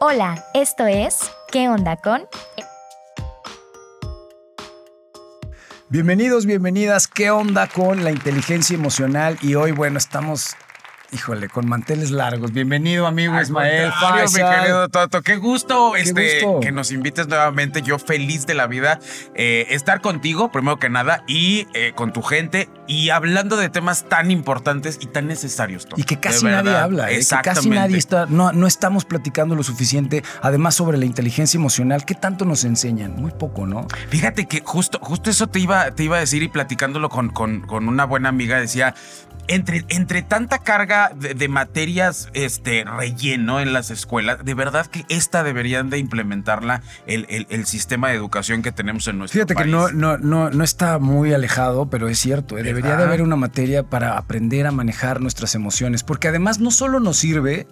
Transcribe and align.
Hola, 0.00 0.44
esto 0.54 0.86
es 0.86 1.18
¿Qué 1.50 1.68
onda 1.68 1.96
con? 1.96 2.22
Bienvenidos, 5.88 6.46
bienvenidas. 6.46 7.08
¿Qué 7.08 7.32
onda 7.32 7.66
con 7.66 8.04
la 8.04 8.12
inteligencia 8.12 8.76
emocional? 8.76 9.36
Y 9.42 9.56
hoy, 9.56 9.72
bueno, 9.72 9.98
estamos 9.98 10.54
Híjole, 11.10 11.48
con 11.48 11.66
manteles 11.66 12.10
largos. 12.10 12.52
Bienvenido, 12.52 13.06
amigo 13.06 13.40
Ismael. 13.40 13.90
mi 14.26 14.42
querido 14.42 14.90
Toto. 14.90 15.22
Qué 15.22 15.36
gusto, 15.36 15.96
este, 15.96 16.46
que 16.60 16.70
nos 16.70 16.92
invites 16.92 17.28
nuevamente. 17.28 17.80
Yo 17.80 17.98
feliz 17.98 18.44
de 18.44 18.52
la 18.52 18.66
vida. 18.66 19.00
Eh, 19.34 19.68
estar 19.70 20.02
contigo, 20.02 20.52
primero 20.52 20.78
que 20.78 20.90
nada, 20.90 21.24
y 21.26 21.66
eh, 21.72 21.92
con 21.94 22.12
tu 22.12 22.20
gente, 22.20 22.68
y 22.86 23.08
hablando 23.08 23.56
de 23.56 23.70
temas 23.70 24.04
tan 24.04 24.30
importantes 24.30 24.98
y 25.00 25.06
tan 25.06 25.28
necesarios. 25.28 25.88
Y 25.96 26.02
que 26.02 26.20
casi 26.20 26.44
nadie 26.44 26.76
habla. 26.76 27.10
¿eh? 27.10 27.20
Que 27.20 27.36
casi 27.42 27.70
nadie 27.70 27.96
está. 27.96 28.26
No, 28.26 28.52
no 28.52 28.66
estamos 28.66 29.06
platicando 29.06 29.54
lo 29.54 29.62
suficiente. 29.62 30.22
Además, 30.42 30.74
sobre 30.74 30.98
la 30.98 31.06
inteligencia 31.06 31.56
emocional, 31.56 32.04
¿qué 32.04 32.16
tanto 32.16 32.44
nos 32.44 32.64
enseñan? 32.64 33.16
Muy 33.16 33.30
poco, 33.30 33.66
¿no? 33.66 33.86
Fíjate 34.10 34.44
que 34.44 34.60
justo, 34.62 34.98
justo 35.00 35.30
eso 35.30 35.46
te 35.46 35.58
iba, 35.58 35.90
te 35.92 36.04
iba 36.04 36.18
a 36.18 36.20
decir 36.20 36.42
y 36.42 36.48
platicándolo 36.48 37.08
con, 37.08 37.30
con, 37.30 37.62
con 37.62 37.88
una 37.88 38.04
buena 38.04 38.28
amiga, 38.28 38.60
decía 38.60 38.94
entre, 39.48 39.84
entre 39.88 40.22
tanta 40.22 40.58
carga 40.58 40.97
de, 41.14 41.48
materias 41.48 42.28
este, 42.34 42.84
relleno 42.84 43.60
en 43.60 43.72
las 43.72 43.90
escuelas, 43.90 44.44
de 44.44 44.54
verdad 44.54 44.86
que 44.86 45.04
esta 45.08 45.42
deberían 45.42 45.90
de 45.90 45.98
implementarla 45.98 46.82
el, 47.06 47.46
el, 47.48 47.66
sistema 47.66 48.08
de 48.08 48.16
educación 48.16 48.62
que 48.62 48.72
tenemos 48.72 49.08
en 49.08 49.18
nuestro 49.18 49.38
país. 49.40 49.48
Fíjate 49.48 49.64
que 49.64 49.70
no, 49.70 49.90
no, 49.90 50.18
no, 50.18 50.50
no 50.50 50.64
está 50.64 50.98
muy 50.98 51.32
alejado, 51.32 51.88
pero 51.90 52.08
es 52.08 52.18
cierto, 52.18 52.58
¿eh? 52.58 52.62
debería 52.62 52.96
de 52.96 53.04
haber 53.04 53.22
una 53.22 53.36
materia 53.36 53.82
para 53.82 54.16
aprender 54.18 54.66
a 54.66 54.72
manejar 54.72 55.20
nuestras 55.20 55.54
emociones, 55.54 56.02
porque 56.02 56.28
además 56.28 56.58
no 56.58 56.70
solo 56.70 57.00
nos 57.00 57.16
sirve 57.16 57.66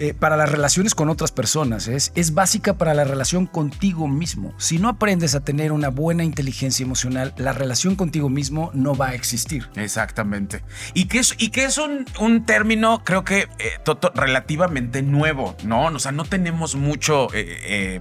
eh, 0.00 0.14
para 0.14 0.36
las 0.36 0.50
relaciones 0.50 0.94
con 0.94 1.10
otras 1.10 1.30
personas, 1.30 1.86
es, 1.86 2.10
es 2.14 2.34
básica 2.34 2.74
para 2.74 2.94
la 2.94 3.04
relación 3.04 3.46
contigo 3.46 4.08
mismo. 4.08 4.54
Si 4.56 4.78
no 4.78 4.88
aprendes 4.88 5.34
a 5.34 5.40
tener 5.40 5.72
una 5.72 5.90
buena 5.90 6.24
inteligencia 6.24 6.82
emocional, 6.84 7.34
la 7.36 7.52
relación 7.52 7.96
contigo 7.96 8.28
mismo 8.28 8.70
no 8.74 8.96
va 8.96 9.10
a 9.10 9.14
existir. 9.14 9.68
Exactamente. 9.76 10.62
Y 10.94 11.04
que 11.04 11.18
es, 11.18 11.34
y 11.38 11.50
que 11.50 11.64
es 11.64 11.78
un, 11.78 12.06
un 12.18 12.46
término, 12.46 13.04
creo 13.04 13.24
que 13.24 13.48
eh, 13.58 13.78
relativamente 14.14 15.02
nuevo, 15.02 15.54
¿no? 15.64 15.86
O 15.86 15.98
sea, 15.98 16.12
no 16.12 16.24
tenemos 16.24 16.74
mucho... 16.74 17.28
Eh, 17.34 18.00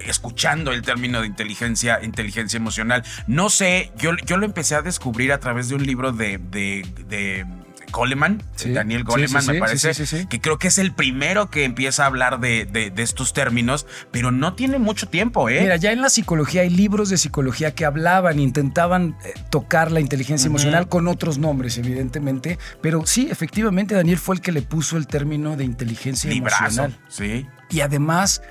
escuchando 0.00 0.70
el 0.70 0.82
término 0.82 1.22
de 1.22 1.26
inteligencia, 1.26 1.98
inteligencia 2.04 2.56
emocional. 2.56 3.02
No 3.26 3.50
sé, 3.50 3.90
yo, 3.96 4.12
yo 4.24 4.36
lo 4.36 4.46
empecé 4.46 4.76
a 4.76 4.82
descubrir 4.82 5.32
a 5.32 5.40
través 5.40 5.68
de 5.68 5.74
un 5.74 5.84
libro 5.84 6.12
de, 6.12 6.38
de 6.38 7.46
Goleman, 7.90 8.42
Daniel 8.66 9.04
Goleman, 9.04 9.44
me 9.46 9.58
parece, 9.58 10.26
que 10.28 10.40
creo 10.40 10.58
que 10.58 10.68
es 10.68 10.78
el 10.78 10.92
primero 10.92 11.50
que 11.50 11.64
empieza 11.64 12.04
a 12.04 12.06
hablar 12.06 12.40
de, 12.40 12.92
estos 12.96 13.32
términos, 13.32 13.86
pero 14.10 14.30
no 14.30 14.54
tiene 14.54 14.78
mucho 14.78 15.08
tiempo, 15.08 15.48
¿eh? 15.48 15.60
Mira, 15.62 15.76
ya 15.76 15.92
en 15.92 16.02
la 16.02 16.10
psicología 16.10 16.62
hay 16.62 16.70
libros 16.70 17.08
de 17.08 17.16
psicología 17.16 17.74
que 17.74 17.84
hablaban, 17.84 18.38
intentaban 18.38 19.16
eh, 19.24 19.34
tocar 19.50 19.90
la 19.90 20.00
inteligencia 20.00 20.48
emocional 20.48 20.88
con 20.88 21.08
otros 21.08 21.38
nombres, 21.38 21.78
evidentemente, 21.78 22.58
pero 22.80 23.06
sí, 23.06 23.28
efectivamente, 23.30 23.94
Daniel 23.94 24.18
fue 24.18 24.36
el 24.36 24.40
que 24.40 24.52
le 24.52 24.62
puso 24.62 24.96
el 24.96 25.06
término 25.06 25.56
de 25.56 25.64
inteligencia 25.64 26.30
emocional. 26.30 26.98
Sí. 27.08 27.46
Y 27.70 27.80
además 27.80 28.42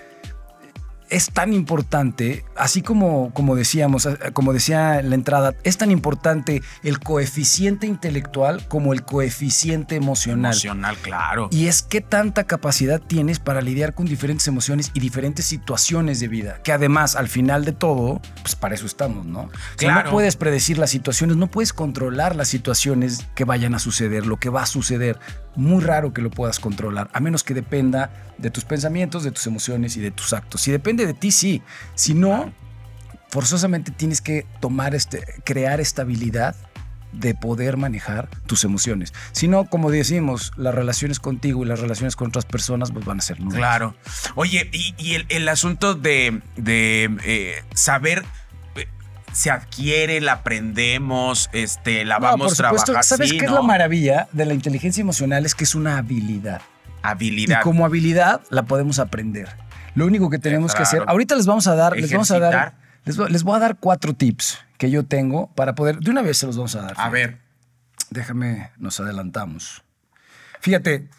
es 1.10 1.32
tan 1.32 1.54
importante, 1.54 2.46
así 2.56 2.82
como, 2.82 3.34
como 3.34 3.56
decíamos, 3.56 4.06
eh, 4.06 4.18
como 4.34 4.54
decía 4.54 5.00
en 5.00 5.10
la 5.10 5.16
entrada, 5.16 5.56
es 5.64 5.78
tan 5.78 5.92
importante 5.92 6.62
el 6.84 7.00
coeficiente 7.00 7.88
intelectual 7.88 8.68
como 8.68 8.94
el 8.94 9.04
coeficiente 9.04 9.96
emocional. 9.96 10.54
Emocional, 10.54 10.98
claro. 10.98 11.50
Y 11.52 11.68
es 11.68 11.82
qué 11.82 12.02
tanta 12.02 12.46
capacidad 12.46 13.02
tienes 13.02 13.40
para 13.40 13.62
lidiar 13.62 13.94
con 13.96 14.06
diferentes 14.06 14.48
emociones 14.48 14.92
y 14.94 15.00
diferentes 15.00 15.46
situaciones 15.46 16.20
de 16.20 16.28
vida. 16.28 16.62
Que 16.64 16.72
además, 16.72 17.16
al 17.16 17.28
final 17.28 17.66
de 17.66 17.72
todo, 17.72 18.22
pues 18.42 18.56
para 18.56 18.76
eso 18.76 18.86
estamos, 18.86 19.26
¿no? 19.26 19.50
Claro. 19.78 20.06
no 20.06 20.12
puedes 20.12 20.36
predecir 20.36 20.78
las 20.78 20.92
situaciones, 20.92 21.38
no 21.38 21.48
puedes 21.48 21.74
controlar 21.74 22.36
las 22.36 22.48
situaciones 22.48 23.28
que 23.36 23.46
vayan 23.46 23.74
a 23.74 23.80
suceder, 23.80 24.26
lo 24.26 24.38
que 24.38 24.50
va 24.50 24.64
a 24.64 24.66
suceder. 24.66 25.20
Muy 25.60 25.84
raro 25.84 26.14
que 26.14 26.22
lo 26.22 26.32
puedas 26.32 26.58
controlar, 26.58 27.10
a 27.12 27.20
menos 27.20 27.44
que 27.44 27.54
dependa 27.54 28.12
de 28.38 28.50
tus 28.50 28.64
pensamientos, 28.64 29.26
de 29.26 29.32
tus 29.32 29.46
emociones 29.46 29.98
y 29.98 30.00
de 30.00 30.10
tus 30.10 30.32
actos. 30.32 30.62
Si 30.62 30.72
depende 30.72 31.06
de 31.06 31.14
ti, 31.14 31.32
sí. 31.32 31.62
Si 31.96 32.14
no, 32.14 32.54
forzosamente 33.30 33.92
tienes 33.92 34.22
que 34.22 34.48
tomar 34.62 34.96
este, 34.96 35.22
crear 35.44 35.82
estabilidad 35.82 36.56
de 37.12 37.36
poder 37.36 37.76
manejar 37.76 38.30
tus 38.46 38.64
emociones. 38.64 39.14
Si 39.34 39.50
no, 39.50 39.66
como 39.66 39.92
decimos, 39.92 40.54
las 40.56 40.74
relaciones 40.74 41.20
contigo 41.20 41.66
y 41.66 41.68
las 41.68 41.82
relaciones 41.82 42.16
con 42.16 42.30
otras 42.30 42.46
personas 42.46 42.92
pues, 42.92 43.04
van 43.04 43.20
a 43.20 43.22
ser 43.22 43.42
nulas. 43.42 43.58
Claro. 43.58 43.96
Oye, 44.36 44.70
y, 44.72 45.26
el, 45.28 45.50
asunto 45.50 45.94
de, 45.94 46.42
eh, 46.56 47.64
saber 47.74 48.24
se 49.32 49.52
adquiere, 49.52 50.22
la 50.22 50.34
aprendemos, 50.34 51.50
este, 51.54 52.06
la 52.06 52.20
vamos 52.20 52.54
a 52.54 52.56
trabajar. 52.56 53.04
¿Sabes 53.04 53.32
qué 53.32 53.46
es 53.46 53.52
la 53.52 53.62
maravilla 53.62 54.28
de 54.32 54.46
la 54.46 54.54
inteligencia 54.54 55.02
emocional? 55.02 55.46
Es 55.46 55.56
que 55.56 55.64
es 55.64 55.76
una 55.76 55.98
habilidad. 55.98 56.62
Habilidad. 57.02 57.60
Y 57.60 57.64
como 57.64 57.86
habilidad 57.86 58.42
la 58.50 58.64
podemos 58.64 59.00
aprender. 59.00 59.50
Lo 59.96 60.06
único 60.06 60.30
que 60.30 60.40
tenemos 60.40 60.76
que 60.76 60.84
hacer, 60.84 61.04
ahorita 61.08 61.36
les 61.36 61.46
vamos 61.46 61.68
a 61.68 61.76
dar, 61.76 61.96
les 61.96 62.12
vamos 62.12 62.32
a 62.32 62.40
dar, 62.40 62.76
les 63.06 63.44
voy, 63.44 63.56
a 63.56 63.60
dar 63.60 63.78
cuatro 63.78 64.14
tips 64.14 64.60
que 64.78 64.90
yo 64.90 65.06
tengo 65.06 65.48
para 65.56 65.76
poder, 65.76 66.00
de 66.00 66.12
una 66.12 66.22
vez 66.22 66.38
se 66.38 66.46
los 66.46 66.58
vamos 66.58 66.76
a 66.76 66.82
dar. 66.82 66.94
A 66.98 67.10
ver. 67.10 67.40
Déjame, 68.10 68.72
nos 68.78 69.00
adelantamos. 69.00 69.84
Fíjate, 70.62 71.10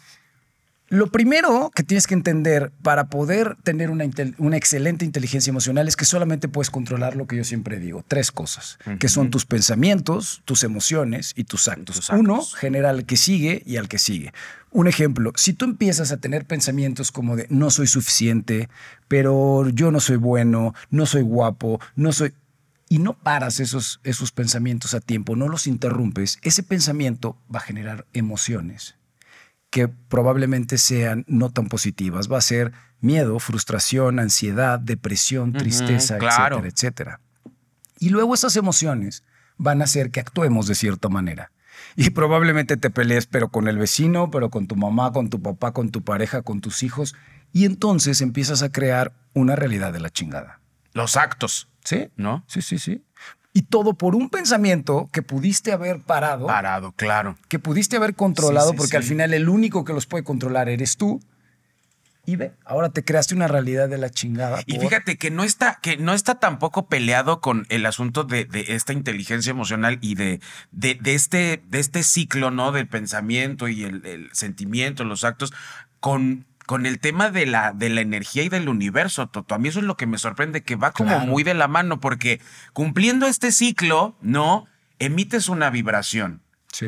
lo 0.91 1.07
primero 1.07 1.71
que 1.73 1.83
tienes 1.83 2.05
que 2.05 2.13
entender 2.13 2.73
para 2.81 3.07
poder 3.07 3.55
tener 3.63 3.91
una, 3.91 4.03
una, 4.39 4.57
excelente 4.57 5.05
inteligencia 5.05 5.49
emocional 5.49 5.87
es 5.87 5.95
que 5.95 6.03
solamente 6.03 6.49
puedes 6.49 6.69
controlar 6.69 7.15
lo 7.15 7.27
que 7.27 7.37
yo 7.37 7.45
siempre 7.45 7.79
digo, 7.79 8.03
tres 8.05 8.29
cosas, 8.29 8.77
que 8.99 9.07
son 9.07 9.29
tus 9.29 9.45
pensamientos, 9.45 10.41
tus 10.43 10.65
emociones 10.65 11.31
y 11.37 11.45
tus 11.45 11.69
actos. 11.69 12.09
Uno 12.09 12.43
genera 12.43 12.89
al 12.89 13.05
que 13.05 13.15
sigue 13.15 13.63
y 13.65 13.77
al 13.77 13.87
que 13.87 13.99
sigue. 13.99 14.33
Un 14.69 14.89
ejemplo, 14.89 15.31
si 15.37 15.53
tú 15.53 15.63
empiezas 15.63 16.11
a 16.11 16.17
tener 16.17 16.45
pensamientos 16.45 17.13
como 17.13 17.37
de 17.37 17.47
no 17.49 17.69
soy 17.69 17.87
suficiente, 17.87 18.67
pero 19.07 19.69
yo 19.69 19.91
no 19.91 20.01
soy 20.01 20.17
bueno, 20.17 20.75
no 20.89 21.05
soy 21.05 21.21
guapo, 21.21 21.79
no 21.95 22.11
soy 22.11 22.33
y 22.89 22.99
no 22.99 23.13
paras 23.13 23.61
esos, 23.61 24.01
esos 24.03 24.33
pensamientos 24.33 24.93
a 24.93 24.99
tiempo, 24.99 25.37
no 25.37 25.47
los 25.47 25.67
interrumpes, 25.67 26.37
ese 26.41 26.63
pensamiento 26.63 27.37
va 27.49 27.59
a 27.59 27.63
generar 27.63 28.05
emociones 28.11 28.95
que 29.71 29.87
probablemente 29.87 30.77
sean 30.77 31.25
no 31.27 31.49
tan 31.49 31.67
positivas. 31.67 32.31
Va 32.31 32.37
a 32.37 32.41
ser 32.41 32.73
miedo, 32.99 33.39
frustración, 33.39 34.19
ansiedad, 34.19 34.79
depresión, 34.79 35.53
tristeza, 35.53 36.17
etcétera, 36.17 36.67
etcétera. 36.67 37.21
Y 37.97 38.09
luego 38.09 38.35
esas 38.35 38.55
emociones 38.57 39.23
van 39.57 39.81
a 39.81 39.85
hacer 39.85 40.11
que 40.11 40.19
actuemos 40.19 40.67
de 40.67 40.75
cierta 40.75 41.07
manera. 41.07 41.51
Y 41.95 42.11
probablemente 42.11 42.77
te 42.77 42.89
pelees, 42.89 43.27
pero 43.27 43.49
con 43.49 43.67
el 43.67 43.77
vecino, 43.77 44.29
pero 44.29 44.49
con 44.49 44.67
tu 44.67 44.75
mamá, 44.75 45.11
con 45.13 45.29
tu 45.29 45.41
papá, 45.41 45.71
con 45.71 45.89
tu 45.89 46.03
pareja, 46.03 46.41
con 46.41 46.61
tus 46.61 46.83
hijos. 46.83 47.15
Y 47.53 47.65
entonces 47.65 48.21
empiezas 48.21 48.63
a 48.63 48.71
crear 48.71 49.13
una 49.33 49.55
realidad 49.55 49.93
de 49.93 49.99
la 50.01 50.09
chingada. 50.09 50.59
Los 50.93 51.15
actos. 51.15 51.69
Sí, 51.83 52.09
¿no? 52.17 52.43
Sí, 52.47 52.61
sí, 52.61 52.77
sí. 52.77 53.03
Y 53.53 53.63
todo 53.63 53.95
por 53.95 54.15
un 54.15 54.29
pensamiento 54.29 55.09
que 55.11 55.21
pudiste 55.21 55.73
haber 55.73 55.99
parado. 56.01 56.47
Parado, 56.47 56.93
claro. 56.93 57.37
Que 57.49 57.59
pudiste 57.59 57.97
haber 57.97 58.15
controlado, 58.15 58.73
porque 58.73 58.97
al 58.97 59.03
final 59.03 59.33
el 59.33 59.49
único 59.49 59.83
que 59.83 59.93
los 59.93 60.05
puede 60.05 60.23
controlar 60.23 60.69
eres 60.69 60.97
tú. 60.97 61.19
Y 62.25 62.35
ve, 62.35 62.53
ahora 62.65 62.89
te 62.89 63.03
creaste 63.03 63.33
una 63.33 63.47
realidad 63.47 63.89
de 63.89 63.97
la 63.97 64.09
chingada. 64.09 64.61
Y 64.67 64.77
fíjate 64.77 65.17
que 65.17 65.31
no 65.31 65.43
está, 65.43 65.79
que 65.81 65.97
no 65.97 66.13
está 66.13 66.35
tampoco 66.35 66.87
peleado 66.87 67.41
con 67.41 67.65
el 67.69 67.85
asunto 67.85 68.23
de, 68.23 68.47
esta 68.69 68.93
inteligencia 68.93 69.49
emocional 69.49 69.97
y 70.01 70.15
de, 70.15 70.39
de, 70.71 70.99
este, 71.03 71.63
de 71.67 71.79
este 71.79 72.03
ciclo, 72.03 72.51
¿no? 72.51 72.71
Del 72.71 72.87
pensamiento 72.87 73.67
y 73.67 73.83
el, 73.83 74.05
el 74.05 74.29
sentimiento, 74.33 75.03
los 75.03 75.23
actos, 75.23 75.51
con 75.99 76.45
con 76.71 76.85
el 76.85 76.99
tema 76.99 77.29
de 77.29 77.45
la, 77.45 77.73
de 77.73 77.89
la 77.89 77.99
energía 77.99 78.43
y 78.43 78.47
del 78.47 78.69
universo, 78.69 79.27
Toto. 79.27 79.55
A 79.55 79.57
mí 79.57 79.67
eso 79.67 79.79
es 79.79 79.85
lo 79.85 79.97
que 79.97 80.07
me 80.07 80.17
sorprende, 80.17 80.63
que 80.63 80.77
va 80.77 80.93
como 80.93 81.19
muy 81.19 81.43
de 81.43 81.53
la 81.53 81.67
mano, 81.67 81.99
porque 81.99 82.39
cumpliendo 82.71 83.27
este 83.27 83.51
ciclo, 83.51 84.15
¿no? 84.21 84.67
Emites 84.97 85.49
una 85.49 85.69
vibración. 85.69 86.43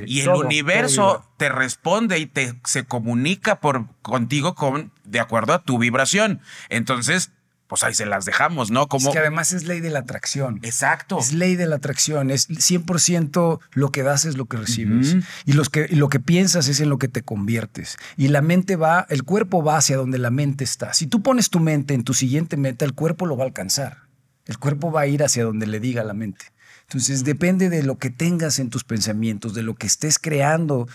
y 0.06 0.21
el 0.21 0.30
universo 0.30 1.30
te 1.35 1.50
responde 1.50 2.18
y 2.18 2.27
te 2.27 2.57
se 2.63 2.85
comunica 2.85 3.59
por 3.59 3.94
contigo 4.01 4.56
con 4.56 4.94
de 5.03 5.19
acuerdo 5.19 5.51
a 5.51 5.63
tu 5.63 5.77
vibración. 5.80 6.39
Entonces, 6.69 7.33
pues 7.73 7.81
ahí 7.81 7.95
se 7.95 8.05
las 8.05 8.23
dejamos, 8.23 8.69
¿no? 8.69 8.87
Como... 8.87 9.09
Es 9.09 9.13
que 9.13 9.17
además 9.17 9.51
es 9.51 9.63
ley 9.63 9.79
de 9.79 9.89
la 9.89 9.97
atracción. 9.97 10.59
Exacto. 10.61 11.17
Es 11.17 11.33
ley 11.33 11.55
de 11.55 11.65
la 11.65 11.77
atracción. 11.77 12.29
Es 12.29 12.47
100% 12.47 13.59
lo 13.71 13.89
que 13.89 14.03
das 14.03 14.25
es 14.25 14.37
lo 14.37 14.45
que 14.45 14.57
recibes. 14.57 15.15
Y 15.45 15.53
los 15.53 15.71
que, 15.71 15.87
lo 15.87 16.07
que 16.07 16.19
piensas 16.19 16.67
es 16.67 16.81
en 16.81 16.89
lo 16.89 16.99
que 16.99 17.07
te 17.07 17.23
conviertes. 17.23 17.97
Y 18.15 18.27
la 18.27 18.43
mente 18.43 18.75
va, 18.75 19.07
el 19.09 19.23
cuerpo 19.23 19.63
va 19.63 19.77
hacia 19.77 19.97
donde 19.97 20.19
la 20.19 20.29
mente 20.29 20.63
está. 20.63 20.93
Si 20.93 21.07
tú 21.07 21.23
pones 21.23 21.49
tu 21.49 21.59
mente 21.59 21.95
en 21.95 22.03
tu 22.03 22.13
siguiente 22.13 22.57
meta, 22.57 22.85
el 22.85 22.93
cuerpo 22.93 23.25
lo 23.25 23.37
va 23.37 23.45
a 23.45 23.47
alcanzar. 23.47 24.03
El 24.45 24.59
cuerpo 24.59 24.91
va 24.91 25.01
a 25.01 25.07
ir 25.07 25.23
hacia 25.23 25.43
donde 25.43 25.65
le 25.65 25.79
diga 25.79 26.03
la 26.03 26.13
mente. 26.13 26.45
Entonces 26.83 27.23
depende 27.23 27.69
de 27.69 27.81
lo 27.81 27.97
que 27.97 28.11
tengas 28.11 28.59
en 28.59 28.69
tus 28.69 28.83
pensamientos, 28.83 29.55
de 29.55 29.63
lo 29.63 29.73
que 29.73 29.87
estés 29.87 30.19
creando, 30.19 30.87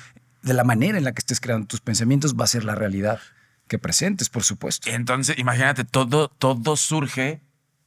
de 0.43 0.55
la 0.55 0.63
manera 0.63 0.97
en 0.97 1.03
la 1.03 1.11
que 1.11 1.19
estés 1.19 1.41
creando 1.41 1.67
tus 1.67 1.81
pensamientos, 1.81 2.37
va 2.37 2.45
a 2.45 2.47
ser 2.47 2.63
la 2.63 2.77
realidad. 2.77 3.19
Que 3.69 3.79
presentes, 3.79 4.29
por 4.29 4.43
supuesto. 4.45 4.89
Entonces, 4.91 5.39
imagínate, 5.39 5.85
todo, 5.85 6.29
todo 6.29 6.77
surge 6.77 7.41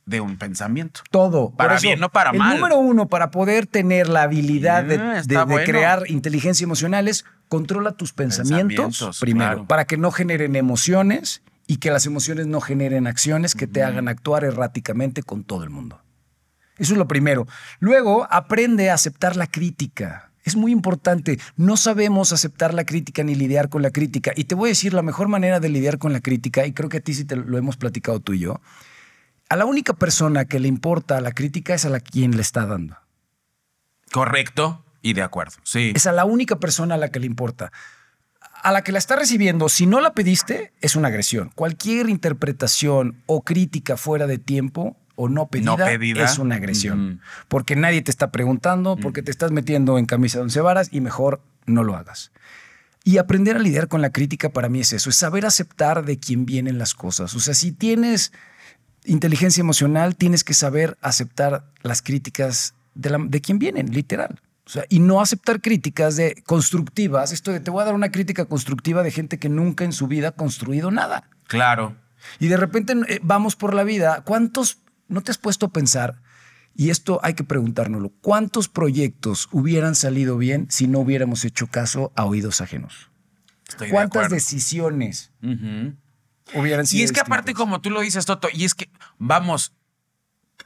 de 0.05 0.21
un 0.21 0.37
pensamiento. 0.37 1.01
Todo. 1.11 1.51
Para 1.51 1.75
eso, 1.75 1.83
bien, 1.83 1.99
no 1.99 2.09
para 2.09 2.31
el 2.31 2.37
mal. 2.37 2.55
número 2.57 2.77
uno, 2.77 3.07
para 3.07 3.31
poder 3.31 3.67
tener 3.67 4.07
la 4.09 4.23
habilidad 4.23 4.83
de, 4.83 4.97
de- 4.97 5.19
está 5.19 5.45
de 5.45 5.51
bueno. 5.51 5.65
crear 5.65 6.03
inteligencia 6.09 6.63
emocional 6.63 7.07
es 7.07 7.25
controla 7.49 7.91
tus 7.93 8.13
pensamientos, 8.13 8.85
Pensamientos, 8.85 9.19
primero, 9.19 9.49
claro. 9.51 9.67
para 9.67 9.85
que 9.85 9.97
no 9.97 10.11
generen 10.11 10.55
emociones 10.55 11.41
y 11.67 11.77
que 11.77 11.91
las 11.91 12.05
emociones 12.05 12.47
no 12.47 12.61
generen 12.61 13.07
acciones 13.07 13.55
que 13.55 13.67
te 13.67 13.83
hagan 13.83 14.07
actuar 14.07 14.43
erráticamente 14.43 15.23
con 15.23 15.43
todo 15.43 15.63
el 15.63 15.69
mundo. 15.69 16.01
Eso 16.77 16.93
es 16.93 16.97
lo 16.97 17.07
primero. 17.07 17.47
Luego, 17.79 18.27
aprende 18.31 18.89
a 18.89 18.95
aceptar 18.95 19.35
la 19.35 19.45
crítica. 19.47 20.30
Es 20.43 20.55
muy 20.55 20.71
importante. 20.71 21.39
No 21.55 21.77
sabemos 21.77 22.33
aceptar 22.33 22.73
la 22.73 22.85
crítica 22.85 23.23
ni 23.23 23.35
lidiar 23.35 23.69
con 23.69 23.81
la 23.81 23.91
crítica. 23.91 24.31
Y 24.35 24.45
te 24.45 24.55
voy 24.55 24.69
a 24.69 24.71
decir 24.71 24.93
la 24.93 25.01
mejor 25.01 25.27
manera 25.27 25.59
de 25.59 25.69
lidiar 25.69 25.97
con 25.97 26.13
la 26.13 26.21
crítica, 26.21 26.65
y 26.65 26.73
creo 26.73 26.89
que 26.89 26.97
a 26.97 27.01
ti 27.01 27.13
sí 27.13 27.25
te 27.25 27.35
lo 27.35 27.57
hemos 27.57 27.77
platicado 27.77 28.19
tú 28.19 28.33
y 28.33 28.39
yo. 28.39 28.61
A 29.49 29.55
la 29.55 29.65
única 29.65 29.93
persona 29.93 30.45
que 30.45 30.59
le 30.59 30.67
importa 30.67 31.19
la 31.21 31.33
crítica 31.33 31.73
es 31.73 31.85
a 31.85 31.89
la 31.89 31.99
quien 31.99 32.35
le 32.35 32.41
está 32.41 32.65
dando. 32.65 32.97
Correcto 34.11 34.83
y 35.01 35.13
de 35.13 35.23
acuerdo. 35.23 35.57
Sí. 35.63 35.91
Es 35.95 36.07
a 36.07 36.11
la 36.11 36.25
única 36.25 36.57
persona 36.57 36.95
a 36.95 36.97
la 36.97 37.09
que 37.09 37.19
le 37.19 37.25
importa. 37.25 37.71
A 38.63 38.71
la 38.71 38.83
que 38.83 38.91
la 38.91 38.99
está 38.99 39.15
recibiendo, 39.15 39.69
si 39.69 39.87
no 39.87 39.99
la 39.99 40.13
pediste, 40.13 40.71
es 40.81 40.95
una 40.95 41.07
agresión. 41.07 41.51
Cualquier 41.55 42.09
interpretación 42.09 43.21
o 43.25 43.41
crítica 43.41 43.97
fuera 43.97 44.27
de 44.27 44.37
tiempo 44.37 44.95
o 45.21 45.29
no 45.29 45.47
pedida, 45.47 45.65
No 45.71 45.77
pedida. 45.77 46.25
es 46.25 46.37
una 46.39 46.55
agresión. 46.55 47.21
Porque 47.47 47.75
nadie 47.75 48.01
te 48.01 48.11
está 48.11 48.31
preguntando, 48.31 48.97
porque 48.97 49.21
te 49.21 49.31
estás 49.31 49.51
metiendo 49.51 49.97
en 49.97 50.05
camisa 50.05 50.39
de 50.39 50.43
once 50.43 50.61
varas 50.61 50.89
y 50.91 51.01
mejor 51.01 51.41
no 51.65 51.83
lo 51.83 51.95
hagas. 51.95 52.31
Y 53.03 53.17
aprender 53.17 53.55
a 53.55 53.59
lidiar 53.59 53.87
con 53.87 54.01
la 54.01 54.11
crítica 54.11 54.49
para 54.49 54.69
mí 54.69 54.79
es 54.81 54.93
eso, 54.93 55.09
es 55.09 55.15
saber 55.15 55.45
aceptar 55.45 56.05
de 56.05 56.19
quién 56.19 56.45
vienen 56.45 56.77
las 56.77 56.93
cosas. 56.93 57.33
O 57.35 57.39
sea, 57.39 57.53
si 57.53 57.71
tienes 57.71 58.31
inteligencia 59.05 59.61
emocional, 59.61 60.15
tienes 60.15 60.43
que 60.43 60.53
saber 60.53 60.97
aceptar 61.01 61.65
las 61.81 62.01
críticas 62.01 62.75
de, 62.93 63.09
la- 63.09 63.17
de 63.25 63.41
quién 63.41 63.57
vienen, 63.59 63.91
literal. 63.93 64.39
O 64.65 64.69
sea, 64.69 64.85
y 64.89 64.99
no 64.99 65.19
aceptar 65.21 65.59
críticas 65.61 66.15
de 66.15 66.43
constructivas. 66.45 67.31
Esto 67.31 67.51
de 67.51 67.59
te 67.59 67.71
voy 67.71 67.81
a 67.81 67.85
dar 67.85 67.95
una 67.95 68.11
crítica 68.11 68.45
constructiva 68.45 69.01
de 69.03 69.11
gente 69.11 69.39
que 69.39 69.49
nunca 69.49 69.83
en 69.83 69.91
su 69.91 70.07
vida 70.07 70.29
ha 70.29 70.31
construido 70.33 70.91
nada. 70.91 71.23
Claro. 71.47 71.95
Y 72.39 72.47
de 72.47 72.57
repente 72.57 72.93
eh, 73.07 73.19
vamos 73.23 73.55
por 73.55 73.73
la 73.73 73.83
vida. 73.83 74.21
¿Cuántos, 74.23 74.77
no 75.11 75.21
te 75.21 75.31
has 75.31 75.37
puesto 75.37 75.67
a 75.67 75.69
pensar, 75.69 76.21
y 76.73 76.89
esto 76.89 77.19
hay 77.21 77.33
que 77.33 77.43
preguntárnoslo, 77.43 78.11
cuántos 78.21 78.69
proyectos 78.69 79.49
hubieran 79.51 79.95
salido 79.95 80.37
bien 80.37 80.67
si 80.69 80.87
no 80.87 80.99
hubiéramos 80.99 81.45
hecho 81.45 81.67
caso 81.67 82.11
a 82.15 82.25
oídos 82.25 82.61
ajenos? 82.61 83.09
Estoy 83.67 83.89
¿Cuántas 83.89 84.29
decisiones 84.29 85.31
hubieran 86.53 86.85
sido 86.85 87.01
Y 87.01 87.03
es 87.03 87.11
que 87.11 87.19
aparte, 87.19 87.53
como 87.53 87.81
tú 87.81 87.89
lo 87.89 88.01
dices, 88.01 88.25
Toto, 88.25 88.47
y 88.51 88.65
es 88.65 88.73
que, 88.73 88.89
vamos, 89.17 89.73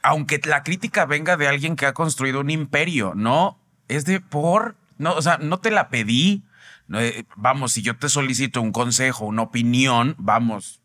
aunque 0.02 0.40
la 0.44 0.62
crítica 0.62 1.06
venga 1.06 1.36
de 1.36 1.48
alguien 1.48 1.76
que 1.76 1.86
ha 1.86 1.92
construido 1.92 2.40
un 2.40 2.50
imperio, 2.50 3.14
¿no? 3.14 3.60
Es 3.88 4.04
de 4.04 4.20
por, 4.20 4.76
no, 4.98 5.14
o 5.14 5.22
sea, 5.22 5.38
no 5.38 5.58
te 5.58 5.70
la 5.70 5.88
pedí. 5.88 6.44
no, 6.86 7.00
eh, 7.00 7.26
vamos, 7.36 7.72
si 7.72 7.82
yo 7.82 7.96
te 7.96 8.08
solicito 8.08 8.60
un 8.60 8.72
consejo, 8.72 9.26
una 9.26 9.42
opinión, 9.42 10.14
vamos, 10.18 10.80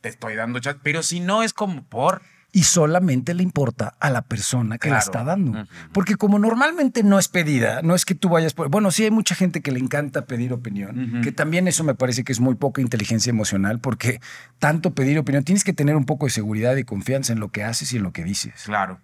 te 0.00 0.08
estoy 0.08 0.34
dando 0.34 0.58
chat, 0.60 0.78
pero 0.82 1.02
si 1.02 1.20
no 1.20 1.42
es 1.42 1.52
como 1.52 1.84
por. 1.84 2.22
Y 2.52 2.64
solamente 2.64 3.32
le 3.34 3.42
importa 3.42 3.94
a 4.00 4.10
la 4.10 4.22
persona 4.22 4.78
que 4.78 4.88
la 4.88 4.96
Claro. 4.96 5.04
está 5.06 5.24
dando. 5.24 5.66
Porque 5.92 6.16
como 6.16 6.38
normalmente 6.38 7.02
no 7.02 7.18
es 7.18 7.28
pedida, 7.28 7.80
no 7.82 7.94
es 7.94 8.04
que 8.04 8.14
tú 8.14 8.28
vayas 8.28 8.54
por... 8.54 8.68
Bueno, 8.70 8.90
sí 8.90 9.04
hay 9.04 9.10
mucha 9.10 9.34
gente 9.34 9.60
que 9.60 9.70
le 9.70 9.78
encanta 9.78 10.26
pedir 10.26 10.52
opinión, 10.52 11.20
que 11.22 11.30
también 11.32 11.68
eso 11.68 11.84
me 11.84 11.94
parece 11.94 12.24
que 12.24 12.32
es 12.32 12.40
muy 12.40 12.56
poca 12.56 12.80
inteligencia 12.80 13.30
emocional, 13.30 13.78
porque 13.78 14.20
tanto 14.58 14.94
pedir 14.94 15.18
opinión, 15.18 15.44
tienes 15.44 15.62
que 15.64 15.72
tener 15.72 15.94
un 15.96 16.06
poco 16.06 16.26
de 16.26 16.30
seguridad 16.32 16.74
y 16.76 16.84
confianza 16.84 17.32
en 17.32 17.40
lo 17.40 17.50
que 17.50 17.62
haces 17.62 17.92
y 17.92 17.98
en 17.98 18.02
lo 18.02 18.12
que 18.12 18.24
dices. 18.24 18.54
Claro. 18.64 18.98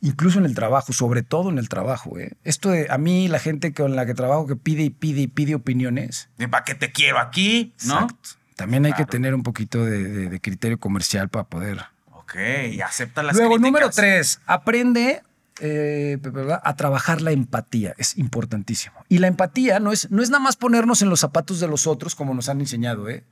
Incluso 0.00 0.38
en 0.38 0.44
el 0.44 0.54
trabajo, 0.54 0.92
sobre 0.92 1.22
todo 1.22 1.50
en 1.50 1.58
el 1.58 1.68
trabajo. 1.68 2.18
¿eh? 2.18 2.32
Esto 2.44 2.70
de 2.70 2.86
a 2.88 2.98
mí, 2.98 3.26
la 3.28 3.40
gente 3.40 3.72
con 3.74 3.96
la 3.96 4.06
que 4.06 4.14
trabajo 4.14 4.46
que 4.46 4.54
pide 4.56 4.84
y 4.84 4.90
pide 4.90 5.22
y 5.22 5.26
pide 5.26 5.56
opiniones, 5.56 6.30
¿De 6.38 6.46
para 6.48 6.64
qué 6.64 6.74
te 6.76 6.92
quiero 6.92 7.18
aquí? 7.18 7.74
¿No? 7.84 7.94
exacto. 7.94 8.28
También 8.56 8.86
hay 8.86 8.92
que 8.92 9.04
tener 9.04 9.34
un 9.34 9.42
poquito 9.42 9.84
de, 9.84 10.02
de- 10.04 10.28
de 10.30 10.40
criterio 10.40 10.78
comercial 10.78 11.28
para 11.28 11.44
poder 11.44 11.84
Ok, 12.28 12.36
acepta 12.84 13.22
las 13.22 13.34
Luego, 13.36 13.54
críticas. 13.54 13.72
número 13.72 13.90
tres, 13.90 14.40
aprende 14.44 15.22
eh, 15.60 16.18
a 16.62 16.76
trabajar 16.76 17.22
la 17.22 17.32
empatía. 17.32 17.94
Es 17.96 18.18
importantísimo. 18.18 19.02
Y 19.08 19.18
la 19.18 19.28
empatía 19.28 19.80
no 19.80 19.92
es, 19.92 20.10
no 20.10 20.22
es 20.22 20.28
nada 20.28 20.42
más 20.42 20.56
ponernos 20.56 21.00
en 21.00 21.08
los 21.08 21.20
zapatos 21.20 21.58
de 21.58 21.68
los 21.68 21.86
otros, 21.86 22.14
como 22.14 22.34
nos 22.34 22.50
han 22.50 22.60
enseñado, 22.60 23.08
¿eh? 23.08 23.24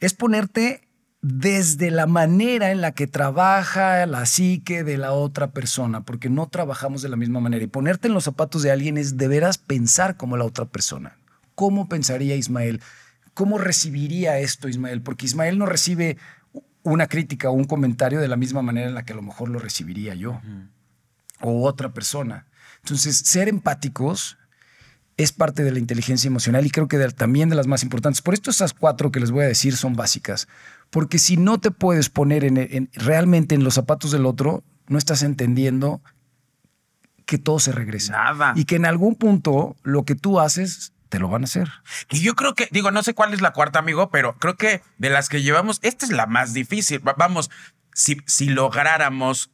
es 0.00 0.12
ponerte 0.12 0.82
desde 1.20 1.90
la 1.90 2.06
manera 2.06 2.70
en 2.70 2.80
la 2.80 2.92
que 2.92 3.06
trabaja 3.06 4.06
la 4.06 4.24
psique 4.26 4.84
de 4.84 4.98
la 4.98 5.12
otra 5.12 5.50
persona, 5.50 6.02
porque 6.04 6.28
no 6.28 6.48
trabajamos 6.48 7.00
de 7.02 7.08
la 7.08 7.16
misma 7.16 7.40
manera. 7.40 7.64
Y 7.64 7.68
ponerte 7.68 8.08
en 8.08 8.14
los 8.14 8.24
zapatos 8.24 8.62
de 8.62 8.70
alguien 8.70 8.98
es 8.98 9.16
de 9.16 9.26
veras 9.26 9.58
pensar 9.58 10.16
como 10.16 10.36
la 10.36 10.44
otra 10.44 10.66
persona. 10.66 11.16
¿Cómo 11.54 11.88
pensaría 11.88 12.36
Ismael? 12.36 12.82
¿Cómo 13.34 13.58
recibiría 13.58 14.38
esto 14.38 14.68
Ismael? 14.68 15.00
Porque 15.00 15.26
Ismael 15.26 15.58
no 15.58 15.66
recibe 15.66 16.18
una 16.82 17.06
crítica 17.06 17.50
o 17.50 17.52
un 17.52 17.64
comentario 17.64 18.20
de 18.20 18.28
la 18.28 18.36
misma 18.36 18.62
manera 18.62 18.88
en 18.88 18.94
la 18.94 19.04
que 19.04 19.12
a 19.12 19.16
lo 19.16 19.22
mejor 19.22 19.48
lo 19.48 19.58
recibiría 19.58 20.14
yo 20.14 20.40
o 21.40 21.64
otra 21.66 21.92
persona. 21.92 22.46
Entonces, 22.82 23.16
ser 23.18 23.48
empáticos 23.48 24.38
es 25.16 25.32
parte 25.32 25.64
de 25.64 25.72
la 25.72 25.80
inteligencia 25.80 26.28
emocional 26.28 26.64
y 26.64 26.70
creo 26.70 26.86
que 26.86 26.96
de- 26.98 27.10
también 27.10 27.48
de 27.48 27.56
las 27.56 27.66
más 27.66 27.82
importantes. 27.82 28.22
Por 28.22 28.34
esto 28.34 28.50
esas 28.50 28.72
cuatro 28.72 29.10
que 29.10 29.18
les 29.20 29.32
voy 29.32 29.44
a 29.44 29.48
decir 29.48 29.76
son 29.76 29.94
básicas, 29.94 30.46
porque 30.90 31.18
si 31.18 31.36
no 31.36 31.58
te 31.58 31.70
puedes 31.72 32.08
poner 32.08 32.44
en- 32.44 32.56
en- 32.56 32.88
realmente 32.94 33.54
en 33.56 33.64
los 33.64 33.74
zapatos 33.74 34.12
del 34.12 34.26
otro, 34.26 34.62
no 34.86 34.96
estás 34.96 35.22
entendiendo 35.24 36.00
que 37.26 37.36
todo 37.38 37.58
se 37.58 37.72
regresa. 37.72 38.12
Nada. 38.12 38.52
Y 38.56 38.64
que 38.64 38.76
en 38.76 38.86
algún 38.86 39.16
punto 39.16 39.76
lo 39.82 40.04
que 40.04 40.14
tú 40.14 40.38
haces, 40.40 40.92
te 41.08 41.18
lo 41.18 41.28
van 41.28 41.42
a 41.42 41.44
hacer. 41.44 41.68
Y 42.10 42.20
yo 42.20 42.34
creo 42.34 42.54
que, 42.54 42.68
digo, 42.70 42.90
no 42.90 43.02
sé 43.02 43.14
cuál 43.14 43.32
es 43.34 43.40
la 43.40 43.52
cuarta, 43.52 43.78
amigo, 43.78 44.10
pero 44.10 44.34
creo 44.38 44.56
que 44.56 44.82
de 44.98 45.10
las 45.10 45.28
que 45.28 45.42
llevamos, 45.42 45.78
esta 45.82 46.04
es 46.06 46.12
la 46.12 46.26
más 46.26 46.52
difícil. 46.54 47.06
Va- 47.06 47.14
Vamos, 47.18 47.50
si, 47.94 48.18
si 48.26 48.48
lográramos 48.48 49.50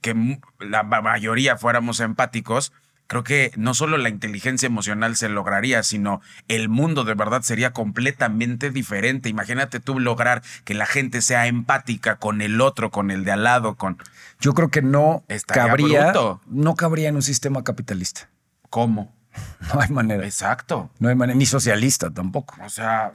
que 0.00 0.14
la 0.60 0.82
ma- 0.82 1.00
mayoría 1.02 1.56
fuéramos 1.56 2.00
empáticos, 2.00 2.72
creo 3.08 3.22
que 3.24 3.52
no 3.56 3.72
solo 3.74 3.96
la 3.98 4.08
inteligencia 4.08 4.66
emocional 4.66 5.16
se 5.16 5.28
lograría, 5.28 5.82
sino 5.82 6.20
el 6.48 6.68
mundo 6.68 7.04
de 7.04 7.14
verdad 7.14 7.42
sería 7.42 7.72
completamente 7.72 8.70
diferente. 8.70 9.28
Imagínate 9.28 9.80
tú 9.80 10.00
lograr 10.00 10.42
que 10.64 10.74
la 10.74 10.86
gente 10.86 11.22
sea 11.22 11.46
empática 11.46 12.16
con 12.16 12.42
el 12.42 12.60
otro, 12.60 12.90
con 12.90 13.10
el 13.10 13.24
de 13.24 13.32
al 13.32 13.44
lado, 13.44 13.76
con... 13.76 13.98
Yo 14.40 14.52
creo 14.54 14.68
que 14.70 14.82
no 14.82 15.24
cabría, 15.46 16.04
bruto. 16.12 16.40
no 16.46 16.74
cabría 16.74 17.08
en 17.08 17.16
un 17.16 17.22
sistema 17.22 17.64
capitalista. 17.64 18.28
¿Cómo? 18.70 19.15
No 19.74 19.80
hay 19.80 19.88
manera. 19.90 20.24
Exacto. 20.24 20.90
No 20.98 21.08
hay 21.08 21.14
manera, 21.14 21.36
ni 21.38 21.46
socialista 21.46 22.10
tampoco. 22.10 22.54
O 22.64 22.68
sea, 22.68 23.12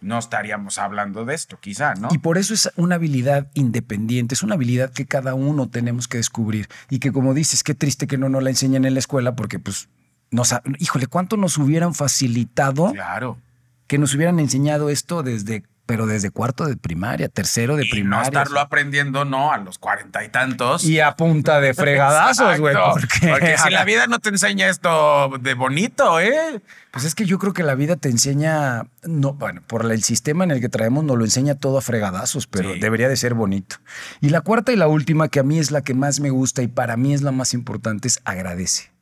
no 0.00 0.18
estaríamos 0.18 0.76
hablando 0.78 1.24
de 1.24 1.34
esto, 1.34 1.58
quizá, 1.60 1.94
¿no? 1.94 2.08
Y 2.12 2.18
por 2.18 2.36
eso 2.36 2.52
es 2.52 2.70
una 2.76 2.96
habilidad 2.96 3.48
independiente, 3.54 4.34
es 4.34 4.42
una 4.42 4.54
habilidad 4.56 4.92
que 4.92 5.06
cada 5.06 5.32
uno 5.34 5.68
tenemos 5.70 6.08
que 6.08 6.18
descubrir 6.18 6.68
y 6.90 6.98
que 6.98 7.10
como 7.12 7.32
dices, 7.32 7.62
qué 7.62 7.74
triste 7.74 8.06
que 8.06 8.18
no 8.18 8.28
nos 8.28 8.42
la 8.42 8.50
enseñan 8.50 8.84
en 8.84 8.92
la 8.94 9.00
escuela 9.00 9.34
porque 9.34 9.58
pues, 9.58 9.88
nos, 10.30 10.52
ha- 10.52 10.62
híjole, 10.78 11.06
¿cuánto 11.06 11.36
nos 11.38 11.56
hubieran 11.56 11.94
facilitado 11.94 12.92
Claro. 12.92 13.38
que 13.86 13.96
nos 13.96 14.14
hubieran 14.14 14.38
enseñado 14.40 14.90
esto 14.90 15.22
desde, 15.22 15.64
pero 15.86 16.06
desde 16.06 16.30
cuarto 16.30 16.64
de 16.66 16.76
primaria, 16.76 17.28
tercero 17.28 17.76
de 17.76 17.84
y 17.84 17.88
no 17.88 17.90
primaria? 17.92 18.24
estarlo 18.24 18.60
aprendiendo, 18.60 19.24
no, 19.24 19.52
a 19.52 19.58
los 19.58 19.78
cuarenta 19.78 20.24
y 20.24 20.28
tantos. 20.30 20.84
y 20.84 21.00
a 21.00 21.14
punta 21.16 21.60
de 21.60 21.74
fregadazos, 21.74 22.58
güey. 22.60 22.74
Porque, 22.74 23.28
Porque 23.28 23.56
si 23.58 23.70
la 23.70 23.84
vida 23.84 24.06
no 24.06 24.18
te 24.18 24.30
enseña 24.30 24.68
esto 24.68 25.30
de 25.40 25.54
bonito, 25.54 26.20
¿eh? 26.20 26.60
Pues 26.92 27.04
es 27.04 27.14
que 27.14 27.26
yo 27.26 27.38
creo 27.38 27.52
que 27.52 27.62
la 27.64 27.74
vida 27.74 27.96
te 27.96 28.08
enseña, 28.08 28.84
no, 29.02 29.34
bueno, 29.34 29.62
por 29.66 29.90
el 29.90 30.02
sistema 30.02 30.44
en 30.44 30.52
el 30.52 30.60
que 30.60 30.68
traemos 30.68 31.02
nos 31.04 31.18
lo 31.18 31.24
enseña 31.24 31.56
todo 31.56 31.78
a 31.78 31.82
fregadazos, 31.82 32.46
pero 32.46 32.72
Sí. 32.74 32.80
debería 32.80 33.08
de 33.08 33.16
ser 33.16 33.34
bonito. 33.34 33.76
Y 34.20 34.30
la 34.30 34.40
cuarta 34.42 34.72
y 34.72 34.76
la 34.76 34.86
última, 34.86 35.28
que 35.28 35.40
a 35.40 35.42
mí 35.42 35.58
es 35.58 35.70
la 35.70 35.82
que 35.82 35.92
más 35.94 36.20
me 36.20 36.30
gusta 36.30 36.62
y 36.62 36.68
para 36.68 36.96
mí 36.96 37.12
es 37.12 37.22
la 37.22 37.32
más 37.32 37.52
importante, 37.52 38.06
es 38.08 38.20
agradece. 38.24 38.92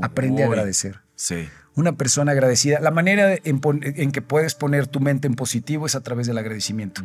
Aprende 0.00 0.42
a 0.42 0.46
agradecer. 0.46 1.00
Sí. 1.16 1.48
Una 1.78 1.92
persona 1.92 2.32
agradecida, 2.32 2.80
la 2.80 2.90
manera 2.90 3.36
en, 3.44 4.10
que 4.10 4.20
puedes 4.20 4.56
poner 4.56 4.88
tu 4.88 4.98
mente 4.98 5.28
en 5.28 5.34
positivo 5.34 5.86
es 5.86 5.94
a 5.94 6.00
través 6.00 6.26
del 6.26 6.36
agradecimiento. 6.36 7.02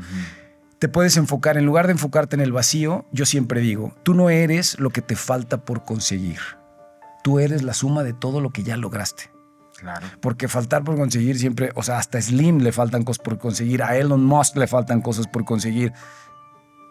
Te 0.80 0.90
puedes 0.90 1.16
enfocar, 1.16 1.58
en 1.58 1.66
lugar 1.68 1.86
de 1.86 1.92
enfocarte 1.92 2.36
en 2.36 2.42
el 2.42 2.52
vacío, 2.52 3.06
yo 3.12 3.28
siempre 3.28 3.62
digo, 3.62 3.94
tú 4.02 4.16
no 4.16 4.32
eres 4.32 4.80
lo 4.80 4.90
que 4.90 5.04
te 5.04 5.16
falta 5.16 5.64
por 5.64 5.86
conseguir. 5.86 6.40
Tú 7.24 7.38
eres 7.38 7.62
la 7.62 7.76
suma 7.76 8.02
de 8.02 8.14
todo 8.14 8.42
lo 8.42 8.50
que 8.50 8.64
ya 8.64 8.76
lograste. 8.76 9.30
Claro. 9.78 10.08
Porque 10.22 10.48
faltar 10.48 10.84
por 10.84 10.96
conseguir 10.96 11.38
siempre, 11.38 11.70
o 11.76 11.84
sea, 11.84 12.00
hasta 12.00 12.20
Slim 12.20 12.58
le 12.58 12.72
faltan 12.72 13.04
cosas 13.04 13.24
por 13.24 13.38
conseguir, 13.38 13.84
a 13.84 13.96
Elon 13.96 14.26
Musk 14.26 14.58
le 14.58 14.66
faltan 14.66 15.02
cosas 15.02 15.28
por 15.28 15.46
conseguir, 15.46 15.94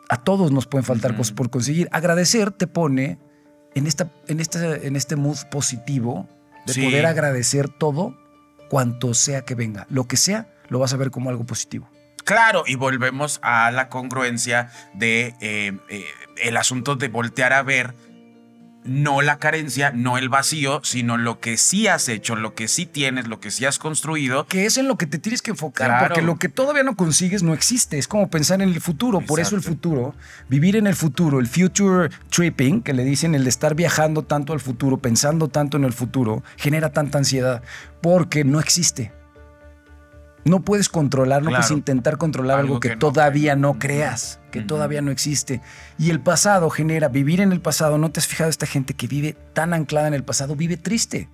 a 0.09 0.23
todos 0.23 0.53
nos 0.53 0.69
pueden 0.69 0.85
faltar 0.85 1.17
cosas 1.17 1.33
por 1.33 1.51
conseguir. 1.51 1.89
Agradecer 1.91 2.53
te 2.53 2.69
pone 2.69 3.19
en, 3.75 3.89
esta, 3.89 4.09
en, 4.29 4.39
este, 4.39 4.87
en 4.87 4.95
este 4.95 5.17
mood 5.17 5.39
positivo 5.51 6.29
de 6.67 6.73
Sí. 6.75 6.85
poder 6.85 7.07
agradecer 7.07 7.69
todo 7.69 8.17
cuanto 8.69 9.15
sea 9.15 9.43
que 9.43 9.55
venga. 9.55 9.87
Lo 9.91 10.05
que 10.07 10.17
sea, 10.17 10.53
lo 10.69 10.79
vas 10.79 10.93
a 10.93 10.97
ver 10.97 11.11
como 11.11 11.31
algo 11.31 11.45
positivo. 11.45 11.89
Claro, 12.25 12.63
y 12.67 12.77
volvemos 12.77 13.41
a 13.43 13.71
la 13.73 13.89
congruencia 13.89 14.71
de 14.95 15.35
eh, 15.41 15.77
eh, 15.89 16.07
el 16.43 16.57
asunto 16.57 16.95
de 16.97 17.09
voltear 17.09 17.53
a 17.53 17.63
ver 17.63 17.95
no 18.85 19.23
la 19.23 19.39
carencia, 19.39 19.93
no 19.95 20.19
el 20.19 20.29
vacío, 20.29 20.81
sino 20.83 21.17
lo 21.17 21.39
que 21.41 21.57
sí 21.57 21.87
has 21.87 22.09
hecho, 22.09 22.35
lo 22.37 22.55
que 22.55 22.69
sí 22.69 22.87
tienes, 22.87 23.29
lo 23.29 23.39
que 23.41 23.51
sí 23.51 23.65
has 23.65 23.79
construido. 23.79 24.47
Que 24.47 24.67
es 24.67 24.77
en 24.77 24.89
lo 24.89 24.97
que 24.99 25.07
te 25.07 25.19
tienes 25.19 25.43
que 25.43 25.53
enfocar, 25.53 25.89
Claro. 25.89 26.07
porque 26.09 26.23
lo 26.23 26.37
que 26.37 26.49
todavía 26.49 26.83
no 26.83 26.97
consigues 26.97 27.43
no 27.43 27.55
existe. 27.55 27.99
Es 27.99 28.09
como 28.09 28.29
pensar 28.31 28.61
en 28.61 28.69
el 28.69 28.81
futuro. 28.81 29.21
Por 29.21 29.41
eso 29.41 29.55
el 29.57 29.63
futuro, 29.63 30.15
vivir 30.49 30.77
en 30.77 30.87
el 30.87 30.95
futuro, 30.97 31.39
el 31.39 31.47
future 31.47 32.11
tripping, 32.31 32.83
que 32.83 32.93
le 32.93 33.05
dicen 33.05 33.35
el 33.35 33.45
de 33.45 33.51
estar 33.51 33.75
viajando 33.75 34.23
tanto 34.23 34.53
al 34.53 34.61
futuro, 34.61 34.99
pensando 34.99 35.49
tanto 35.49 35.77
en 35.77 35.85
el 35.85 35.93
futuro, 35.93 36.43
genera 36.57 36.93
tanta 36.93 37.19
ansiedad, 37.19 37.63
porque 38.01 38.45
no 38.45 38.59
existe. 38.61 39.13
No 40.45 40.61
puedes 40.61 40.89
controlar, 40.89 41.43
no 41.43 41.51
Claro. 41.51 41.61
puedes 41.63 41.71
intentar 41.71 42.19
controlar 42.19 42.59
algo, 42.59 42.75
Algo 42.75 42.81
que, 42.81 42.97
todavía 42.97 43.55
no 43.55 43.79
creas, 43.79 44.41
que 44.51 44.61
todavía 44.61 45.01
no 45.01 45.11
existe. 45.13 45.61
Y 45.99 46.11
el 46.11 46.19
pasado 46.21 46.69
genera, 46.71 47.09
vivir 47.09 47.41
en 47.41 47.53
el 47.53 47.61
pasado, 47.61 47.97
¿no 47.99 48.11
te 48.11 48.19
has 48.21 48.27
fijado 48.27 48.51
esta 48.51 48.67
gente 48.67 48.95
que 48.95 49.07
vive 49.07 49.37
tan 49.53 49.73
anclada 49.73 50.09
en 50.09 50.15
el 50.15 50.25
pasado, 50.25 50.57
vive 50.57 50.77
triste? 50.77 51.29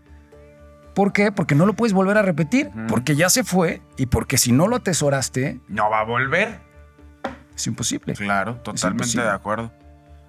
¿Por 0.95 1.13
qué? 1.13 1.33
Porque 1.33 1.55
no 1.55 1.65
lo 1.65 1.75
puedes 1.75 1.93
volver 1.95 2.19
a 2.19 2.23
repetir, 2.23 2.71
porque 2.89 3.15
ya 3.17 3.31
se 3.31 3.45
fue 3.45 3.81
y 3.97 4.07
porque 4.07 4.37
si 4.37 4.53
no 4.53 4.67
lo 4.69 4.77
atesoraste, 4.77 5.61
No 5.69 5.89
va 5.91 6.01
a 6.01 6.05
volver. 6.05 6.61
es 7.57 7.67
imposible. 7.67 8.15
Claro, 8.15 8.57
totalmente 8.57 9.05
imposible. 9.05 9.25
de 9.25 9.31
acuerdo. 9.31 9.73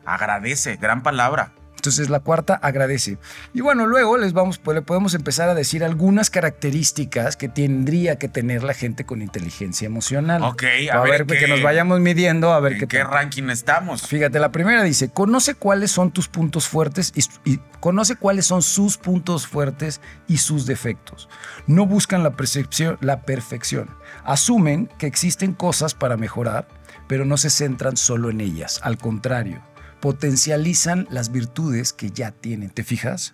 Agradece, 0.05 0.77
gran 0.77 1.03
palabra. 1.03 1.51
Entonces 1.79 2.09
la 2.09 2.19
cuarta 2.19 2.55
agradece. 2.55 3.17
Y 3.53 3.61
bueno, 3.61 3.85
luego 3.87 4.17
les 4.17 4.33
vamos, 4.33 4.57
pues, 4.59 4.75
le 4.75 4.81
podemos 4.81 5.13
empezar 5.13 5.47
a 5.47 5.55
decir 5.55 5.83
algunas 5.83 6.29
características 6.29 7.37
que 7.37 7.47
tendría 7.47 8.17
que 8.17 8.27
tener 8.27 8.63
la 8.63 8.73
gente 8.73 9.05
con 9.05 9.21
inteligencia 9.21 9.85
emocional. 9.85 10.43
Ok, 10.43 10.63
a 10.91 10.97
a, 10.97 11.01
ver 11.03 11.25
ver, 11.25 11.25
qué- 11.25 11.45
que 11.45 11.47
nos 11.47 11.61
vayamos 11.61 11.99
midiendo, 12.01 12.51
a 12.51 12.59
ver 12.59 12.73
¿En 12.73 12.79
qué 12.79 12.87
qué 12.87 13.03
ranking 13.03 13.49
estamos? 13.49 14.01
Fíjate, 14.07 14.39
la 14.39 14.51
primera 14.51 14.83
dice, 14.83 15.09
conoce 15.09 15.55
cuáles 15.55 15.91
son 15.91 16.11
tus 16.11 16.27
puntos 16.27 16.67
fuertes 16.67 17.13
y, 17.15 17.49
y 17.53 17.59
conoce 17.79 18.17
cuáles 18.17 18.45
son 18.45 18.61
sus 18.61 18.97
puntos 18.97 19.47
fuertes 19.47 20.01
y 20.27 20.37
sus 20.37 20.65
defectos. 20.65 21.29
No 21.65 21.85
buscan 21.85 22.23
la, 22.23 22.31
percepción, 22.31 22.97
la 22.99 23.21
perfección. 23.21 23.89
Asumen 24.25 24.89
que 24.97 25.07
existen 25.07 25.53
cosas 25.53 25.93
para 25.95 26.17
mejorar, 26.17 26.67
pero 27.07 27.23
no 27.25 27.37
se 27.37 27.49
centran 27.49 27.95
solo 27.97 28.29
en 28.29 28.41
ellas. 28.41 28.79
Al 28.83 28.97
contrario, 28.97 29.61
potencializan 30.01 31.07
las 31.09 31.31
virtudes 31.31 31.93
que 31.93 32.09
ya 32.11 32.31
tienen. 32.31 32.69
¿Te 32.69 32.83
fijas? 32.83 33.33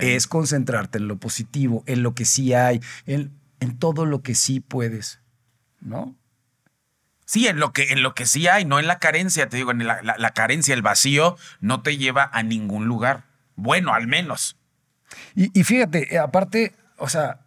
Es 0.00 0.26
concentrarte 0.26 0.98
en 0.98 1.08
lo 1.08 1.16
positivo, 1.18 1.82
en 1.86 2.02
lo 2.02 2.14
que 2.14 2.24
sí 2.24 2.52
hay, 2.54 2.80
en, 3.06 3.32
en 3.60 3.78
todo 3.78 4.04
lo 4.06 4.22
que 4.22 4.34
sí 4.34 4.60
puedes. 4.60 5.20
¿No? 5.80 6.16
Sí, 7.24 7.46
en 7.48 7.58
lo 7.58 7.72
que, 7.72 7.92
en 7.92 8.02
lo 8.02 8.14
que 8.14 8.26
sí 8.26 8.46
hay, 8.46 8.64
no 8.64 8.78
en 8.78 8.86
la 8.86 8.98
carencia. 8.98 9.48
Te 9.48 9.56
digo, 9.56 9.70
en 9.70 9.86
la, 9.86 10.02
la- 10.02 10.18
la 10.18 10.30
carencia, 10.30 10.74
el 10.74 10.82
vacío, 10.82 11.36
no 11.60 11.82
te 11.82 11.96
lleva 11.96 12.28
a 12.32 12.42
ningún 12.42 12.86
lugar. 12.86 13.24
Bueno, 13.56 13.94
al 13.94 14.06
menos. 14.06 14.56
Y, 15.34 15.58
y 15.58 15.64
fíjate, 15.64 16.14
eh, 16.14 16.18
aparte, 16.18 16.74
o 16.98 17.08
sea, 17.08 17.40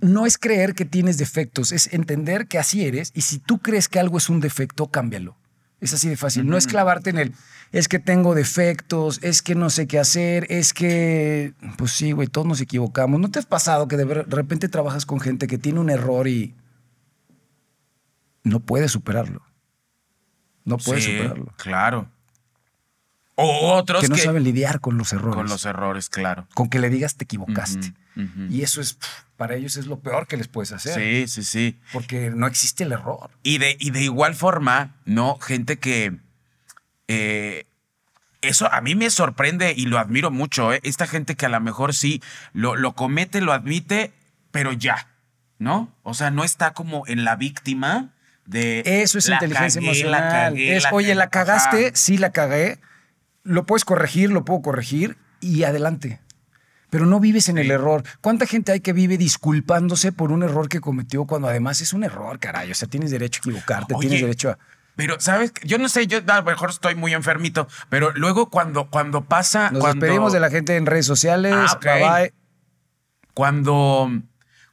no 0.00 0.26
es 0.26 0.38
creer 0.38 0.74
que 0.74 0.84
tienes 0.84 1.18
defectos, 1.18 1.72
es 1.72 1.92
entender 1.92 2.46
que 2.46 2.58
así 2.58 2.84
eres 2.86 3.10
y 3.14 3.22
si 3.22 3.38
tú 3.38 3.58
crees 3.58 3.88
que 3.88 3.98
algo 3.98 4.18
es 4.18 4.28
un 4.28 4.40
defecto, 4.40 4.90
cámbialo. 4.90 5.36
Es 5.80 5.94
así 5.94 6.08
de 6.08 6.16
fácil. 6.16 6.46
No 6.46 6.56
es 6.56 6.66
clavarte 6.66 7.10
en 7.10 7.18
el, 7.18 7.34
es 7.70 7.86
que 7.86 7.98
tengo 8.00 8.34
defectos, 8.34 9.20
es 9.22 9.42
que 9.42 9.54
no 9.54 9.70
sé 9.70 9.86
qué 9.86 9.98
hacer, 9.98 10.46
es 10.50 10.74
que, 10.74 11.54
pues 11.76 11.92
sí, 11.92 12.12
güey, 12.12 12.26
todos 12.26 12.46
nos 12.46 12.60
equivocamos. 12.60 13.20
¿No 13.20 13.30
te 13.30 13.38
has 13.38 13.46
pasado 13.46 13.86
que 13.86 13.96
de 13.96 14.04
repente 14.04 14.68
trabajas 14.68 15.06
con 15.06 15.20
gente 15.20 15.46
que 15.46 15.58
tiene 15.58 15.78
un 15.78 15.88
error 15.90 16.26
y 16.26 16.54
no 18.42 18.60
puede 18.60 18.88
superarlo? 18.88 19.42
No 20.64 20.78
puede 20.78 21.00
Sí, 21.00 21.12
superarlo. 21.16 21.52
Claro. 21.56 22.10
O 23.40 23.72
otros 23.74 24.00
Que 24.00 24.08
que, 24.08 24.10
no 24.10 24.18
saben 24.18 24.42
lidiar 24.42 24.80
con 24.80 24.98
los 24.98 25.12
errores. 25.12 25.36
con 25.36 25.46
los 25.48 25.64
errores, 25.64 26.08
claro. 26.08 26.48
con 26.54 26.68
que 26.68 26.80
le 26.80 26.90
digas 26.90 27.14
te 27.16 27.24
equivocaste. 27.24 27.92
Y 28.50 28.62
eso 28.62 28.80
es, 28.80 28.98
para 29.36 29.54
ellos 29.54 29.76
es 29.76 29.86
lo 29.86 30.00
peor 30.00 30.26
que 30.26 30.36
les 30.36 30.48
puedes 30.48 30.72
hacer. 30.72 30.94
Sí, 30.94 31.28
sí, 31.28 31.44
sí. 31.44 31.78
Porque 31.92 32.30
no 32.30 32.48
existe 32.48 32.82
el 32.82 32.90
error. 32.90 33.30
Y 33.44 33.58
de, 33.58 33.76
y 33.78 33.90
de 33.92 34.02
igual 34.02 34.34
forma, 34.34 34.96
¿no? 35.04 35.38
Gente 35.38 35.78
que. 35.78 36.16
eh, 37.06 37.64
eso 38.40 38.72
a 38.72 38.80
mí 38.80 38.94
me 38.94 39.10
sorprende 39.10 39.72
y 39.76 39.86
lo 39.86 39.98
admiro 39.98 40.30
mucho, 40.30 40.72
¿eh? 40.72 40.80
Esta 40.84 41.06
gente 41.08 41.34
que 41.34 41.46
a 41.46 41.48
lo 41.48 41.60
mejor 41.60 41.92
sí 41.94 42.22
lo, 42.52 42.76
lo 42.76 42.94
comete, 42.94 43.40
lo 43.40 43.52
admite, 43.52 44.12
pero 44.52 44.72
ya, 44.72 45.08
¿no? 45.58 45.92
O 46.04 46.14
sea, 46.14 46.30
no 46.30 46.44
está 46.44 46.72
como 46.72 47.04
en 47.08 47.24
la 47.24 47.34
víctima 47.36 48.14
de. 48.46 48.82
Eso 48.84 49.18
es 49.18 49.28
"La 49.28 49.36
inteligencia 49.36 49.80
cagué, 49.80 49.86
la 49.86 50.18
emocional. 50.18 50.30
cagué, 50.52 50.76
es, 50.76 50.82
la 50.84 50.90
oye, 50.92 51.06
cagué". 51.08 51.14
la 51.16 51.30
cagaste, 51.30 51.90
sí 51.94 52.16
la 52.18 52.30
cagué. 52.30 52.78
Lo 53.48 53.66
puedes 53.66 53.84
corregir, 53.84 54.30
lo 54.30 54.44
puedo 54.44 54.62
corregir 54.62 55.16
y 55.40 55.64
adelante. 55.64 56.20
Pero 56.90 57.06
no 57.06 57.20
vives 57.20 57.48
en 57.48 57.58
el 57.58 57.70
error. 57.70 58.02
¿Cuánta 58.20 58.46
gente 58.46 58.72
hay 58.72 58.80
que 58.80 58.92
vive 58.92 59.18
disculpándose 59.18 60.12
por 60.12 60.32
un 60.32 60.42
error 60.42 60.68
que 60.68 60.80
cometió 60.80 61.26
cuando 61.26 61.48
además 61.48 61.80
es 61.80 61.92
un 61.92 62.04
error, 62.04 62.38
caray? 62.38 62.70
O 62.70 62.74
sea, 62.74 62.88
tienes 62.88 63.10
derecho 63.10 63.40
a 63.40 63.42
equivocarte, 63.48 63.94
Oye, 63.94 64.08
tienes 64.08 64.22
derecho 64.22 64.50
a. 64.50 64.58
Pero, 64.96 65.20
¿sabes? 65.20 65.52
Yo 65.64 65.78
no 65.78 65.88
sé, 65.88 66.06
yo 66.06 66.18
a 66.26 66.36
lo 66.36 66.42
mejor 66.42 66.70
estoy 66.70 66.94
muy 66.94 67.14
enfermito, 67.14 67.68
pero 67.88 68.10
luego 68.14 68.50
cuando, 68.50 68.90
cuando 68.90 69.24
pasa. 69.24 69.70
Nos 69.70 69.80
cuando, 69.80 70.04
despedimos 70.04 70.32
de 70.32 70.40
la 70.40 70.50
gente 70.50 70.76
en 70.76 70.86
redes 70.86 71.06
sociales. 71.06 71.54
Ah, 71.54 71.72
ok. 71.76 71.84
Bye 71.84 72.02
bye. 72.02 72.34
cuando, 73.32 74.10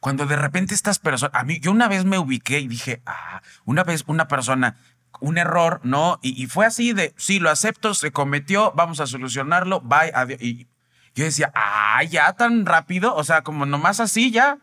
cuando 0.00 0.26
de 0.26 0.36
repente 0.36 0.74
estas 0.74 0.98
personas, 0.98 1.32
a 1.38 1.44
mí, 1.44 1.60
yo 1.60 1.70
una 1.70 1.86
vez 1.86 2.04
me 2.04 2.18
ubiqué 2.18 2.58
y 2.58 2.66
dije, 2.66 3.02
ah, 3.06 3.40
una 3.66 3.84
vez 3.84 4.04
una 4.08 4.26
persona, 4.26 4.76
un 5.20 5.38
error, 5.38 5.80
¿no? 5.82 6.18
Y, 6.22 6.40
y 6.42 6.46
fue 6.46 6.66
así 6.66 6.92
de, 6.92 7.14
sí, 7.16 7.38
lo 7.38 7.50
acepto, 7.50 7.94
se 7.94 8.10
cometió, 8.12 8.72
vamos 8.74 9.00
a 9.00 9.06
solucionarlo, 9.06 9.80
bye, 9.80 10.12
adiós. 10.14 10.40
Y 10.42 10.68
yo 11.14 11.24
decía, 11.24 11.50
ah, 11.54 12.02
ya 12.04 12.32
tan 12.34 12.66
rápido, 12.66 13.14
o 13.14 13.24
sea, 13.24 13.42
como 13.42 13.66
nomás 13.66 14.00
así, 14.00 14.30
ya. 14.30 14.58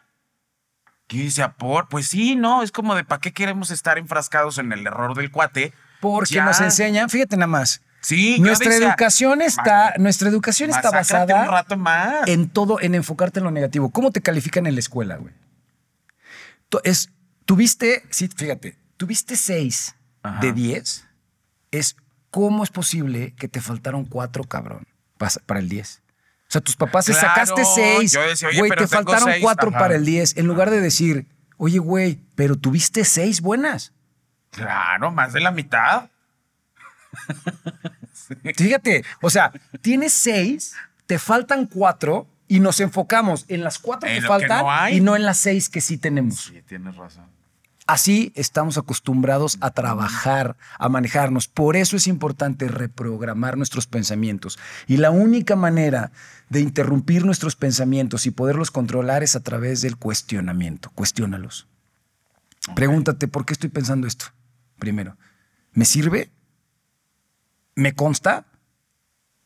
Y 1.10 1.17
yo 1.19 1.24
decía, 1.25 1.53
por, 1.53 1.89
pues 1.89 2.07
sí, 2.07 2.36
no, 2.36 2.63
es 2.63 2.72
como 2.72 2.95
de, 2.95 3.03
¿para 3.03 3.19
qué 3.22 3.31
queremos 3.33 3.69
estar 3.72 3.98
enfrascados 3.98 4.57
en 4.57 4.72
el 4.72 4.86
error 4.88 5.15
del 5.15 5.31
cuate? 5.31 5.74
Porque 6.01 6.33
Ya. 6.36 6.45
nos 6.45 6.60
enseñan, 6.62 7.10
fíjate 7.10 7.36
nada 7.38 7.48
más. 7.48 7.81
Sí, 8.01 8.38
Nuestra 8.41 8.69
decía, 8.69 8.88
educación 8.88 9.41
está, 9.41 9.93
nuestra 9.98 10.27
educación 10.27 10.69
está 10.69 10.91
"Masácrate 10.91 11.31
basada 11.33 11.43
un 11.43 11.51
rato 11.51 11.77
más. 11.77 12.27
en 12.27 12.50
todo, 12.50 12.81
en 12.81 12.95
enfocarte 12.95 13.39
en 13.39 13.45
lo 13.45 13.51
negativo. 13.51 13.91
¿Cómo 13.91 14.12
te 14.12 14.22
califican 14.22 14.65
en 14.67 14.74
la 14.74 14.79
escuela, 14.81 15.15
güey? 15.15 15.33
Es, 16.83 17.12
tuviste, 17.45 18.03
sí, 18.10 18.27
fíjate, 18.36 18.77
tuviste 18.98 19.36
seis 19.36 19.95
Ajá. 20.24 20.39
de 20.42 20.53
10. 20.53 21.06
Es 21.72 21.96
cómo 22.32 22.63
es 22.63 22.70
posible 22.72 23.34
que 23.36 23.48
te 23.48 23.62
faltaron 23.62 24.06
cuatro, 24.06 24.44
cabrón, 24.44 24.88
para 25.46 25.60
el 25.60 25.70
10. 25.70 26.01
O 26.48 26.51
sea, 26.53 26.62
tus 26.62 26.75
papás 26.75 27.06
te 27.06 27.13
Claro, 27.13 27.27
sacaste 27.27 27.63
seis. 27.65 28.18
Güey, 28.58 28.72
te 28.72 28.88
faltaron 28.88 29.25
seis, 29.25 29.42
cuatro 29.42 29.70
ajá. 29.70 29.80
para 29.80 29.96
el 29.96 30.06
10. 30.06 30.38
En 30.38 30.48
lugar 30.48 30.70
de 30.70 30.82
decir, 30.82 31.27
oye, 31.58 31.80
güey, 31.80 32.20
pero 32.36 32.56
tuviste 32.56 33.06
seis 33.06 33.42
buenas. 33.42 33.94
Claro, 34.51 35.12
más 35.12 35.34
de 35.34 35.39
la 35.39 35.51
mitad. 35.51 36.10
Fíjate, 38.56 39.03
o 39.22 39.30
sea, 39.30 39.51
tienes 39.82 40.13
seis, 40.13 40.75
te 41.06 41.20
faltan 41.20 41.65
cuatro 41.65 42.27
y 42.48 42.60
nos 42.60 42.80
enfocamos 42.80 43.46
en 43.48 43.63
las 43.63 43.80
cuatro 43.80 44.08
En 44.10 44.15
que 44.15 44.22
lo 44.22 44.27
que 44.27 44.48
faltan 44.48 44.65
no 44.65 44.89
y 44.89 45.01
no 45.01 45.15
en 45.15 45.24
las 45.24 45.38
seis 45.38 45.70
que 45.70 45.82
sí 45.82 45.98
tenemos. 45.98 46.46
Sí, 46.46 46.62
tienes 46.63 46.96
razón. 46.96 47.25
Así 47.85 48.31
estamos 48.35 48.77
acostumbrados 48.77 49.57
a 49.59 49.71
trabajar, 49.71 50.55
a 50.79 50.87
manejarnos. 50.87 51.49
Por 51.49 51.75
eso 51.75 51.97
es 51.97 52.07
importante 52.07 52.69
reprogramar 52.69 53.57
nuestros 53.57 53.87
pensamientos. 53.87 54.57
Y 54.87 54.97
la 54.97 55.11
única 55.11 55.57
manera 55.57 56.11
de 56.49 56.61
interrumpir 56.61 57.25
nuestros 57.25 57.57
pensamientos 57.57 58.25
y 58.25 58.31
poderlos 58.31 58.71
controlar 58.71 59.21
es 59.21 59.35
a 59.35 59.41
través 59.41 59.81
del 59.81 59.97
cuestionamiento. 59.97 60.91
Cuestiónalos. 60.95 61.67
Pregúntate, 62.73 63.27
¿por 63.27 63.45
qué 63.45 63.53
estoy 63.53 63.69
pensando 63.69 64.07
esto? 64.07 64.27
Primero, 64.79 65.17
¿me 65.73 65.83
sirve? 65.83 66.31
¿Me 67.75 67.93
consta? 67.93 68.45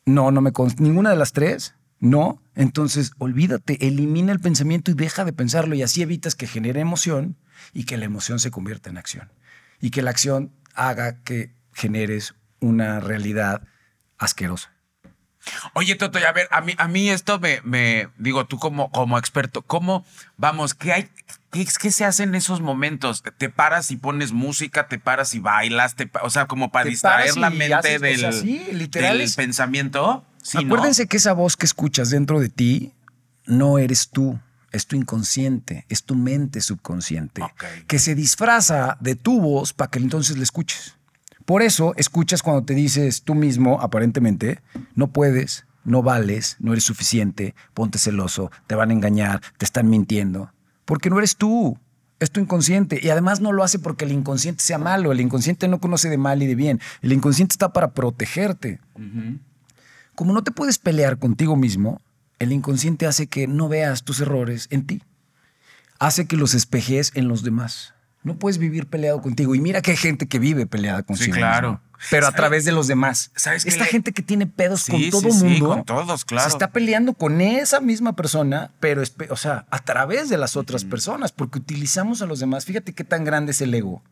No, 0.06 0.29
no 0.29 0.41
me 0.41 0.51
consta. 0.51 0.84
¿Ninguna 0.84 1.10
de 1.10 1.15
las 1.15 1.34
tres? 1.34 1.74
No. 2.00 2.39
Entonces, 2.53 3.13
olvídate, 3.17 3.88
elimina 3.88 4.32
el 4.32 4.39
pensamiento 4.39 4.91
y 4.91 4.94
deja 4.94 5.25
de 5.25 5.34
pensarlo 5.34 5.74
y 5.74 5.82
así 5.82 6.03
evitas 6.03 6.36
que 6.36 6.46
genere 6.46 6.82
emoción 6.82 7.36
y 7.74 7.84
que 7.86 7.98
la 7.98 8.06
emoción 8.06 8.40
se 8.40 8.52
convierta 8.52 8.90
en 8.90 8.98
acción. 8.98 9.32
Y 9.80 9.90
que 9.92 10.02
la 10.02 10.12
acción 10.12 10.52
haga 10.74 11.22
que 11.24 11.52
generes 11.74 12.34
una 12.60 13.00
realidad 13.00 13.62
asquerosa. 14.18 14.72
Oye, 15.74 15.96
Toto, 15.96 16.20
a 16.20 16.32
ver, 16.34 16.48
a 16.52 16.60
mí, 16.62 16.74
a 16.78 16.88
mí 16.90 17.10
esto 17.10 17.40
me, 17.40 17.62
me 17.64 18.10
digo, 18.18 18.46
tú 18.48 18.58
como, 18.60 18.92
como 18.92 19.18
experto, 19.18 19.62
¿cómo, 19.62 20.06
vamos, 20.36 20.74
qué 20.74 20.92
hay, 20.92 21.10
qué, 21.52 21.66
se 21.92 22.04
hace 22.04 22.24
en 22.24 22.36
esos 22.36 22.60
momentos? 22.60 23.24
¿Te 23.38 23.50
paras 23.50 23.90
y 23.92 23.96
pones 23.96 24.34
música, 24.34 24.90
te 24.90 25.00
paras 25.00 25.34
y 25.36 25.40
bailas, 25.40 25.96
te 25.96 26.10
o 26.22 26.30
sea, 26.30 26.48
como 26.48 26.70
para 26.72 26.90
distraer 26.90 27.38
la 27.38 27.50
mente 27.50 27.74
haces- 27.76 27.98
o 27.98 28.02
del, 28.02 28.20
sea, 28.20 28.32
sí, 28.34 28.68
literal 28.74 29.18
del 29.20 29.28
es- 29.28 29.36
pensamiento? 29.36 30.26
Sí, 30.42 30.58
¿no? 30.66 30.76
Acuérdense 30.76 31.08
que 31.08 31.16
esa 31.18 31.32
voz 31.34 31.56
que 31.56 31.66
escuchas 31.66 32.10
dentro 32.10 32.40
de 32.42 32.50
ti 32.50 32.94
no 33.46 33.78
eres 33.80 34.10
tú, 34.10 34.38
es 34.72 34.88
tu 34.88 34.96
inconsciente, 34.96 35.86
es 35.90 36.04
tu 36.04 36.16
mente 36.16 36.62
subconsciente, 36.62 37.42
que 37.88 38.00
se 38.00 38.16
disfraza 38.16 38.98
de 39.00 39.16
tu 39.16 39.42
voz 39.42 39.74
para 39.74 39.92
que 39.92 40.00
entonces 40.00 40.38
le 40.38 40.44
escuches. 40.44 40.96
Por 41.46 41.62
eso 41.62 41.94
escuchas 41.96 42.44
cuando 42.44 42.64
te 42.64 42.74
dices 42.74 43.24
tú 43.24 43.34
mismo, 43.34 43.80
aparentemente, 43.82 44.60
no 44.96 45.08
puedes, 45.08 45.66
no 45.86 46.04
vales, 46.04 46.58
no 46.60 46.74
eres 46.74 46.84
suficiente, 46.84 47.56
ponte 47.74 47.98
celoso, 47.98 48.52
te 48.68 48.76
van 48.76 48.90
a 48.90 48.94
engañar, 48.94 49.42
te 49.58 49.64
están 49.64 49.90
mintiendo, 49.90 50.52
porque 50.86 51.10
no 51.10 51.18
eres 51.18 51.38
tú. 51.38 51.78
Es 52.20 52.32
tu 52.32 52.40
inconsciente. 52.40 53.00
Y 53.00 53.10
además 53.10 53.42
no 53.42 53.52
lo 53.52 53.64
hace 53.64 53.78
porque 53.78 54.06
el 54.06 54.12
inconsciente 54.12 54.64
sea 54.64 54.80
malo. 54.80 55.12
El 55.12 55.22
inconsciente 55.22 55.68
no 55.68 55.80
conoce 55.80 56.10
de 56.10 56.18
mal 56.18 56.42
y 56.42 56.48
de 56.48 56.56
bien. 56.56 56.82
El 57.04 57.14
inconsciente 57.14 57.54
está 57.54 57.74
para 57.74 57.92
protegerte. 57.92 58.80
Como 60.16 60.34
no 60.34 60.44
te 60.44 60.50
puedes 60.50 60.80
pelear 60.80 61.20
contigo 61.20 61.56
mismo, 61.56 62.02
el 62.39 62.51
inconsciente 62.51 63.06
hace 63.08 63.27
que 63.27 63.48
no 63.48 63.67
veas 63.67 64.03
tus 64.03 64.20
errores 64.22 64.67
en 64.72 64.86
ti. 64.86 65.03
Hace 66.00 66.27
que 66.27 66.38
los 66.38 66.53
espejes 66.53 67.12
en 67.15 67.27
los 67.27 67.44
demás. 67.44 67.94
No 68.24 68.38
puedes 68.38 68.58
vivir 68.58 68.88
peleado 68.88 69.22
contigo. 69.22 69.56
Y 69.56 69.60
mira 69.62 69.82
que 69.82 69.91
hay 69.91 69.98
gente 69.98 70.27
que 70.27 70.38
vive 70.39 70.65
peleada 70.67 71.01
consigo. 71.03 71.36
claro. 71.36 71.72
mismo, 71.72 71.88
pero 72.12 72.27
a 72.27 72.32
través 72.32 72.65
de 72.65 72.72
los 72.72 72.88
demás. 72.88 73.32
¿Sabes 73.36 73.63
qué 73.63 73.70
Esta 73.70 73.86
le- 73.86 73.89
gente 73.89 74.12
que 74.13 74.22
tiene 74.22 74.46
pedos 74.46 74.82
Sí, 74.82 74.91
con 74.91 75.01
sí, 75.01 75.10
todo 75.10 75.32
sí, 75.32 75.44
mundo. 75.46 75.67
con 75.70 75.86
todos, 75.86 76.25
claro. 76.25 76.48
Se 76.50 76.56
está 76.56 76.72
peleando 76.72 77.13
con 77.13 77.41
esa 77.41 77.79
misma 77.79 78.15
persona, 78.15 78.72
pero 78.79 79.01
o 79.29 79.36
sea, 79.36 79.65
a 79.72 79.79
través 79.79 80.29
de 80.29 80.38
las 80.38 80.56
otras 80.56 80.84
personas, 80.86 81.32
porque 81.32 81.58
utilizamos 81.60 82.22
a 82.22 82.25
los 82.27 82.39
demás. 82.39 82.65
Fíjate 82.65 82.94
qué 82.94 83.03
tan 83.03 83.24
grande 83.24 83.51
es 83.51 83.62
el 83.62 83.74
ego 83.74 84.03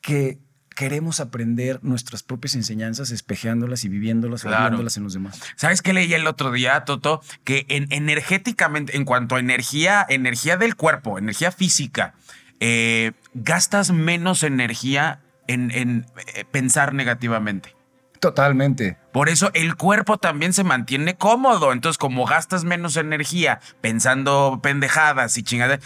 que 0.00 0.38
queremos 0.82 1.20
aprender 1.20 1.78
nuestras 1.82 2.24
propias 2.24 2.56
enseñanzas, 2.56 3.12
espejeándolas 3.12 3.84
y 3.84 3.88
viviéndolas, 3.88 4.42
Claro. 4.42 4.64
viéndolas 4.70 4.96
en 4.96 5.04
los 5.04 5.12
demás. 5.12 5.40
¿Sabes 5.54 5.80
qué 5.80 5.92
leí 5.92 6.12
el 6.12 6.26
otro 6.26 6.50
día, 6.50 6.82
Toto? 6.84 7.20
Que 7.44 7.66
en, 7.68 7.86
energéticamente, 7.90 8.96
en 8.96 9.04
cuanto 9.04 9.36
a 9.36 9.38
energía, 9.38 10.04
energía 10.08 10.56
del 10.56 10.74
cuerpo, 10.74 11.18
energía 11.18 11.52
física, 11.52 12.14
eh, 12.58 13.12
gastas 13.32 13.92
menos 13.92 14.42
energía 14.42 15.20
en, 15.46 15.70
en, 15.70 16.04
eh, 16.34 16.44
pensar 16.50 16.94
negativamente. 16.94 17.76
Totalmente. 18.18 18.96
Por 19.12 19.28
eso 19.28 19.52
el 19.54 19.76
cuerpo 19.76 20.18
también 20.18 20.52
se 20.52 20.64
mantiene 20.64 21.14
cómodo. 21.14 21.72
Entonces, 21.72 21.96
como 21.96 22.26
gastas 22.26 22.64
menos 22.64 22.96
energía 22.96 23.60
pensando 23.80 24.58
pendejadas 24.60 25.38
y 25.38 25.44
chingadas 25.44 25.78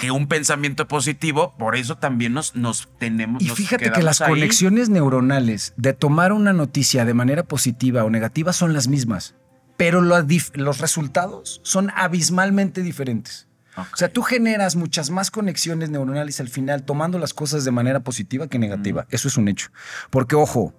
que 0.00 0.10
un 0.10 0.26
pensamiento 0.26 0.88
positivo, 0.88 1.54
por 1.58 1.76
eso 1.76 1.98
también 1.98 2.32
nos, 2.32 2.56
nos 2.56 2.88
tenemos. 2.98 3.42
Y 3.42 3.48
nos 3.48 3.56
fíjate 3.56 3.92
que 3.92 4.02
las 4.02 4.22
ahí. 4.22 4.30
conexiones 4.30 4.88
neuronales 4.88 5.74
de 5.76 5.92
tomar 5.92 6.32
una 6.32 6.54
noticia 6.54 7.04
de 7.04 7.12
manera 7.12 7.42
positiva 7.42 8.02
o 8.04 8.10
negativa 8.10 8.54
son 8.54 8.72
las 8.72 8.88
mismas, 8.88 9.34
pero 9.76 10.00
lo 10.00 10.16
los 10.54 10.78
resultados 10.78 11.60
son 11.64 11.90
abismalmente 11.94 12.82
diferentes. 12.82 13.46
O 13.76 13.96
sea, 13.96 14.12
tú 14.12 14.22
generas 14.22 14.74
muchas 14.76 15.10
más 15.10 15.30
conexiones 15.30 15.90
neuronales 15.90 16.40
al 16.40 16.48
final 16.48 16.82
tomando 16.82 17.18
las 17.18 17.32
cosas 17.32 17.64
de 17.64 17.70
manera 17.70 18.00
positiva 18.00 18.48
que 18.48 18.58
negativa. 18.58 19.06
Eso 19.10 19.28
es 19.28 19.36
un 19.36 19.48
hecho. 19.48 19.70
Porque, 20.10 20.34
ojo, 20.34 20.74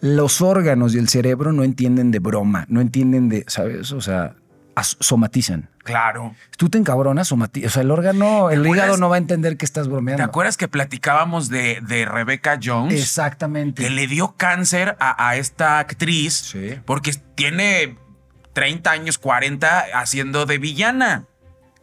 los 0.00 0.42
órganos 0.42 0.94
y 0.94 0.98
el 0.98 1.08
cerebro 1.08 1.52
no 1.52 1.64
entienden 1.64 2.10
de 2.10 2.18
broma, 2.18 2.66
no 2.68 2.80
entienden 2.80 3.28
de, 3.28 3.44
¿sabes? 3.48 3.90
O 3.92 4.00
sea, 4.00 4.36
somatizan. 5.00 5.70
Claro. 5.86 6.34
Tú 6.58 6.68
te 6.68 6.78
encabronas, 6.78 7.30
somati- 7.32 7.64
o 7.66 7.70
sea, 7.70 7.82
el 7.82 7.90
órgano, 7.90 8.50
el 8.50 8.66
hígado 8.66 8.96
no 8.96 9.08
va 9.08 9.14
a 9.16 9.18
entender 9.18 9.56
que 9.56 9.64
estás 9.64 9.84
¿Te 9.84 9.90
bromeando. 9.90 10.22
acuerdas 10.24 10.56
que 10.56 10.68
platicábamos 10.68 11.48
de, 11.48 11.80
de 11.86 12.04
Rebecca 12.04 12.58
Jones? 12.62 13.00
Exactamente. 13.00 13.82
que 13.82 13.90
le 13.90 14.06
dio 14.06 14.34
cáncer 14.36 14.96
a, 15.00 15.28
a 15.28 15.36
esta 15.36 15.78
actriz 15.78 16.34
Sí. 16.34 16.74
porque 16.84 17.12
tiene 17.34 17.96
30 18.52 18.90
años, 18.90 19.18
40 19.18 19.84
haciendo 19.94 20.46
de 20.46 20.58
villana. 20.58 21.24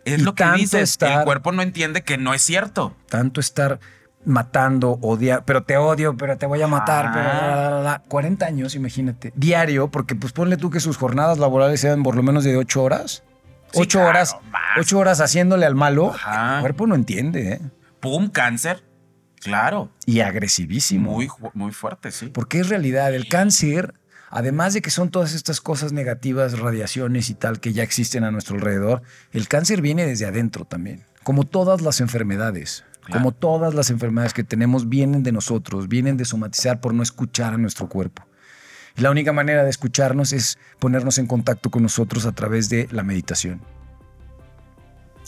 Es 0.06 0.20
Y 0.20 0.24
lo 0.24 0.36
que 0.36 0.44
dices. 0.56 0.82
estar- 1.00 1.20
El 1.20 1.24
cuerpo 1.26 1.52
no 1.52 1.62
entiende 1.62 2.04
que 2.04 2.18
no 2.18 2.34
es 2.34 2.42
cierto. 2.42 2.96
tanto 3.10 3.40
estar 3.40 3.80
matando, 4.26 5.00
odiar, 5.02 5.44
pero 5.46 5.64
te 5.64 5.76
odio, 5.78 6.16
pero 6.16 6.38
te 6.38 6.46
voy 6.46 6.62
a 6.62 6.68
matar, 6.68 7.08
Ah. 7.08 7.12
pero 7.14 7.28
la, 7.28 7.70
la, 7.72 7.82
la. 7.82 8.00
40 8.08 8.46
años, 8.46 8.74
imagínate, 8.74 9.34
diario, 9.36 9.90
porque 9.92 10.16
pues 10.16 10.32
ponle 10.34 10.56
tú 10.58 10.70
que 10.70 10.80
sus 10.80 10.96
jornadas 10.98 11.38
laborales 11.40 11.82
sean 11.82 12.04
por 12.04 12.16
lo 12.16 12.24
menos 12.24 12.44
de 12.46 12.56
8 12.58 12.82
horas. 12.84 13.24
Sí, 13.74 13.82
8 13.82 13.90
claro, 13.90 14.10
horas. 14.10 14.38
8 14.78 14.98
horas 15.00 15.20
haciéndole 15.20 15.66
al 15.66 15.76
malo. 15.76 16.12
Ajá. 16.14 16.56
El 16.56 16.62
cuerpo 16.62 16.88
no 16.88 16.96
entiende, 16.96 17.54
¿eh? 17.54 17.62
Pum, 18.00 18.30
cáncer. 18.30 18.84
Claro. 19.44 19.92
Y 20.06 20.22
agresivísimo. 20.22 21.20
Muy, 21.54 21.72
fuerte, 21.72 22.12
sí. 22.12 22.28
Porque 22.28 22.60
es 22.60 22.70
realidad, 22.70 23.14
el 23.14 23.28
cáncer, 23.28 23.94
además 24.30 24.74
de 24.74 24.82
que 24.82 24.90
son 24.90 25.10
todas 25.10 25.34
estas 25.34 25.60
cosas 25.60 25.92
negativas, 25.92 26.60
radiaciones 26.60 27.30
y 27.30 27.34
tal 27.34 27.60
que 27.60 27.74
ya 27.74 27.84
existen 27.84 28.24
a 28.24 28.32
nuestro 28.32 28.56
alrededor, 28.56 29.02
el 29.32 29.48
cáncer 29.48 29.82
viene 29.82 30.06
desde 30.06 30.26
adentro 30.26 30.66
también, 30.66 31.04
como 31.24 31.44
todas 31.44 31.82
las 31.82 32.00
enfermedades. 32.00 32.86
Claro. 33.02 33.20
Como 33.20 33.32
todas 33.34 33.74
las 33.74 33.90
enfermedades 33.90 34.34
que 34.34 34.46
tenemos 34.46 34.88
vienen 34.88 35.24
de 35.24 35.34
nosotros, 35.34 35.90
vienen 35.90 36.16
de 36.16 36.24
somatizar 36.24 36.80
por 36.80 36.94
no 36.94 37.04
escuchar 37.04 37.54
a 37.54 37.58
nuestro 37.58 37.90
cuerpo. 37.90 38.26
Y 38.96 39.02
la 39.02 39.12
única 39.12 39.34
manera 39.34 39.64
de 39.64 39.70
escucharnos 39.70 40.34
es 40.34 40.58
ponernos 40.80 41.18
en 41.18 41.28
contacto 41.28 41.70
con 41.70 41.84
nosotros 41.84 42.26
a 42.26 42.32
través 42.32 42.70
de 42.70 42.88
la 42.92 43.04
meditación. 43.04 43.62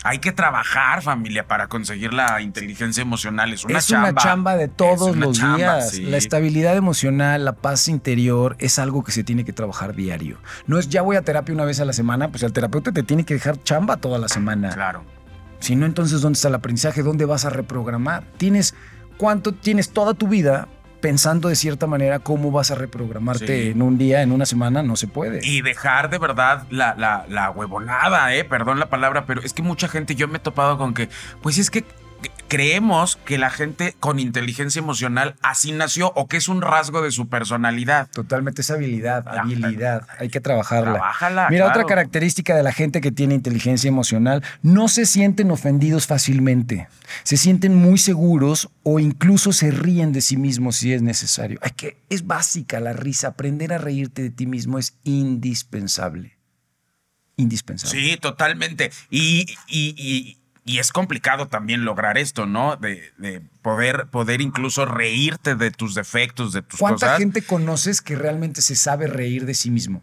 Hay 0.04 0.20
que 0.20 0.32
trabajar, 0.32 1.02
familia, 1.02 1.48
para 1.48 1.68
conseguir 1.68 2.14
la 2.14 2.42
inteligencia 2.42 3.02
emocional. 3.02 3.54
Es 3.54 3.64
una 3.66 3.80
es 3.80 3.88
chamba. 3.88 4.10
una 4.10 4.22
chamba 4.22 4.56
de 4.56 4.68
todos 4.68 5.16
los 5.16 5.38
chamba, 5.38 5.58
días. 5.58 5.92
sí. 5.92 6.04
La 6.04 6.18
estabilidad 6.18 6.76
emocional, 6.76 7.44
la 7.44 7.54
paz 7.54 7.88
interior 7.88 8.56
es 8.60 8.78
algo 8.78 9.04
que 9.04 9.12
se 9.12 9.24
tiene 9.24 9.46
que 9.46 9.54
trabajar 9.54 9.96
diario. 9.96 10.38
No 10.68 10.78
es 10.78 10.90
ya 10.90 11.02
voy 11.02 11.16
a 11.16 11.22
terapia 11.24 11.56
una 11.56 11.66
vez 11.66 11.80
a 11.80 11.86
la 11.86 11.94
semana, 11.94 12.30
pues 12.30 12.44
el 12.44 12.54
terapeuta 12.54 12.92
te 12.92 13.04
tiene 13.04 13.24
que 13.24 13.36
dejar 13.36 13.62
chamba 13.64 13.98
toda 13.98 14.20
la 14.20 14.28
semana. 14.28 14.70
Claro. 14.70 15.04
Si 15.60 15.76
no, 15.76 15.86
entonces 15.86 16.22
¿dónde 16.22 16.36
está 16.38 16.50
el 16.50 16.56
aprendizaje? 16.56 17.02
¿Dónde 17.02 17.26
vas 17.26 17.46
a 17.46 17.50
reprogramar? 17.50 18.26
Tienes 18.38 18.76
cuánto 19.18 19.54
tienes 19.54 19.90
toda 19.92 20.14
tu 20.14 20.28
vida 20.28 20.68
pensando 21.06 21.50
de 21.50 21.56
cierta 21.56 21.86
manera 21.86 22.18
cómo 22.18 22.50
vas 22.50 22.72
a 22.72 22.76
reprogramarte 22.76 23.46
Sí. 23.46 23.70
en 23.70 23.84
un 23.84 24.00
día, 24.00 24.24
en 24.24 24.32
una 24.32 24.48
semana, 24.48 24.82
no 24.82 24.96
se 24.96 25.06
puede. 25.06 25.40
Y 25.44 25.62
dejar 25.62 26.10
de 26.10 26.18
verdad 26.18 26.66
la, 26.72 26.96
la, 26.98 27.26
la 27.30 27.52
huevonada, 27.52 28.34
eh, 28.34 28.44
perdón 28.44 28.80
la 28.80 28.90
palabra, 28.90 29.28
pero 29.28 29.42
es 29.42 29.54
que 29.54 29.62
mucha 29.62 29.88
gente, 29.88 30.16
yo 30.16 30.28
me 30.28 30.38
he 30.38 30.40
topado 30.40 30.80
con 30.80 30.96
que, 30.96 31.08
pues 31.44 31.60
es 31.60 31.70
que 31.70 31.84
creemos 32.48 33.18
que 33.26 33.38
la 33.38 33.50
gente 33.50 33.96
con 34.00 34.20
inteligencia 34.20 34.80
emocional 34.80 35.36
así 35.42 35.72
nació 35.72 36.12
o 36.16 36.28
que 36.28 36.38
es 36.38 36.48
un 36.48 36.62
rasgo 36.62 37.02
de 37.02 37.12
su 37.12 37.28
personalidad. 37.28 38.08
Totalmente 38.12 38.62
esa 38.62 38.76
habilidad, 38.76 39.28
habilidad, 39.28 40.08
hay 40.20 40.30
que 40.30 40.40
trabajarla. 40.40 40.94
Trabájala, 40.94 41.48
Mira, 41.50 41.66
claro. 41.66 41.80
otra 41.82 41.88
característica 41.96 42.56
de 42.56 42.64
la 42.64 42.72
gente 42.72 43.02
que 43.02 43.12
tiene 43.12 43.34
inteligencia 43.34 43.88
emocional, 43.88 44.44
no 44.62 44.88
se 44.88 45.06
sienten 45.06 45.50
ofendidos 45.52 46.08
fácilmente, 46.08 46.88
se 47.24 47.36
sienten 47.38 47.76
muy 47.76 47.98
seguros 47.98 48.70
o 48.84 49.00
incluso 49.00 49.52
se 49.52 49.72
ríen 49.72 50.14
de 50.14 50.22
sí 50.22 50.38
mismos 50.38 50.76
si 50.78 50.94
es 50.94 51.02
necesario. 51.02 51.60
Hay 51.62 51.72
que, 51.72 51.98
es 52.10 52.28
básica 52.28 52.80
la 52.80 52.94
risa, 52.94 53.30
aprender 53.30 53.74
a 53.74 53.80
reírte 53.80 54.22
de 54.22 54.30
ti 54.30 54.46
mismo 54.46 54.78
es 54.80 54.96
indispensable. 55.04 56.38
Indispensable. 57.38 58.00
Sí, 58.00 58.18
totalmente. 58.18 58.92
Y, 59.10 59.46
y, 59.68 59.96
y- 59.98 60.38
y 60.68 60.80
es 60.80 60.92
complicado 60.92 61.48
también 61.48 61.86
lograr 61.86 62.18
esto, 62.18 62.48
¿no? 62.48 62.76
De, 62.76 63.14
de 63.18 63.40
poder, 63.62 64.08
poder 64.08 64.42
incluso 64.42 64.86
reírte 64.86 65.56
de 65.56 65.70
tus 65.72 65.94
defectos, 65.96 66.52
de 66.54 66.64
tus 66.64 66.80
¿Cuánta 66.80 67.06
cosas. 67.06 67.20
gente 67.20 67.44
conoces 67.44 68.02
que 68.02 68.16
realmente 68.16 68.62
se 68.64 68.76
sabe 68.76 69.06
reír 69.08 69.46
de 69.46 69.54
sí 69.54 69.70
mismo? 69.70 70.02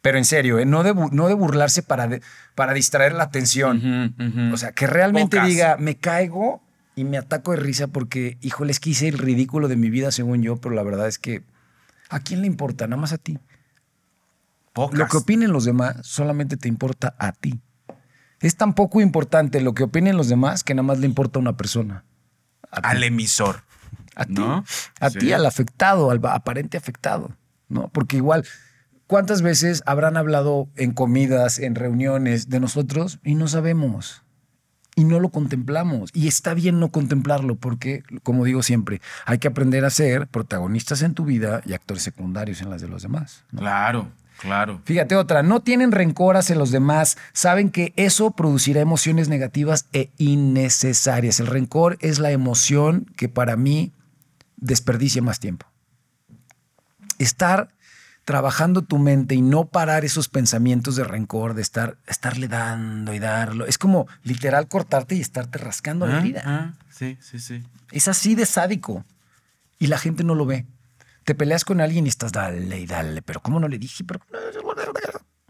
Pero 0.00 0.16
en 0.16 0.24
serio, 0.24 0.60
¿eh? 0.60 0.64
no, 0.64 0.84
de, 0.84 0.94
bu- 0.94 1.10
no 1.10 1.26
de 1.26 1.34
burlarse 1.34 1.82
para, 1.82 2.06
de- 2.06 2.22
para 2.54 2.72
distraer 2.72 3.12
la 3.12 3.24
atención. 3.24 4.14
O 4.54 4.56
sea, 4.56 4.70
que 4.70 4.86
realmente 4.86 5.36
Pocas. 5.36 5.48
diga, 5.48 5.76
me 5.78 5.96
caigo 5.96 6.62
y 6.94 7.02
me 7.02 7.18
ataco 7.18 7.50
de 7.50 7.56
risa 7.58 7.88
porque, 7.88 8.38
híjole, 8.40 8.70
es 8.70 8.78
que 8.78 8.90
hice 8.90 9.08
el 9.08 9.18
ridículo 9.18 9.66
de 9.66 9.74
mi 9.76 9.90
vida 9.90 10.12
según 10.12 10.42
yo, 10.42 10.56
pero 10.56 10.76
la 10.76 10.84
verdad 10.84 11.08
es 11.08 11.18
que, 11.18 11.42
¿a 12.08 12.20
quién 12.20 12.40
le 12.42 12.46
importa? 12.46 12.86
Nada 12.86 13.02
más 13.02 13.12
a 13.12 13.18
ti. 13.18 13.38
Pocas. 14.72 14.96
Lo 14.98 15.08
que 15.08 15.16
opinen 15.16 15.52
los 15.52 15.64
demás 15.64 15.96
solamente 16.02 16.56
te 16.56 16.68
importa 16.68 17.16
a 17.18 17.32
ti. 17.32 17.60
Es 18.40 18.56
tan 18.56 18.74
poco 18.74 19.00
importante 19.00 19.60
lo 19.60 19.74
que 19.74 19.82
opinen 19.84 20.16
los 20.16 20.28
demás 20.28 20.62
que 20.64 20.74
nada 20.74 20.84
más 20.86 20.98
le 20.98 21.06
importa 21.06 21.38
a 21.38 21.42
una 21.42 21.56
persona. 21.56 22.04
A 22.70 22.90
al 22.90 23.02
emisor. 23.02 23.62
A 24.14 24.24
ti. 24.24 24.34
¿No? 24.34 24.64
A 25.00 25.10
Sí. 25.10 25.18
ti, 25.18 25.32
al 25.32 25.46
afectado, 25.46 26.10
al 26.10 26.20
aparente 26.24 26.76
afectado. 26.76 27.30
¿No? 27.68 27.88
Porque 27.88 28.16
igual, 28.16 28.44
¿cuántas 29.06 29.42
veces 29.42 29.82
habrán 29.86 30.16
hablado 30.16 30.68
en 30.76 30.92
comidas, 30.92 31.58
en 31.58 31.74
reuniones 31.74 32.48
de 32.48 32.60
nosotros 32.60 33.18
y 33.24 33.34
no 33.34 33.48
sabemos? 33.48 34.22
Y 34.96 35.04
no 35.04 35.20
lo 35.20 35.28
contemplamos. 35.28 36.10
Y 36.12 36.26
está 36.26 36.54
bien 36.54 36.80
no 36.80 36.90
contemplarlo 36.90 37.54
porque, 37.54 38.02
como 38.24 38.44
digo 38.44 38.62
siempre, 38.64 39.00
hay 39.26 39.38
que 39.38 39.46
aprender 39.48 39.84
a 39.84 39.90
ser 39.90 40.26
protagonistas 40.26 41.02
en 41.02 41.14
tu 41.14 41.24
vida 41.24 41.60
y 41.64 41.72
actores 41.74 42.02
secundarios 42.02 42.60
en 42.62 42.70
las 42.70 42.80
de 42.80 42.88
los 42.88 43.02
demás. 43.02 43.44
¿no? 43.52 43.60
Claro, 43.60 44.10
claro. 44.38 44.80
Fíjate 44.84 45.14
otra, 45.16 45.42
no 45.42 45.60
tienen 45.60 45.92
rencor 45.92 46.36
hacia 46.36 46.56
los 46.56 46.70
demás, 46.70 47.18
saben 47.32 47.70
que 47.70 47.92
eso 47.96 48.30
producirá 48.30 48.80
emociones 48.80 49.28
negativas 49.28 49.86
e 49.92 50.10
innecesarias. 50.18 51.40
El 51.40 51.46
rencor 51.48 51.96
es 52.00 52.18
la 52.18 52.30
emoción 52.30 53.06
que 53.16 53.28
para 53.28 53.56
mí 53.56 53.92
desperdicia 54.56 55.22
más 55.22 55.40
tiempo. 55.40 55.66
Estar 57.18 57.68
trabajando 58.24 58.82
tu 58.82 58.98
mente 58.98 59.34
y 59.34 59.40
no 59.42 59.64
parar 59.64 60.04
esos 60.04 60.28
pensamientos 60.28 60.96
de 60.96 61.04
rencor, 61.04 61.54
de 61.54 61.62
estar, 61.62 61.96
estarle 62.06 62.46
dando 62.46 63.14
y 63.14 63.18
darlo. 63.18 63.64
Es 63.64 63.78
como 63.78 64.06
literal 64.22 64.68
cortarte 64.68 65.14
y 65.14 65.20
estarte 65.20 65.56
rascando 65.58 66.06
la 66.06 66.16
Ah, 66.16 66.20
herida. 66.20 66.42
ah, 66.44 66.74
sí, 66.90 67.16
sí, 67.22 67.38
sí. 67.38 67.62
Es 67.90 68.06
así 68.06 68.34
de 68.34 68.44
sádico. 68.44 69.04
Y 69.78 69.86
la 69.86 69.96
gente 69.98 70.24
no 70.24 70.34
lo 70.34 70.44
ve. 70.44 70.66
Te 71.28 71.34
peleas 71.34 71.66
con 71.66 71.82
alguien 71.82 72.06
y 72.06 72.08
estás 72.08 72.32
dale 72.32 72.78
y 72.80 72.86
dale, 72.86 73.20
pero 73.20 73.40
¿cómo 73.40 73.60
no 73.60 73.68
le 73.68 73.76
dije? 73.76 74.02
Pero- 74.02 74.20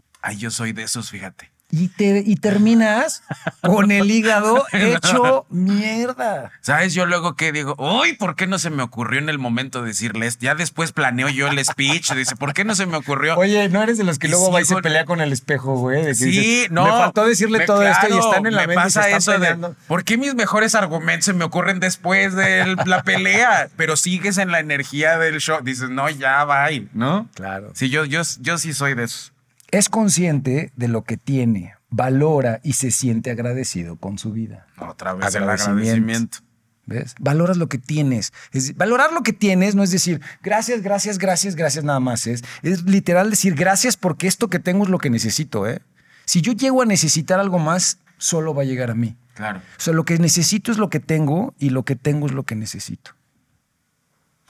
Ay, 0.21 0.35
yo 0.35 0.51
soy 0.51 0.73
de 0.73 0.83
esos, 0.83 1.09
fíjate. 1.09 1.53
Y, 1.71 1.89
te, 1.89 2.23
y 2.25 2.35
terminas 2.37 3.21
con 3.61 3.91
el 3.91 4.09
hígado 4.09 4.65
hecho 4.73 5.45
mierda. 5.49 6.51
¿Sabes? 6.61 6.93
Yo 6.95 7.05
luego 7.05 7.35
que 7.35 7.51
digo, 7.51 7.75
uy, 7.77 8.13
¿por 8.13 8.35
qué 8.35 8.47
no 8.47 8.57
se 8.57 8.69
me 8.71 8.81
ocurrió 8.81 9.19
en 9.19 9.29
el 9.29 9.37
momento 9.37 9.83
decirles? 9.83 10.39
Ya 10.39 10.55
después 10.55 10.91
planeo 10.91 11.29
yo 11.29 11.47
el 11.47 11.63
speech. 11.63 12.11
Dice, 12.13 12.35
¿por 12.35 12.53
qué 12.53 12.65
no 12.65 12.73
se 12.73 12.85
me 12.87 12.97
ocurrió? 12.97 13.35
Oye, 13.37 13.69
¿no 13.69 13.83
eres 13.83 13.99
de 13.99 14.03
los 14.03 14.17
que 14.17 14.27
Y 14.27 14.31
luego 14.31 14.51
va 14.51 14.61
y 14.61 14.65
se 14.65 14.77
pelea 14.77 15.05
con 15.05 15.21
el 15.21 15.31
espejo, 15.31 15.75
güey? 15.77 16.01
De 16.01 16.07
que 16.09 16.15
Sí, 16.15 16.25
dices, 16.31 16.71
no. 16.71 16.85
Me 16.85 16.89
faltó 16.91 17.25
decirle 17.25 17.59
me- 17.59 17.65
todo 17.65 17.83
esto 17.83 18.07
y 18.09 18.17
están 18.17 18.45
en 18.47 18.55
la 18.55 18.65
me 18.65 18.73
y 18.73 18.89
se 18.89 18.99
están 18.99 19.13
eso 19.17 19.31
peleando. 19.33 19.69
de, 19.69 19.75
¿por 19.87 20.03
qué 20.03 20.17
mis 20.17 20.33
mejores 20.35 20.73
argumentos 20.73 21.25
se 21.25 21.33
me 21.33 21.43
ocurren 21.43 21.79
después 21.79 22.33
de 22.35 22.75
la 22.87 23.03
pelea? 23.03 23.69
Pero 23.77 23.95
sigues 23.95 24.37
en 24.39 24.51
la 24.51 24.59
energía 24.59 25.19
del 25.19 25.39
show. 25.39 25.59
Dices, 25.61 25.89
no, 25.89 26.09
ya, 26.09 26.43
bye, 26.45 26.87
¿no? 26.93 27.27
Claro. 27.35 27.71
Sí, 27.75 27.89
yo, 27.89 28.05
yo, 28.05 28.21
yo 28.39 28.57
sí 28.57 28.73
soy 28.73 28.95
de 28.95 29.03
esos. 29.03 29.33
Es 29.71 29.89
consciente 29.89 30.71
de 30.75 30.87
lo 30.87 31.03
que 31.03 31.17
tiene, 31.17 31.73
valora 31.89 32.59
y 32.63 32.73
se 32.73 32.91
siente 32.91 33.31
agradecido 33.31 33.97
con 33.97 34.17
su 34.17 34.31
vida. 34.31 34.65
Otra 34.79 35.13
vez 35.13 35.33
el 35.35 35.43
Agradecimiento. 35.43 35.81
agradecimiento. 35.91 36.37
¿Ves? 36.85 37.13
Valoras 37.19 37.57
lo 37.57 37.69
que 37.69 37.77
tienes. 37.77 38.33
Es- 38.51 38.75
valorar 38.75 39.13
lo 39.13 39.21
que 39.21 39.31
tienes 39.31 39.75
no 39.75 39.83
es 39.83 39.91
decir 39.91 40.21
gracias, 40.41 40.81
gracias, 40.81 41.19
gracias, 41.19 41.55
gracias 41.55 41.83
nada 41.85 41.99
más. 41.99 42.25
Es, 42.25 42.43
es 42.63 42.81
literal 42.83 43.29
decir 43.29 43.53
gracias 43.53 43.95
porque 43.95 44.25
esto 44.27 44.47
que 44.49 44.57
tengo 44.57 44.85
es 44.85 44.89
lo 44.89 44.97
que 44.97 45.11
necesito. 45.11 45.67
¿eh? 45.67 45.81
Si 46.25 46.41
yo 46.41 46.51
llego 46.53 46.81
a 46.81 46.85
necesitar 46.85 47.39
algo 47.39 47.59
más, 47.59 47.99
solo 48.17 48.55
va 48.55 48.63
a 48.63 48.65
llegar 48.65 48.89
a 48.89 48.95
mí. 48.95 49.15
Claro. 49.35 49.59
O 49.77 49.81
sea, 49.81 49.93
lo 49.93 50.03
que 50.03 50.17
necesito 50.17 50.71
es 50.71 50.79
lo 50.79 50.89
que 50.89 50.99
tengo 50.99 51.53
y 51.59 51.69
lo 51.69 51.83
que 51.83 51.95
tengo 51.95 52.25
es 52.25 52.33
lo 52.33 52.41
que 52.43 52.55
necesito. 52.55 53.11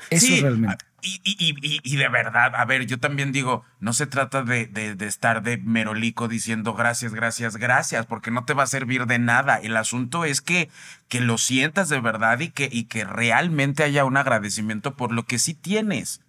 Eso 0.09 0.25
Sí, 0.27 0.35
es 0.35 0.41
realmente. 0.41 0.85
Y, 1.01 1.21
y- 1.23 1.55
y- 1.61 1.79
y- 1.81 1.95
de 1.95 2.09
verdad, 2.09 2.53
a 2.55 2.65
ver, 2.65 2.85
yo 2.85 2.99
también 2.99 3.31
digo, 3.31 3.63
no 3.79 3.93
se 3.93 4.05
trata 4.05 4.43
de, 4.43 4.65
de- 4.67 4.95
de 4.95 5.07
estar 5.07 5.41
de 5.43 5.57
merolico 5.57 6.27
diciendo 6.27 6.73
gracias, 6.73 7.13
gracias, 7.13 7.55
gracias, 7.55 8.05
porque 8.05 8.31
no 8.31 8.43
te 8.43 8.53
va 8.53 8.63
a 8.63 8.67
servir 8.67 9.05
de 9.05 9.17
nada. 9.17 9.57
El 9.63 9.77
asunto 9.77 10.25
es 10.25 10.41
que, 10.41 10.69
que 11.07 11.21
lo 11.21 11.37
sientas 11.37 11.87
de 11.87 12.01
verdad 12.01 12.41
y 12.41 12.49
que, 12.49 12.67
y 12.69 12.83
que 12.85 13.05
realmente 13.05 13.83
haya 13.83 14.03
un 14.03 14.17
agradecimiento 14.17 14.97
por 14.97 15.13
lo 15.13 15.23
que 15.23 15.39
sí 15.39 15.53
tienes. 15.53 16.19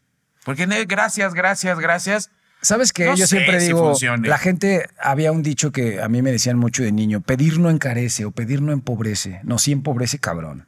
Porque 0.44 0.66
gracias, 0.86 1.34
gracias, 1.34 1.80
gracias. 1.80 2.30
¿Sabes? 2.62 2.92
No 2.96 3.16
Yo 3.16 3.26
siempre 3.26 3.58
si 3.60 3.66
digo, 3.68 3.88
funcione. 3.88 4.28
la 4.28 4.38
gente, 4.38 4.88
había 5.02 5.32
un 5.32 5.42
dicho 5.42 5.72
que 5.72 6.00
a 6.00 6.08
mí 6.08 6.22
me 6.22 6.30
decían 6.30 6.58
mucho 6.58 6.82
de 6.82 6.92
niño, 6.92 7.22
pedir 7.22 7.58
no 7.58 7.70
encarece 7.70 8.24
o 8.24 8.30
pedir 8.30 8.62
no 8.62 8.70
empobrece. 8.72 9.40
No, 9.42 9.58
sí 9.58 9.72
empobrece 9.72 10.18
cabrón. 10.18 10.66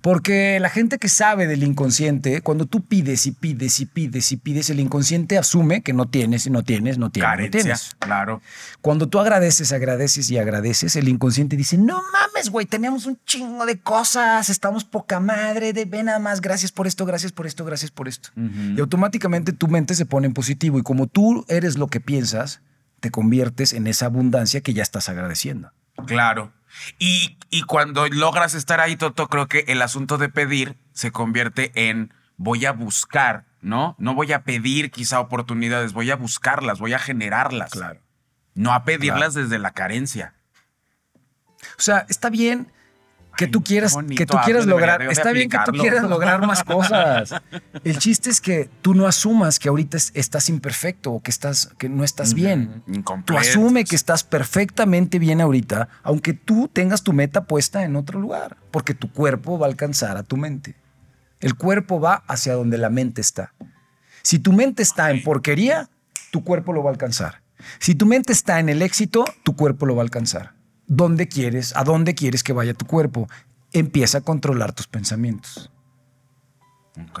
Porque 0.00 0.58
la 0.60 0.68
gente 0.68 0.98
que 0.98 1.08
sabe 1.08 1.46
del 1.46 1.62
inconsciente, 1.62 2.40
cuando 2.40 2.66
tú 2.66 2.84
pides 2.84 3.26
y 3.26 3.32
pides 3.32 3.80
y 3.80 3.86
pides 3.86 4.32
y 4.32 4.36
pides, 4.36 4.70
el 4.70 4.80
inconsciente 4.80 5.38
asume 5.38 5.82
que 5.82 5.92
no 5.92 6.08
tienes 6.08 6.46
y 6.46 6.50
no 6.50 6.62
tienes, 6.62 6.98
no 6.98 7.10
tienes, 7.10 7.38
no 7.38 7.50
tienes. 7.50 7.96
claro. 7.98 8.40
Cuando 8.80 9.08
tú 9.08 9.18
agradeces, 9.18 9.72
agradeces 9.72 10.30
y 10.30 10.38
agradeces, 10.38 10.96
el 10.96 11.08
inconsciente 11.08 11.56
dice, 11.56 11.78
no 11.78 12.02
mames, 12.12 12.50
güey, 12.50 12.66
teníamos 12.66 13.06
un 13.06 13.18
chingo 13.24 13.66
de 13.66 13.78
cosas, 13.78 14.48
estamos 14.48 14.84
poca 14.84 15.20
madre, 15.20 15.72
de 15.72 15.84
ve 15.84 16.02
nada 16.02 16.18
más, 16.18 16.40
gracias 16.40 16.72
por 16.72 16.86
esto, 16.86 17.06
gracias 17.06 17.32
por 17.32 17.46
esto, 17.46 17.64
gracias 17.64 17.90
por 17.90 18.08
esto. 18.08 18.30
Y 18.36 18.80
automáticamente 18.80 19.52
tu 19.52 19.68
mente 19.68 19.94
se 19.94 20.06
pone 20.06 20.26
en 20.26 20.34
positivo 20.34 20.78
y 20.78 20.82
como 20.82 21.06
tú 21.06 21.44
eres 21.48 21.78
lo 21.78 21.88
que 21.88 22.00
piensas, 22.00 22.60
te 23.00 23.10
conviertes 23.10 23.72
en 23.72 23.86
esa 23.86 24.06
abundancia 24.06 24.60
que 24.60 24.74
ya 24.74 24.82
estás 24.82 25.08
agradeciendo. 25.08 25.70
Claro. 26.06 26.52
Y, 26.98 27.38
y 27.50 27.62
cuando 27.62 28.06
logras 28.08 28.54
estar 28.54 28.80
ahí, 28.80 28.96
Toto, 28.96 29.28
creo 29.28 29.48
que 29.48 29.64
el 29.68 29.82
asunto 29.82 30.18
de 30.18 30.28
pedir 30.28 30.76
se 30.92 31.10
convierte 31.10 31.72
en 31.74 32.12
voy 32.36 32.66
a 32.66 32.72
buscar, 32.72 33.46
¿no? 33.60 33.96
No 33.98 34.14
voy 34.14 34.32
a 34.32 34.44
pedir 34.44 34.90
quizá 34.90 35.20
oportunidades, 35.20 35.92
voy 35.92 36.10
a 36.10 36.16
buscarlas, 36.16 36.78
voy 36.78 36.92
a 36.92 36.98
generarlas. 36.98 37.70
Claro. 37.70 38.00
No 38.54 38.72
a 38.72 38.84
pedirlas 38.84 39.34
desde 39.34 39.58
la 39.58 39.72
carencia. 39.72 40.34
O 41.78 41.82
sea, 41.82 42.06
está 42.08 42.30
bien 42.30 42.72
que 43.36 43.46
tú 43.46 43.62
quieras, 43.62 43.94
que 44.16 44.24
tú 44.26 44.36
quieras 44.44 44.66
lograr, 44.66 45.02
está 45.02 45.32
bien 45.32 45.48
que 45.48 45.58
tú 45.66 45.72
quieras 45.72 46.02
lograr 46.04 46.46
más 46.46 46.64
cosas. 46.64 47.34
El 47.84 47.98
chiste 47.98 48.30
es 48.30 48.40
que 48.40 48.70
tú 48.82 48.94
no 48.94 49.06
asumas 49.06 49.58
que 49.58 49.68
ahorita 49.68 49.96
es- 49.96 50.10
estás 50.14 50.48
imperfecto 50.48 51.12
o 51.12 51.22
que 51.22 51.30
estás, 51.30 51.70
que 51.78 51.88
no 51.88 52.02
estás 52.04 52.34
bien. 52.34 52.82
Tú 52.86 52.92
Incompleto. 52.94 53.40
asume 53.40 53.84
que 53.84 53.94
estás 53.96 54.24
perfectamente 54.24 55.18
bien 55.18 55.40
ahorita, 55.40 55.88
aunque 56.02 56.32
tú 56.32 56.68
tengas 56.72 57.02
tu 57.02 57.12
meta 57.12 57.44
puesta 57.44 57.84
en 57.84 57.96
otro 57.96 58.18
lugar, 58.18 58.56
porque 58.70 58.94
tu 58.94 59.12
cuerpo 59.12 59.58
va 59.58 59.66
a 59.66 59.70
alcanzar 59.70 60.16
a 60.16 60.22
tu 60.22 60.36
mente. 60.36 60.74
El 61.40 61.54
cuerpo 61.54 62.00
va 62.00 62.24
hacia 62.26 62.54
donde 62.54 62.78
la 62.78 62.88
mente 62.90 63.20
está. 63.20 63.52
Si 64.22 64.38
tu 64.38 64.52
mente 64.52 64.82
está 64.82 65.10
en 65.10 65.22
porquería, 65.22 65.88
tu 66.32 66.42
cuerpo 66.42 66.72
lo 66.72 66.82
va 66.82 66.90
a 66.90 66.92
alcanzar. 66.92 67.42
Si 67.78 67.94
tu 67.94 68.06
mente 68.06 68.32
está 68.32 68.58
en 68.60 68.68
el 68.68 68.82
éxito, 68.82 69.24
tu 69.44 69.54
cuerpo 69.54 69.86
lo 69.86 69.94
va 69.94 70.02
a 70.02 70.04
alcanzar. 70.04 70.55
¿Dónde 70.86 71.28
quieres? 71.28 71.74
¿A 71.76 71.84
dónde 71.84 72.14
quieres 72.14 72.42
que 72.42 72.52
vaya 72.52 72.74
tu 72.74 72.86
cuerpo? 72.86 73.28
Empieza 73.72 74.18
a 74.18 74.20
controlar 74.20 74.72
tus 74.72 74.86
pensamientos. 74.86 75.70
Ok. 77.10 77.20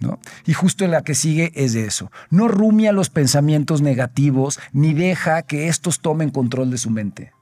¿no? 0.00 0.18
Y 0.46 0.54
justo 0.54 0.86
la 0.86 1.02
que 1.02 1.14
sigue 1.14 1.52
es 1.54 1.72
de 1.74 1.84
eso. 1.84 2.10
No 2.30 2.48
rumia 2.48 2.92
los 2.92 3.10
pensamientos 3.10 3.82
negativos 3.82 4.58
ni 4.72 4.94
deja 4.94 5.42
que 5.42 5.68
estos 5.68 6.00
tomen 6.00 6.30
control 6.30 6.70
de 6.70 6.78
su 6.78 6.90
mente. 6.90 7.32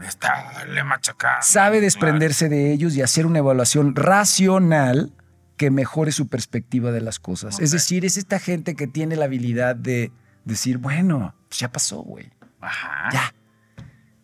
Está 0.00 0.64
le 0.64 0.82
machacando. 0.82 1.42
Sabe 1.42 1.80
desprenderse 1.80 2.48
de 2.48 2.72
ellos 2.72 2.96
y 2.96 3.02
hacer 3.02 3.26
una 3.26 3.40
evaluación 3.40 3.94
racional 3.94 5.12
que 5.58 5.70
mejore 5.70 6.10
su 6.10 6.28
perspectiva 6.28 6.90
de 6.90 7.02
las 7.02 7.18
cosas. 7.18 7.60
Es 7.60 7.70
decir, 7.70 8.06
es 8.06 8.16
esta 8.16 8.38
gente 8.38 8.74
que 8.74 8.86
tiene 8.86 9.14
la 9.16 9.26
habilidad 9.26 9.76
de 9.76 10.10
decir, 10.46 10.78
bueno, 10.78 11.34
pues 11.48 11.60
ya 11.60 11.70
pasó, 11.70 11.98
güey. 12.00 12.30
Ajá. 12.62 13.10
Ya. 13.12 13.34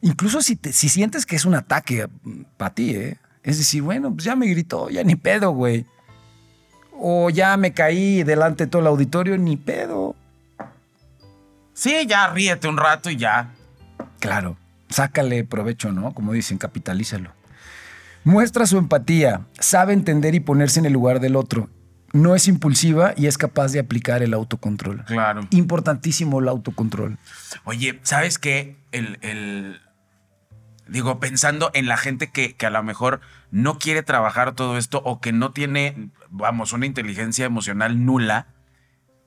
Incluso 0.02 0.42
si, 0.42 0.56
te- 0.56 0.72
si 0.72 0.88
sientes 0.88 1.26
que 1.26 1.36
es 1.36 1.44
un 1.44 1.54
ataque 1.54 2.08
para 2.56 2.74
ti, 2.74 2.94
¿eh? 2.94 3.16
Es 3.42 3.58
decir, 3.58 3.82
bueno, 3.82 4.12
pues 4.12 4.24
ya 4.24 4.36
me 4.36 4.46
gritó, 4.46 4.90
ya 4.90 5.02
ni 5.04 5.16
pedo, 5.16 5.50
güey. 5.52 5.86
O 6.98 7.30
ya 7.30 7.56
me 7.56 7.72
caí 7.72 8.22
delante 8.22 8.64
de 8.64 8.70
todo 8.70 8.80
el 8.82 8.88
auditorio, 8.88 9.36
ni 9.38 9.56
pedo. 9.56 10.16
Sí, 11.74 12.06
ya 12.08 12.28
ríete 12.28 12.68
un 12.68 12.76
rato 12.76 13.10
y 13.10 13.16
ya. 13.16 13.52
Claro, 14.18 14.56
sácale 14.88 15.44
provecho, 15.44 15.92
¿no? 15.92 16.14
Como 16.14 16.32
dicen, 16.32 16.58
capitalízalo. 16.58 17.30
Muestra 18.24 18.66
su 18.66 18.78
empatía, 18.78 19.42
sabe 19.60 19.92
entender 19.92 20.34
y 20.34 20.40
ponerse 20.40 20.80
en 20.80 20.86
el 20.86 20.92
lugar 20.92 21.20
del 21.20 21.36
otro. 21.36 21.68
No 22.12 22.34
es 22.34 22.48
impulsiva 22.48 23.12
y 23.16 23.26
es 23.26 23.36
capaz 23.36 23.72
de 23.72 23.78
aplicar 23.78 24.22
el 24.22 24.32
autocontrol. 24.32 25.04
Claro. 25.04 25.46
Importantísimo 25.50 26.40
el 26.40 26.48
autocontrol. 26.48 27.18
Oye, 27.64 28.00
¿sabes 28.02 28.38
qué? 28.38 28.76
El, 28.90 29.18
el- 29.20 29.80
digo, 30.88 31.18
pensando 31.20 31.70
en 31.74 31.86
la 31.86 31.96
gente 31.96 32.30
que, 32.30 32.54
que 32.54 32.66
a 32.66 32.70
lo 32.70 32.82
mejor 32.82 33.20
no 33.50 33.78
quiere 33.78 34.02
trabajar 34.02 34.54
todo 34.54 34.78
esto 34.78 35.02
o 35.04 35.20
que 35.20 35.32
no 35.32 35.52
tiene, 35.52 36.10
vamos, 36.30 36.72
una 36.72 36.86
inteligencia 36.86 37.44
emocional 37.46 38.04
nula, 38.04 38.48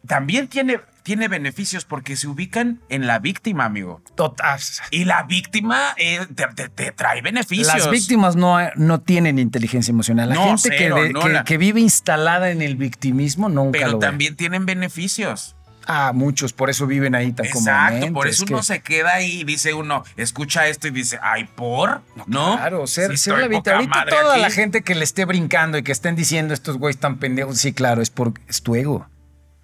también 0.08 0.48
tiene, 0.48 0.80
tiene 1.04 1.28
beneficios 1.28 1.84
porque 1.84 2.16
se 2.16 2.28
ubican 2.28 2.80
en 2.88 3.06
la 3.06 3.20
víctima, 3.20 3.66
amigo. 3.66 4.02
Total. 4.16 4.58
Y 4.92 5.04
la 5.04 5.24
víctima 5.24 5.94
eh, 5.98 6.26
te, 6.34 6.48
te- 6.56 6.70
te 6.70 6.92
trae 6.94 7.22
beneficios. 7.22 7.68
Las 7.68 7.92
víctimas 7.92 8.38
no, 8.38 8.58
no 8.76 9.02
tienen 9.02 9.40
inteligencia 9.40 9.92
emocional. 9.92 10.30
La 10.30 10.36
No, 10.36 10.46
gente 10.46 10.70
cero, 10.78 10.96
que, 10.96 11.02
de- 11.02 11.08
que- 11.10 11.14
nula. 11.14 11.44
que 11.44 11.58
vive 11.58 11.82
instalada 11.82 12.50
en 12.52 12.62
el 12.62 12.78
victimismo 12.78 13.50
nunca 13.50 13.78
Pero 13.78 13.92
lo 13.92 14.00
ve. 14.00 14.06
también 14.08 14.38
tienen 14.38 14.66
beneficios. 14.66 15.58
Ah, 15.88 16.12
muchos, 16.14 16.54
por 16.54 16.70
eso 16.70 16.86
viven 16.86 17.16
ahí 17.16 17.32
tan 17.32 17.46
Exacto, 17.48 18.14
por 18.14 18.28
eso 18.28 18.44
es 18.44 18.50
uno 18.50 18.60
que- 18.60 18.66
se 18.66 18.82
queda 18.82 19.16
ahí 19.16 19.42
y 19.42 19.44
dice 19.44 19.74
uno, 19.74 20.04
escucha 20.18 20.68
esto 20.68 20.88
y 20.88 20.92
dice, 20.92 21.18
ay, 21.22 21.46
¿por? 21.56 22.02
¿No? 22.28 22.58
Claro, 22.58 22.86
ser, 22.86 23.12
Sí, 23.12 23.18
ser 23.18 23.34
la 23.40 23.44
Ahorita 23.46 24.06
toda 24.06 24.34
aquí. 24.34 24.42
la 24.42 24.52
gente 24.52 24.82
que 24.84 24.94
le 24.94 25.04
esté 25.04 25.26
brincando 25.26 25.78
y 25.78 25.84
que 25.84 25.92
estén 25.92 26.16
diciendo 26.16 26.54
estos 26.54 26.78
güeyes 26.78 27.00
tan 27.00 27.18
pendejos, 27.18 27.58
sí, 27.58 27.74
claro, 27.74 28.02
es 28.02 28.10
por 28.12 28.34
es 28.48 28.62
tu 28.62 28.76
ego. 28.76 29.08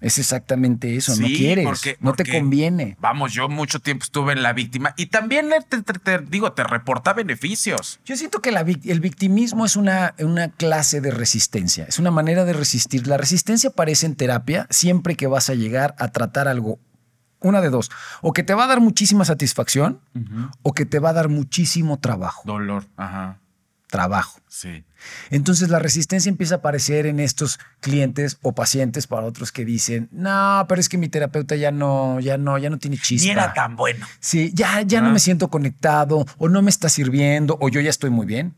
Es 0.00 0.18
exactamente 0.18 0.94
eso, 0.96 1.12
no 1.16 1.26
quieres, 1.26 1.64
porque- 1.64 1.96
no 2.00 2.12
te 2.12 2.24
conviene. 2.38 2.96
Vamos, 3.00 3.32
yo 3.32 3.48
mucho 3.48 3.80
tiempo 3.80 4.04
estuve 4.04 4.34
en 4.34 4.42
la 4.42 4.52
víctima 4.52 4.92
y 4.98 5.06
también 5.06 5.48
te, 5.68 5.82
te- 5.82 5.94
te- 5.98 6.18
digo, 6.18 6.52
te 6.52 6.64
reporta 6.64 7.14
beneficios. 7.14 7.98
Yo 8.04 8.14
siento 8.16 8.40
que 8.42 8.52
la 8.52 8.60
el 8.60 9.00
victimismo 9.00 9.64
es 9.64 9.74
una, 9.76 10.14
una 10.18 10.48
clase 10.48 11.00
de 11.00 11.10
resistencia, 11.10 11.84
es 11.88 11.98
una 11.98 12.10
manera 12.10 12.44
de 12.44 12.52
resistir. 12.52 13.06
La 13.06 13.16
resistencia 13.16 13.70
aparece 13.70 14.04
en 14.06 14.16
terapia 14.16 14.66
siempre 14.70 15.14
que 15.14 15.26
vas 15.28 15.48
a 15.48 15.54
llegar 15.54 15.94
a 15.98 16.08
tratar 16.08 16.46
algo, 16.46 16.78
una 17.40 17.60
de 17.62 17.70
dos, 17.70 17.90
o 18.20 18.32
que 18.34 18.42
te 18.42 18.52
va 18.54 18.64
a 18.64 18.66
dar 18.66 18.80
muchísima 18.80 19.24
satisfacción 19.24 20.00
o 20.62 20.72
que 20.74 20.84
te 20.84 20.98
va 20.98 21.10
a 21.10 21.12
dar 21.14 21.28
muchísimo 21.30 21.98
trabajo. 21.98 22.42
Dolor, 22.44 22.84
ajá. 22.96 23.38
Trabajo. 23.88 24.40
Sí. 24.48 24.84
Entonces 25.30 25.68
la 25.68 25.78
resistencia 25.78 26.28
empieza 26.28 26.56
a 26.56 26.58
aparecer 26.58 27.06
en 27.06 27.20
estos 27.20 27.58
clientes 27.80 28.38
o 28.42 28.52
pacientes 28.54 29.06
para 29.06 29.26
otros 29.26 29.52
que 29.52 29.64
dicen, 29.64 30.08
no, 30.10 30.64
pero 30.68 30.80
es 30.80 30.88
que 30.88 30.98
mi 30.98 31.08
terapeuta 31.08 31.54
ya 31.56 31.70
no, 31.70 32.18
ya 32.20 32.36
no, 32.38 32.58
ya 32.58 32.70
no 32.70 32.78
tiene 32.78 32.98
chispa. 32.98 33.24
Ni 33.26 33.30
era 33.30 33.54
tan 33.54 33.76
bueno. 33.76 34.06
Sí, 34.20 34.50
ya, 34.54 34.82
ya 34.82 35.00
no 35.00 35.08
Ah. 35.08 35.12
me 35.12 35.18
siento 35.20 35.48
conectado 35.48 36.26
o 36.38 36.48
no 36.48 36.62
me 36.62 36.70
está 36.70 36.88
sirviendo 36.88 37.56
o 37.60 37.68
yo 37.68 37.80
ya 37.80 37.90
estoy 37.90 38.10
muy 38.10 38.26
bien. 38.26 38.54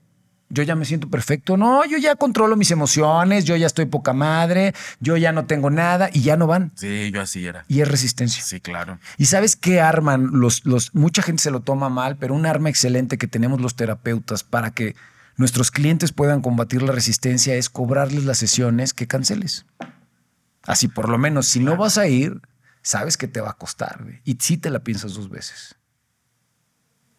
Yo 0.51 0.63
ya 0.63 0.75
me 0.75 0.87
siento 0.87 1.11
perfecto. 1.11 1.59
No, 1.59 1.85
yo 1.85 1.99
ya 1.99 2.17
controlo 2.17 2.57
mis 2.57 2.71
emociones, 2.71 3.45
yo 3.45 3.55
ya 3.57 3.67
estoy 3.67 3.85
poca 3.85 4.15
madre, 4.15 4.73
yo 4.99 5.19
ya 5.19 5.31
no 5.31 5.45
tengo 5.45 5.69
nada 5.69 6.09
y 6.11 6.23
ya 6.23 6.39
no 6.39 6.47
van. 6.47 6.73
Sí, 6.75 7.11
yo 7.13 7.21
así 7.21 7.45
era. 7.47 7.67
Y 7.69 7.83
es 7.83 7.89
resistencia. 7.89 8.43
Sí, 8.43 8.59
claro. 8.59 8.99
¿Y 9.19 9.27
sabes 9.27 9.57
qué 9.57 9.83
arman 9.83 10.31
los, 10.41 10.65
los, 10.65 10.95
mucha 10.95 11.21
gente 11.21 11.43
se 11.43 11.51
lo 11.51 11.61
toma 11.61 11.91
mal, 11.91 12.17
pero 12.17 12.33
un 12.35 12.47
arma 12.47 12.71
excelente 12.71 13.19
que 13.19 13.27
tenemos 13.27 13.61
los 13.61 13.77
terapeutas 13.77 14.43
para 14.43 14.71
que 14.71 14.97
nuestros 15.39 15.71
clientes 15.71 16.13
puedan 16.13 16.43
combatir 16.43 16.83
la 16.83 16.93
resistencia 16.93 17.55
es 17.55 17.71
cobrarles 17.71 18.25
las 18.25 18.39
sesiones 18.39 18.93
que 18.93 19.07
canceles. 19.07 19.65
Así 20.65 20.89
por 20.89 21.09
lo 21.09 21.17
menos, 21.17 21.47
si 21.47 21.61
no 21.61 21.77
vas 21.77 21.97
a 21.97 22.09
ir, 22.09 22.43
sabes 22.83 23.17
que 23.17 23.29
te 23.29 23.41
va 23.41 23.51
a 23.51 23.55
costar 23.55 24.03
güey, 24.03 24.21
y 24.25 24.37
sí 24.41 24.59
te 24.59 24.69
la 24.69 24.81
piensas 24.81 25.15
dos 25.15 25.31
veces. 25.31 25.77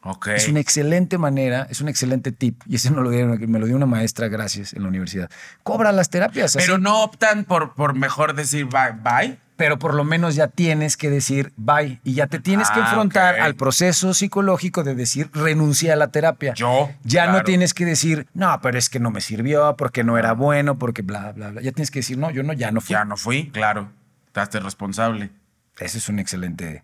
Ok. 0.01 0.27
Es 0.27 0.47
una 0.47 0.59
excelente 0.59 1.17
manera, 1.17 1.65
es 1.69 1.81
un 1.81 1.89
excelente 1.89 2.31
tip 2.31 2.61
y 2.67 2.75
ese 2.75 2.91
no 2.91 3.01
lo 3.01 3.09
dieron, 3.09 3.39
me 3.49 3.59
lo 3.59 3.65
dio 3.65 3.75
una 3.75 3.85
maestra, 3.85 4.27
gracias, 4.27 4.73
en 4.73 4.83
la 4.83 4.89
universidad. 4.89 5.29
Cobra 5.63 5.91
las 5.91 6.09
terapias, 6.09 6.55
así, 6.55 6.65
Pero 6.65 6.77
no 6.77 7.03
optan 7.03 7.45
por, 7.45 7.73
por 7.73 7.95
mejor 7.95 8.35
decir 8.35 8.65
bye, 8.65 8.91
bye. 9.01 9.39
Pero 9.59 9.77
por 9.77 9.93
lo 9.93 10.05
menos 10.05 10.35
ya 10.35 10.47
tienes 10.47 10.95
que 10.95 11.09
decir 11.09 11.51
bye 11.57 11.99
y 12.05 12.13
ya 12.13 12.27
te 12.27 12.39
tienes 12.39 12.71
que 12.71 12.79
Ah, 12.79 12.89
enfrentar 12.89 13.41
al 13.41 13.55
proceso 13.55 14.13
psicológico 14.13 14.85
de 14.85 14.95
decir 14.95 15.29
renuncia 15.33 15.91
a 15.91 15.95
la 15.97 16.07
terapia. 16.07 16.53
Yo, 16.53 16.89
Ya 17.03 17.27
no 17.27 17.43
tienes 17.43 17.73
que 17.73 17.83
decir, 17.85 18.25
no, 18.33 18.57
pero 18.61 18.77
es 18.79 18.87
que 18.89 19.01
no 19.01 19.11
me 19.11 19.19
sirvió, 19.19 19.75
porque 19.75 20.05
no 20.05 20.17
era 20.17 20.31
bueno, 20.31 20.79
porque 20.79 21.01
bla, 21.01 21.33
bla, 21.33 21.49
bla. 21.51 21.61
Ya 21.61 21.73
tienes 21.73 21.91
que 21.91 21.99
decir, 21.99 22.17
no, 22.17 22.31
yo 22.31 22.41
no, 22.41 22.53
ya 22.53 22.71
no 22.71 22.79
fui. 22.79 22.93
Ya 22.93 23.03
no 23.03 23.17
fui, 23.17 23.49
claro. 23.51 23.91
Estás 24.27 24.63
responsable. 24.63 25.29
Ese 25.77 25.97
es 25.97 26.07
un 26.07 26.19
excelente. 26.19 26.83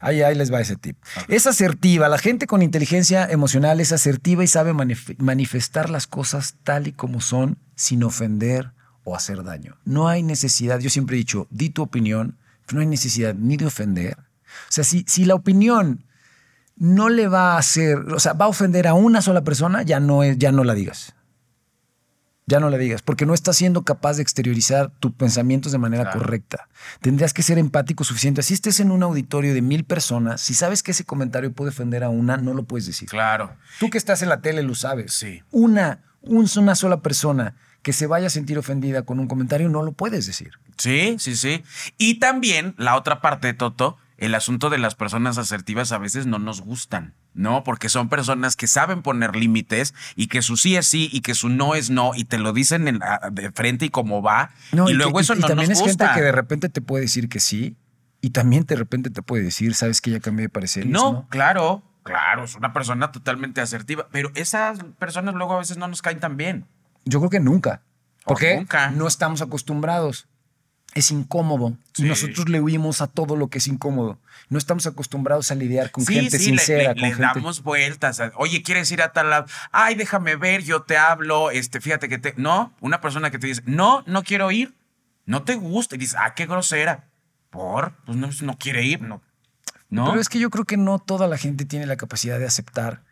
Ahí, 0.00 0.22
ahí 0.22 0.34
les 0.34 0.50
va 0.50 0.62
ese 0.62 0.76
tip. 0.76 0.96
Es 1.28 1.46
asertiva. 1.46 2.08
La 2.08 2.16
gente 2.18 2.46
con 2.46 2.62
inteligencia 2.62 3.26
emocional 3.30 3.80
es 3.80 3.92
asertiva 3.92 4.42
y 4.42 4.46
sabe 4.46 4.72
manif- 4.72 5.14
manifestar 5.18 5.90
las 5.90 6.06
cosas 6.06 6.56
tal 6.64 6.86
y 6.86 6.92
como 6.92 7.20
son 7.20 7.58
sin 7.74 8.02
ofender 8.02 8.72
o 9.04 9.14
hacer 9.14 9.42
daño. 9.44 9.76
No 9.84 10.08
hay 10.08 10.22
necesidad, 10.22 10.80
yo 10.80 10.90
siempre 10.90 11.16
he 11.16 11.18
dicho, 11.18 11.46
di 11.50 11.70
tu 11.70 11.82
opinión, 11.82 12.36
pero 12.66 12.76
no 12.76 12.80
hay 12.80 12.86
necesidad 12.86 13.34
ni 13.34 13.56
de 13.56 13.66
ofender. 13.66 14.16
O 14.18 14.72
sea, 14.72 14.84
si, 14.84 15.04
si 15.06 15.24
la 15.24 15.34
opinión 15.34 16.04
no 16.76 17.08
le 17.08 17.28
va 17.28 17.54
a 17.54 17.58
hacer, 17.58 17.98
o 17.98 18.18
sea, 18.18 18.32
va 18.32 18.46
a 18.46 18.48
ofender 18.48 18.86
a 18.88 18.94
una 18.94 19.22
sola 19.22 19.42
persona, 19.44 19.82
ya 19.82 20.00
no, 20.00 20.22
es, 20.22 20.38
ya 20.38 20.50
no 20.52 20.64
la 20.64 20.74
digas. 20.74 21.14
Ya 22.46 22.60
no 22.60 22.68
la 22.68 22.76
digas, 22.76 23.00
porque 23.00 23.24
no 23.24 23.32
estás 23.32 23.56
siendo 23.56 23.84
capaz 23.84 24.16
de 24.16 24.22
exteriorizar 24.22 24.90
tus 25.00 25.12
pensamientos 25.12 25.72
de 25.72 25.78
manera 25.78 26.04
Claro. 26.04 26.18
correcta. 26.20 26.68
Tendrías 27.00 27.32
que 27.32 27.42
ser 27.42 27.56
empático 27.58 28.04
suficiente. 28.04 28.42
Si 28.42 28.52
estés 28.52 28.80
en 28.80 28.90
un 28.90 29.02
auditorio 29.02 29.54
de 29.54 29.62
mil 29.62 29.84
personas, 29.84 30.42
si 30.42 30.52
sabes 30.52 30.82
que 30.82 30.90
ese 30.90 31.04
comentario 31.04 31.52
puede 31.52 31.70
ofender 31.70 32.04
a 32.04 32.10
una, 32.10 32.36
no 32.36 32.52
lo 32.52 32.64
puedes 32.64 32.84
decir. 32.86 33.08
Claro. 33.08 33.56
Tú 33.80 33.88
que 33.88 33.96
estás 33.96 34.20
en 34.20 34.28
la 34.28 34.42
tele 34.42 34.62
lo 34.62 34.74
sabes. 34.74 35.14
Sí. 35.14 35.42
Una, 35.52 36.00
un- 36.20 36.46
una 36.58 36.74
sola 36.74 37.00
persona 37.00 37.54
que 37.84 37.92
se 37.92 38.08
vaya 38.08 38.26
a 38.26 38.30
sentir 38.30 38.58
ofendida 38.58 39.02
con 39.02 39.20
un 39.20 39.28
comentario, 39.28 39.68
no 39.68 39.82
lo 39.82 39.92
puedes 39.92 40.26
decir. 40.26 40.50
Sí, 40.76 41.14
sí, 41.20 41.36
sí. 41.36 41.62
Y 41.98 42.18
también 42.18 42.74
la 42.78 42.96
otra 42.96 43.20
parte, 43.20 43.54
Toto, 43.54 43.96
el 44.16 44.34
asunto 44.34 44.70
de 44.70 44.78
las 44.78 44.94
personas 44.94 45.38
asertivas 45.38 45.92
a 45.92 45.98
veces 45.98 46.26
no 46.26 46.38
nos 46.38 46.60
gustan, 46.62 47.14
¿no? 47.34 47.62
Porque 47.62 47.88
son 47.88 48.08
personas 48.08 48.56
que 48.56 48.66
saben 48.68 49.02
poner 49.02 49.36
límites 49.36 49.92
y 50.16 50.28
que 50.28 50.40
su 50.40 50.56
sí 50.56 50.76
es 50.76 50.86
sí 50.88 51.10
y 51.12 51.20
que 51.20 51.34
su 51.34 51.48
no 51.48 51.74
es 51.74 51.90
no 51.90 52.12
y 52.14 52.24
te 52.24 52.38
lo 52.38 52.52
dicen 52.52 52.88
en- 52.88 53.00
de 53.32 53.52
frente 53.52 53.84
y 53.86 53.90
como 53.90 54.22
va. 54.22 54.50
y, 54.72 54.76
que- 54.76 54.94
luego 54.94 55.20
eso 55.20 55.34
y 55.34 55.40
no 55.40 55.46
también 55.46 55.68
nos 55.68 55.78
es 55.78 55.84
gusta. 55.84 56.06
gente 56.08 56.20
que 56.20 56.24
de 56.24 56.32
repente 56.32 56.68
te 56.68 56.80
puede 56.80 57.02
decir 57.02 57.28
que 57.28 57.38
sí 57.40 57.76
y 58.20 58.30
también 58.30 58.64
de 58.64 58.76
repente 58.76 59.10
te 59.10 59.20
puede 59.20 59.42
decir, 59.42 59.74
sabes 59.74 60.00
que 60.00 60.10
ya 60.12 60.20
cambié 60.20 60.44
de 60.44 60.48
parecer. 60.48 60.86
y 60.86 60.88
No, 60.88 60.98
eso 61.00 61.12
no. 61.12 61.28
claro, 61.28 61.82
claro, 62.02 62.44
es 62.44 62.54
una 62.54 62.72
persona 62.72 63.12
totalmente 63.12 63.60
asertiva, 63.60 64.08
pero 64.10 64.30
esas 64.36 64.78
personas 64.98 65.34
luego 65.34 65.52
a 65.54 65.58
veces 65.58 65.76
no 65.76 65.86
nos 65.88 66.00
caen 66.02 66.20
tan 66.20 66.36
bien. 66.38 66.64
Yo 67.04 67.18
creo 67.20 67.30
que 67.30 67.40
nunca. 67.40 67.82
O 68.24 68.28
Porque 68.28 68.56
nunca. 68.56 68.90
no 68.90 69.06
estamos 69.06 69.42
acostumbrados. 69.42 70.26
Es 70.94 71.10
incómodo. 71.10 71.76
Sí. 71.92 72.04
Y 72.04 72.08
nosotros 72.08 72.48
le 72.48 72.60
huimos 72.60 73.00
a 73.00 73.08
todo 73.08 73.34
lo 73.34 73.48
que 73.48 73.58
es 73.58 73.66
incómodo. 73.66 74.18
No 74.48 74.58
estamos 74.58 74.86
acostumbrados 74.86 75.50
a 75.50 75.56
lidiar 75.56 75.90
con 75.90 76.04
sí, 76.04 76.14
gente 76.14 76.38
sí, 76.38 76.52
le- 76.52 76.58
sincera, 76.58 76.94
le, 76.94 77.00
con 77.00 77.08
le 77.08 77.14
gente. 77.16 77.22
damos 77.22 77.62
vueltas. 77.64 78.20
a- 78.20 78.30
Oye, 78.36 78.62
¿quieres 78.62 78.90
ir 78.92 79.02
a 79.02 79.12
tal 79.12 79.30
lado? 79.30 79.46
Ay, 79.72 79.96
déjame 79.96 80.36
ver, 80.36 80.62
yo 80.62 80.82
te 80.82 80.96
hablo. 80.96 81.50
Este, 81.50 81.80
fíjate 81.80 82.08
que 82.08 82.18
te. 82.18 82.34
No, 82.36 82.72
una 82.80 83.00
persona 83.00 83.30
que 83.32 83.38
te 83.40 83.48
dice, 83.48 83.62
no, 83.66 84.04
no 84.06 84.22
quiero 84.22 84.50
ir. 84.52 84.74
No 85.26 85.42
te 85.42 85.56
gusta. 85.56 85.96
Y 85.96 85.98
dices, 85.98 86.16
ah, 86.18 86.34
qué 86.34 86.46
grosera. 86.46 87.08
¿Por? 87.50 87.92
Pues 88.06 88.16
no, 88.16 88.30
no 88.42 88.56
quiere 88.58 88.84
ir. 88.84 89.00
No. 89.02 89.20
¿No? 89.90 90.06
Pero 90.08 90.20
es 90.20 90.28
que 90.28 90.38
yo 90.38 90.50
creo 90.50 90.64
que 90.64 90.76
no 90.76 90.98
toda 90.98 91.26
la 91.28 91.38
gente 91.38 91.64
tiene 91.64 91.86
la 91.86 91.96
capacidad 91.96 92.38
de 92.38 92.46
aceptar 92.46 93.02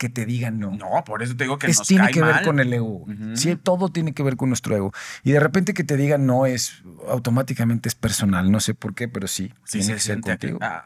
que 0.00 0.08
te 0.08 0.24
digan 0.24 0.58
no. 0.58 0.70
No, 0.70 1.04
por 1.04 1.22
eso 1.22 1.36
te 1.36 1.44
digo 1.44 1.58
que 1.58 1.66
Es- 1.66 1.76
nos 1.76 1.86
tiene 1.86 2.04
cae 2.04 2.12
que 2.14 2.22
ver 2.22 2.42
con 2.42 2.58
el 2.58 2.72
ego. 2.72 3.04
Sí, 3.34 3.54
todo 3.56 3.90
tiene 3.90 4.14
que 4.14 4.22
ver 4.22 4.36
con 4.38 4.48
nuestro 4.48 4.74
ego. 4.74 4.92
Y 5.24 5.32
de 5.32 5.40
repente 5.40 5.74
que 5.74 5.84
te 5.84 5.98
digan 5.98 6.24
no 6.24 6.46
es 6.46 6.82
automáticamente 7.06 7.90
es 7.90 7.94
personal. 7.94 8.50
No 8.50 8.60
sé 8.60 8.72
por 8.72 8.94
qué, 8.94 9.08
pero 9.08 9.28
sí. 9.28 9.52
Sí, 9.64 9.80
tiene 9.80 9.84
se 9.84 9.92
que 9.92 10.00
ser 10.00 10.20
contigo. 10.22 10.58
Ah, 10.62 10.84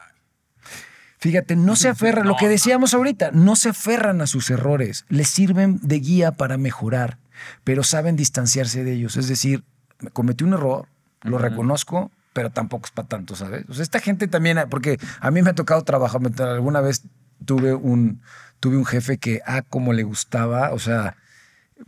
Fíjate, 1.17 1.55
no 1.55 1.77
se 1.77 1.87
aferran, 1.95 2.27
lo 2.27 2.35
que 2.35 2.49
decíamos 2.49 2.93
ahorita, 2.93 3.31
no 3.31 3.55
se 3.55 3.69
aferran 3.69 4.19
a 4.21 4.27
sus 4.27 4.49
errores, 4.49 5.05
les 5.07 5.29
sirven 5.29 5.79
de 5.81 5.99
guía 5.99 6.33
para 6.33 6.57
mejorar, 6.57 7.17
pero 7.63 7.83
saben 7.83 8.17
distanciarse 8.17 8.83
de 8.83 8.91
ellos. 8.93 9.15
Es 9.15 9.29
decir, 9.29 9.63
cometí 10.11 10.43
un 10.43 10.53
error, 10.53 10.87
lo 11.23 11.37
reconozco, 11.37 12.11
pero 12.33 12.49
tampoco 12.51 12.85
es 12.87 12.91
para 12.91 13.07
tanto, 13.07 13.35
¿sabes? 13.37 13.63
O 13.69 13.73
sea, 13.73 13.83
esta 13.83 14.01
gente 14.01 14.27
también, 14.27 14.59
porque 14.69 14.99
a 15.21 15.31
mí 15.31 15.41
me 15.41 15.51
ha 15.51 15.55
tocado 15.55 15.81
trabajar, 15.83 16.19
alguna 16.41 16.81
vez 16.81 17.03
tuve 17.45 17.73
un, 17.73 18.21
tuve 18.59 18.77
un 18.77 18.85
jefe 18.85 19.17
que, 19.17 19.41
ah, 19.45 19.61
como 19.61 19.93
le 19.93 20.03
gustaba, 20.03 20.71
o 20.73 20.79
sea, 20.79 21.15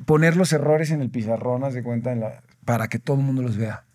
poner 0.06 0.36
los 0.36 0.52
errores 0.54 0.92
en 0.92 1.02
el 1.02 1.10
pizarrón, 1.10 1.64
haz 1.64 1.74
de 1.74 1.84
cuenta, 1.84 2.12
en 2.12 2.20
la- 2.22 2.42
para 2.66 2.88
que 2.88 3.00
todo 3.00 3.18
el 3.18 3.24
mundo 3.24 3.42
los 3.42 3.58
vea. 3.58 3.86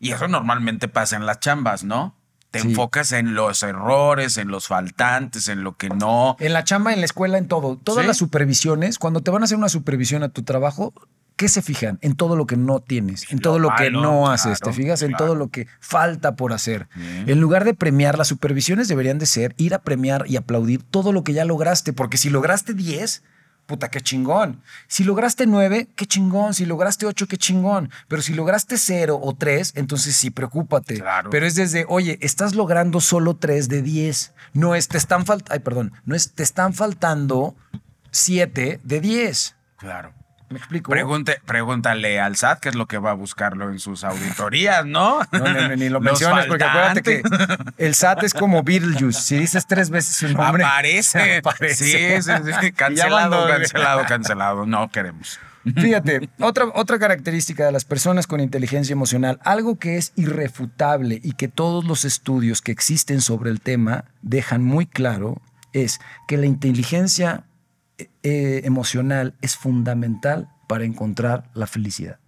Y 0.00 0.12
eso 0.12 0.28
normalmente 0.28 0.88
pasa 0.88 1.16
en 1.16 1.26
las 1.26 1.40
chambas, 1.40 1.84
¿no? 1.84 2.16
Te 2.50 2.60
Sí. 2.60 2.68
enfocas 2.68 3.12
en 3.12 3.34
los 3.34 3.62
errores, 3.62 4.36
en 4.38 4.48
los 4.48 4.66
faltantes, 4.66 5.46
en 5.48 5.62
lo 5.62 5.76
que 5.76 5.88
no. 5.88 6.36
En 6.40 6.52
la 6.52 6.64
chamba, 6.64 6.92
en 6.92 6.98
la 6.98 7.04
escuela, 7.04 7.38
en 7.38 7.46
todo. 7.46 7.76
Todas 7.76 8.02
Sí. 8.02 8.08
las 8.08 8.16
supervisiones, 8.16 8.98
cuando 8.98 9.20
te 9.20 9.30
van 9.30 9.42
a 9.42 9.44
hacer 9.44 9.56
una 9.56 9.68
supervisión 9.68 10.22
a 10.24 10.30
tu 10.30 10.42
trabajo, 10.42 10.92
¿qué 11.40 11.48
se 11.48 11.62
fijan? 11.62 11.98
En 12.02 12.16
todo 12.16 12.36
lo 12.36 12.44
que 12.44 12.58
no 12.58 12.80
tienes, 12.80 13.32
en 13.32 13.38
todo 13.38 13.58
lo 13.58 13.70
que 13.74 13.90
no 13.90 14.30
haces. 14.30 14.60
¿Te 14.60 14.74
fijas? 14.74 15.00
En 15.00 15.14
todo 15.14 15.34
lo 15.34 15.48
que 15.48 15.68
falta 15.80 16.36
por 16.36 16.52
hacer. 16.52 16.86
En 17.26 17.40
lugar 17.40 17.64
de 17.64 17.72
premiar, 17.72 18.18
las 18.18 18.28
supervisiones 18.28 18.88
deberían 18.88 19.18
de 19.18 19.24
ser 19.24 19.54
ir 19.56 19.72
a 19.72 19.78
premiar 19.78 20.26
y 20.28 20.36
aplaudir 20.36 20.82
todo 20.82 21.14
lo 21.14 21.24
que 21.24 21.32
ya 21.32 21.46
lograste. 21.46 21.94
Porque 21.94 22.18
si 22.18 22.28
lograste 22.28 22.74
10, 22.74 23.22
puta, 23.64 23.88
qué 23.88 24.02
chingón. 24.02 24.60
Si 24.86 25.02
lograste 25.02 25.46
9, 25.46 25.88
qué 25.96 26.04
chingón. 26.04 26.52
Si 26.52 26.66
lograste 26.66 27.06
8, 27.06 27.26
qué 27.26 27.38
chingón. 27.38 27.88
Pero 28.06 28.20
si 28.20 28.34
lograste 28.34 28.76
0 28.76 29.18
o 29.22 29.34
3, 29.34 29.72
entonces 29.76 30.14
sí, 30.14 30.28
preocúpate. 30.28 30.96
Claro. 30.96 31.30
Pero 31.30 31.46
es 31.46 31.54
desde, 31.54 31.86
oye, 31.88 32.18
estás 32.20 32.54
logrando 32.54 33.00
solo 33.00 33.36
3 33.36 33.70
de 33.70 33.80
10. 33.80 34.34
No 34.52 34.74
es, 34.74 34.88
te 34.88 34.98
están 34.98 35.24
faltando, 35.24 35.54
ay, 35.54 35.60
perdón, 35.60 35.94
no 36.04 36.14
es, 36.14 36.32
te 36.32 36.42
están 36.42 36.74
faltando 36.74 37.56
7 38.10 38.80
de 38.84 39.00
10. 39.00 39.56
Claro. 39.78 40.19
¿Me 40.50 40.58
explico? 40.58 40.90
Pregunte, 40.90 41.40
pregúntale 41.46 42.18
al 42.18 42.34
SAT 42.34 42.58
qué 42.58 42.68
es 42.70 42.74
lo 42.74 42.86
que 42.86 42.98
va 42.98 43.12
a 43.12 43.14
buscarlo 43.14 43.70
en 43.70 43.78
sus 43.78 44.02
auditorías, 44.02 44.84
¿no? 44.84 45.20
No, 45.30 45.38
no, 45.38 45.68
no, 45.68 45.76
ni 45.76 45.88
lo 45.88 46.00
menciones, 46.00 46.46
porque 46.46 46.64
acuérdate 46.64 47.02
que 47.02 47.22
el 47.78 47.94
SAT 47.94 48.24
es 48.24 48.34
como 48.34 48.64
Beetlejuice. 48.64 49.20
Si 49.20 49.38
dices 49.38 49.66
tres 49.68 49.90
veces 49.90 50.16
su 50.16 50.28
nombre, 50.28 50.64
Aparece. 50.64 51.36
aparece. 51.44 52.20
Sí, 52.20 52.22
sí, 52.22 52.52
sí. 52.60 52.72
Cancelado, 52.72 53.46
cancelado, 53.46 54.04
cancelado. 54.06 54.66
No 54.66 54.90
queremos. 54.90 55.38
Fíjate, 55.76 56.28
otra, 56.40 56.64
otra 56.74 56.98
característica 56.98 57.66
de 57.66 57.70
las 57.70 57.84
personas 57.84 58.26
con 58.26 58.40
inteligencia 58.40 58.92
emocional, 58.92 59.38
algo 59.44 59.78
que 59.78 59.98
es 59.98 60.12
irrefutable 60.16 61.20
y 61.22 61.32
que 61.34 61.46
todos 61.46 61.84
los 61.84 62.04
estudios 62.04 62.60
que 62.60 62.72
existen 62.72 63.20
sobre 63.20 63.50
el 63.50 63.60
tema 63.60 64.04
dejan 64.22 64.64
muy 64.64 64.86
claro, 64.86 65.40
es 65.72 66.00
que 66.26 66.38
la 66.38 66.46
inteligencia 66.46 67.44
eh, 68.22 68.62
emocional 68.64 69.34
es 69.40 69.56
fundamental 69.56 70.48
para 70.68 70.84
encontrar 70.84 71.50
la 71.54 71.66
felicidad. 71.66 72.18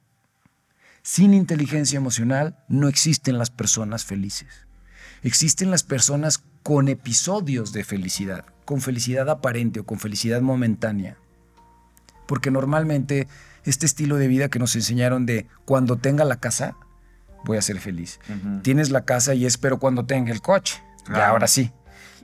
Sin 1.02 1.34
inteligencia 1.34 1.96
emocional 1.96 2.56
no 2.68 2.88
existen 2.88 3.38
las 3.38 3.50
personas 3.50 4.04
felices. 4.04 4.66
Existen 5.22 5.70
las 5.70 5.82
personas 5.82 6.42
con 6.62 6.88
episodios 6.88 7.72
de 7.72 7.84
felicidad, 7.84 8.44
con 8.64 8.80
felicidad 8.80 9.28
aparente 9.28 9.80
o 9.80 9.86
con 9.86 9.98
felicidad 9.98 10.40
momentánea. 10.40 11.16
Porque 12.26 12.50
normalmente 12.50 13.28
este 13.64 13.86
estilo 13.86 14.16
de 14.16 14.28
vida 14.28 14.48
que 14.48 14.58
nos 14.58 14.74
enseñaron 14.76 15.26
de 15.26 15.46
cuando 15.64 15.96
tenga 15.96 16.24
la 16.24 16.36
casa, 16.36 16.76
voy 17.44 17.58
a 17.58 17.62
ser 17.62 17.78
feliz. 17.78 18.20
Tienes 18.62 18.90
la 18.90 19.04
casa 19.04 19.34
y 19.34 19.44
es 19.44 19.58
pero 19.58 19.78
cuando 19.78 20.06
tenga 20.06 20.32
el 20.32 20.40
coche. 20.40 20.82
Claro. 21.04 21.32
ahora 21.32 21.48
sí. 21.48 21.72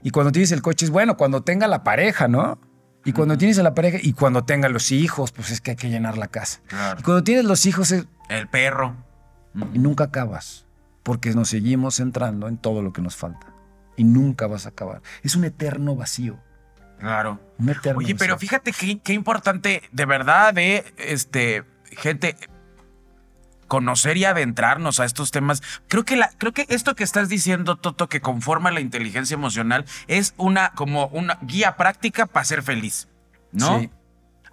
Y 0.03 0.11
cuando 0.11 0.31
tienes 0.31 0.53
el 0.53 0.61
coche 0.61 0.85
es 0.85 0.89
bueno, 0.89 1.17
cuando 1.17 1.43
tenga 1.43 1.67
la 1.67 1.83
pareja, 1.83 2.29
¿no? 2.29 2.59
Y 3.05 3.13
cuando 3.13 3.37
tienes 3.37 3.57
a 3.59 3.63
la 3.63 3.73
pareja 3.73 3.97
y 4.01 4.13
cuando 4.13 4.43
tengas 4.43 4.71
los 4.71 4.91
hijos, 4.91 5.31
pues 5.31 5.51
es 5.51 5.61
que 5.61 5.71
hay 5.71 5.77
que 5.77 5.89
llenar 5.89 6.17
la 6.17 6.27
casa. 6.27 6.59
Claro. 6.67 6.99
Y 6.99 7.03
cuando 7.03 7.23
tienes 7.23 7.45
los 7.45 7.65
hijos 7.65 7.91
es- 7.91 8.05
El 8.29 8.47
perro. 8.47 8.95
y 9.73 9.79
nunca 9.79 10.05
acabas, 10.05 10.65
porque 11.03 11.31
nos 11.33 11.49
seguimos 11.49 11.95
centrando 11.95 12.47
en 12.47 12.57
todo 12.57 12.81
lo 12.81 12.93
que 12.93 13.01
nos 13.01 13.15
falta. 13.15 13.47
Y 13.97 14.03
nunca 14.03 14.47
vas 14.47 14.65
a 14.65 14.69
acabar. 14.69 15.01
Es 15.23 15.35
un 15.35 15.43
eterno 15.45 15.95
vacío. 15.95 16.39
Claro. 16.99 17.39
Un 17.57 17.69
eterno 17.69 17.99
Oye, 17.99 18.15
pero 18.15 18.35
vacío. 18.35 18.47
fíjate 18.49 18.71
qué, 18.73 18.99
qué 18.99 19.13
importante, 19.13 19.81
de 19.91 20.05
verdad, 20.05 20.53
de 20.53 20.83
este, 20.97 21.63
gente, 21.97 22.35
conocer 23.69 24.17
y 24.17 24.25
adentrarnos 24.25 24.99
a 24.99 25.05
estos 25.05 25.31
temas. 25.31 25.63
Creo 25.87 26.03
que, 26.03 26.17
la, 26.17 26.29
creo 26.37 26.51
que 26.51 26.65
esto 26.67 26.93
que 26.95 27.05
estás 27.05 27.29
diciendo, 27.29 27.77
Toto, 27.77 28.09
que 28.09 28.19
conforma 28.19 28.71
la 28.71 28.81
inteligencia 28.81 29.35
emocional, 29.35 29.85
es 30.07 30.33
una 30.35 30.71
como 30.71 31.07
una 31.07 31.37
guía 31.41 31.77
práctica 31.77 32.25
para 32.25 32.43
ser 32.43 32.63
feliz. 32.63 33.07
¿no? 33.53 33.79
Sí, 33.79 33.89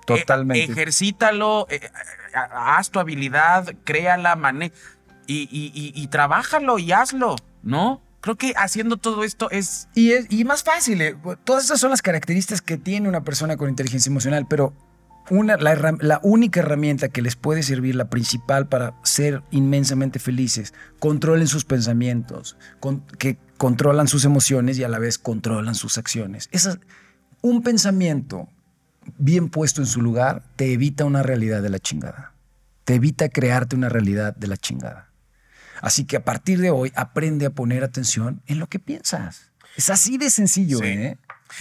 totalmente. 0.06 0.64
Eh, 0.64 0.72
ejercítalo, 0.72 1.66
eh, 1.68 1.90
haz 2.52 2.90
tu 2.90 3.00
habilidad, 3.00 3.74
créala, 3.84 4.36
mane 4.36 4.70
y, 5.26 5.48
y, 5.50 5.72
y, 5.74 5.92
y 6.00 6.06
trabájalo 6.06 6.78
y 6.78 6.92
hazlo, 6.92 7.36
¿no? 7.62 8.00
Creo 8.20 8.36
que 8.36 8.54
haciendo 8.56 8.96
todo 8.96 9.22
esto 9.22 9.50
es 9.50 9.88
Y, 9.94 10.12
es, 10.12 10.26
y 10.30 10.44
más 10.44 10.64
fácil. 10.64 11.00
eh. 11.02 11.16
Todas 11.44 11.64
esas 11.64 11.78
son 11.78 11.90
las 11.90 12.02
características 12.02 12.60
que 12.60 12.76
tiene 12.76 13.08
una 13.08 13.22
persona 13.22 13.56
con 13.56 13.68
inteligencia 13.68 14.10
emocional, 14.10 14.46
pero 14.48 14.72
una, 15.30 15.56
la, 15.56 16.20
única 16.22 16.60
herramienta 16.60 17.08
que 17.08 17.22
les 17.22 17.36
puede 17.36 17.62
servir, 17.62 17.94
la 17.94 18.08
principal 18.10 18.68
para 18.68 18.94
ser 19.02 19.42
inmensamente 19.50 20.18
felices, 20.18 20.72
controlen 20.98 21.48
sus 21.48 21.64
pensamientos, 21.64 22.56
con- 22.80 23.00
que 23.18 23.38
controlan 23.56 24.08
sus 24.08 24.24
emociones 24.24 24.78
y 24.78 24.84
a 24.84 24.88
la 24.88 24.98
vez 24.98 25.18
controlan 25.18 25.74
sus 25.74 25.98
acciones. 25.98 26.48
Esa- 26.52 26.78
un 27.42 27.62
pensamiento 27.62 28.48
bien 29.18 29.48
puesto 29.48 29.80
en 29.80 29.86
su 29.86 30.02
lugar 30.02 30.42
te 30.56 30.72
evita 30.72 31.04
una 31.04 31.22
realidad 31.22 31.62
de 31.62 31.70
la 31.70 31.78
chingada. 31.78 32.32
Te 32.84 32.94
evita 32.94 33.28
crearte 33.28 33.74
una 33.76 33.88
realidad 33.88 34.34
de 34.36 34.46
la 34.46 34.56
chingada. 34.56 35.10
Así 35.80 36.04
que 36.04 36.16
a 36.16 36.24
partir 36.24 36.60
de 36.60 36.70
hoy 36.70 36.92
aprende 36.96 37.46
a 37.46 37.50
poner 37.50 37.84
atención 37.84 38.42
en 38.46 38.58
lo 38.58 38.68
que 38.68 38.78
piensas. 38.78 39.52
Es 39.76 39.90
así 39.90 40.16
de 40.18 40.30
sencillo, 40.30 40.78
Sí. 40.78 40.84
¿eh? 40.86 41.18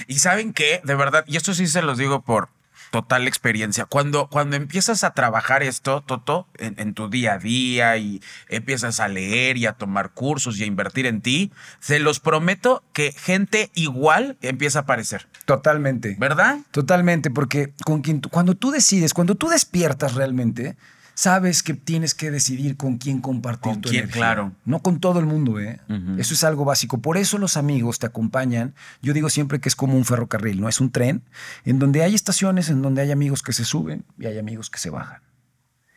Y 0.07 0.19
saben 0.19 0.53
qué, 0.53 0.81
de 0.83 0.95
verdad, 0.95 1.23
y 1.27 1.35
esto 1.37 1.53
sí 1.53 1.67
se 1.67 1.81
los 1.81 1.97
digo 1.97 2.23
por 2.23 2.49
total 2.91 3.27
experiencia, 3.27 3.85
cuando, 3.85 4.27
cuando 4.27 4.55
empiezas 4.55 5.03
a 5.03 5.13
trabajar 5.13 5.63
esto, 5.63 6.01
Toto, 6.01 6.47
en, 6.57 6.75
en 6.77 6.93
tu 6.93 7.09
día 7.09 7.33
a 7.33 7.37
día 7.37 7.97
y 7.97 8.21
empiezas 8.49 8.99
a 8.99 9.07
leer 9.07 9.57
y 9.57 9.65
a 9.65 9.73
tomar 9.73 10.11
cursos 10.11 10.59
y 10.59 10.63
a 10.63 10.65
invertir 10.65 11.05
en 11.05 11.21
ti, 11.21 11.51
se 11.79 11.99
los 11.99 12.19
prometo 12.19 12.83
que 12.93 13.11
gente 13.11 13.71
igual 13.75 14.37
empieza 14.41 14.79
a 14.79 14.81
aparecer, 14.83 15.27
Totalmente. 15.45 16.15
¿verdad? 16.19 16.59
Totalmente, 16.71 17.29
porque 17.29 17.73
con 17.85 18.01
quien 18.01 18.21
cuando 18.21 18.55
tú 18.55 18.71
decides, 18.71 19.13
cuando 19.13 19.35
tú 19.35 19.49
despiertas 19.49 20.15
realmente, 20.15 20.75
sabes 21.15 21.63
que 21.63 21.73
tienes 21.73 22.13
que 22.13 22.29
decidir 22.29 22.77
con 22.77 22.97
quién 22.97 23.21
compartir 23.21 23.71
Con 23.73 23.81
tu 23.81 23.89
quién, 23.89 24.03
energía. 24.03 24.21
claro. 24.21 24.51
No 24.65 24.79
con 24.83 24.99
todo 24.99 25.19
el 25.19 25.25
mundo, 25.25 25.59
¿eh? 25.59 25.79
Eso 26.19 26.33
es 26.35 26.43
algo 26.43 26.65
básico. 26.65 26.99
Por 26.99 27.17
eso 27.17 27.37
los 27.39 27.57
amigos 27.57 27.97
te 27.97 28.05
acompañan. 28.05 28.75
Yo 29.01 29.13
digo 29.13 29.29
siempre 29.29 29.59
que 29.59 29.69
es 29.69 29.75
como 29.75 29.95
un 29.95 30.05
ferrocarril, 30.05 30.61
no 30.61 30.69
es 30.69 30.79
un 30.79 30.91
tren, 30.91 31.23
en 31.63 31.79
donde 31.79 32.03
hay 32.03 32.13
estaciones 32.13 32.69
en 32.69 32.81
donde 32.83 33.01
hay 33.01 33.11
amigos 33.11 33.41
que 33.41 33.53
se 33.53 33.65
suben 33.65 34.05
y 34.19 34.27
hay 34.27 34.37
amigos 34.37 34.69
que 34.69 34.77
se 34.77 34.89
bajan. 34.91 35.21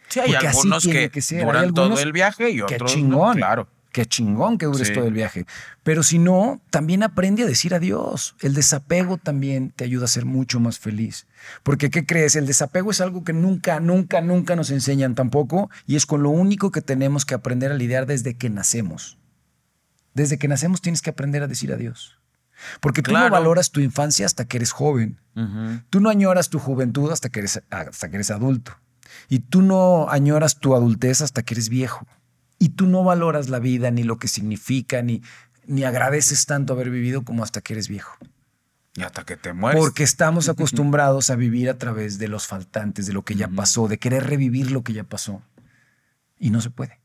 Sí, 0.09 0.21
hay 0.21 0.31
Porque 0.33 0.47
así 0.47 0.57
algunos 0.59 0.83
tiene 0.85 1.01
que, 1.01 1.11
que 1.11 1.21
ser. 1.21 1.41
Hay 1.41 1.45
duran 1.47 1.75
todo 1.75 1.85
algunos 1.85 2.03
el 2.03 2.13
viaje 2.13 2.51
y 2.51 2.63
otros 2.63 2.91
chingón. 2.93 3.37
claro. 3.37 3.69
Qué 3.92 4.05
chingón 4.05 4.59
que 4.59 4.66
dures 4.66 4.88
Sí. 4.88 4.94
todo 4.94 5.07
el 5.07 5.14
viaje. 5.14 5.46
Pero 5.83 6.03
si 6.03 6.18
no, 6.18 6.61
también 6.70 7.03
aprende 7.03 7.42
a 7.42 7.46
decir 7.46 7.74
adiós. 7.74 8.35
El 8.40 8.55
desapego 8.55 9.16
también 9.16 9.70
te 9.70 9.85
ayuda 9.85 10.05
a 10.05 10.09
ser 10.09 10.27
mucho 10.27 10.61
más 10.61 10.79
feliz. 10.79 11.27
Porque, 11.62 11.88
¿qué 11.90 12.05
crees? 12.05 12.37
El 12.37 12.46
desapego 12.46 12.90
es 12.90 13.01
algo 13.01 13.24
que 13.24 13.33
nunca, 13.33 13.81
nunca, 13.81 14.20
nunca 14.20 14.57
nos 14.57 14.70
enseñan 14.70 15.14
tampoco. 15.14 15.70
Y 15.87 15.96
es 15.96 16.05
con 16.05 16.22
lo 16.22 16.31
único 16.31 16.70
que 16.70 16.83
tenemos 16.83 17.24
que 17.24 17.35
aprender 17.35 17.72
a 17.72 17.74
lidiar 17.77 18.07
desde 18.07 18.35
que 18.37 18.51
nacemos. 18.51 19.18
Desde 20.14 20.38
que 20.38 20.48
nacemos 20.48 20.83
tienes 20.83 21.01
que 21.01 21.11
aprender 21.11 21.42
a 21.42 21.46
decir 21.46 21.72
adiós. 21.72 22.18
Porque 22.81 23.03
tú 23.03 23.12
no 23.12 23.31
valoras 23.31 23.70
tu 23.70 23.81
infancia 23.81 24.27
hasta 24.27 24.44
que 24.44 24.57
eres 24.59 24.72
joven. 24.72 25.18
Tú 25.90 26.01
no 26.01 26.11
añoras 26.11 26.51
tu 26.51 26.59
juventud 26.59 27.11
hasta 27.12 27.29
que 27.31 27.38
eres, 27.40 27.62
hasta 27.70 28.09
que 28.11 28.16
eres 28.16 28.31
adulto. 28.31 28.77
Y 29.29 29.38
tú 29.38 29.62
no 29.62 30.11
añoras 30.11 30.59
tu 30.59 30.74
adultez 30.74 31.22
hasta 31.22 31.42
que 31.42 31.55
eres 31.55 31.68
viejo. 31.68 32.07
Y 32.59 32.71
tú 32.71 32.87
no 32.87 33.05
valoras 33.05 33.49
la 33.49 33.59
vida, 33.59 33.90
ni 33.90 34.03
lo 34.03 34.18
que 34.18 34.29
significa, 34.29 35.03
ni, 35.03 35.23
ni 35.66 35.85
agradeces 35.85 36.47
tanto 36.47 36.73
haber 36.73 36.90
vivido 36.90 37.23
como 37.23 37.44
hasta 37.44 37.61
que 37.61 37.75
eres 37.75 37.88
viejo. 37.88 38.16
Y 38.94 39.03
hasta 39.03 39.25
que 39.25 39.37
te 39.37 39.53
mueres. 39.53 39.81
Porque 39.81 40.03
estamos 40.03 40.49
acostumbrados 40.49 41.31
a 41.31 41.37
vivir 41.37 41.71
a 41.71 41.79
través 41.79 42.18
de 42.18 42.27
los 42.27 42.47
faltantes, 42.47 43.07
de 43.07 43.12
lo 43.12 43.23
que 43.25 43.37
ya 43.37 43.47
pasó, 43.47 43.87
de 43.87 43.99
querer 43.99 44.27
revivir 44.27 44.73
lo 44.73 44.83
que 44.83 44.92
ya 44.92 45.05
pasó. 45.05 45.42
Y 46.38 46.51
no 46.51 46.61
se 46.61 46.71
puede. 46.71 47.01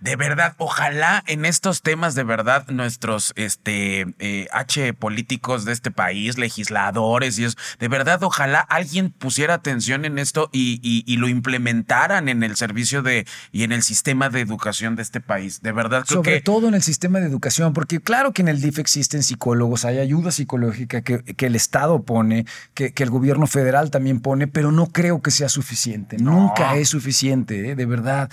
De 0.00 0.16
verdad, 0.16 0.54
ojalá 0.58 1.22
en 1.26 1.44
estos 1.44 1.82
temas 1.82 2.14
de 2.16 2.24
verdad 2.24 2.66
nuestros 2.68 3.32
este 3.36 4.06
eh, 4.18 4.48
H 4.50 4.92
políticos 4.94 5.64
de 5.64 5.72
este 5.72 5.90
país, 5.90 6.36
legisladores 6.36 7.38
y 7.38 7.44
eso, 7.44 7.56
de 7.78 7.88
verdad 7.88 8.22
ojalá 8.22 8.58
alguien 8.60 9.10
pusiera 9.10 9.54
atención 9.54 10.04
en 10.04 10.18
esto 10.18 10.50
y, 10.52 10.80
y- 10.82 11.04
y 11.06 11.16
lo 11.18 11.28
implementaran 11.28 12.28
en 12.28 12.42
el 12.42 12.56
servicio 12.56 13.02
de 13.02 13.26
y 13.52 13.62
en 13.62 13.72
el 13.72 13.82
sistema 13.82 14.30
de 14.30 14.40
educación 14.40 14.96
de 14.96 15.02
este 15.02 15.20
país. 15.20 15.62
De 15.62 15.70
verdad 15.72 16.04
creo 16.06 16.18
Sobre 16.22 16.34
que 16.34 16.40
todo 16.40 16.68
en 16.68 16.74
el 16.74 16.82
sistema 16.82 17.20
de 17.20 17.26
educación, 17.26 17.72
porque 17.72 18.00
claro 18.00 18.32
que 18.32 18.42
en 18.42 18.48
el 18.48 18.60
DIF 18.60 18.78
existen 18.80 19.22
psicólogos, 19.22 19.84
hay 19.84 19.98
ayuda 19.98 20.32
psicológica 20.32 21.02
que, 21.02 21.22
que 21.22 21.46
el 21.46 21.54
Estado 21.54 22.02
pone, 22.02 22.46
que, 22.74 22.92
que 22.92 23.02
el 23.04 23.10
gobierno 23.10 23.46
federal 23.46 23.90
también 23.90 24.20
pone, 24.20 24.48
pero 24.48 24.72
no 24.72 24.86
creo 24.88 25.22
que 25.22 25.30
sea 25.30 25.48
suficiente. 25.48 26.16
No. 26.18 26.32
Nunca 26.32 26.76
es 26.76 26.88
suficiente, 26.88 27.70
¿eh? 27.70 27.74
de 27.76 27.86
verdad. 27.86 28.30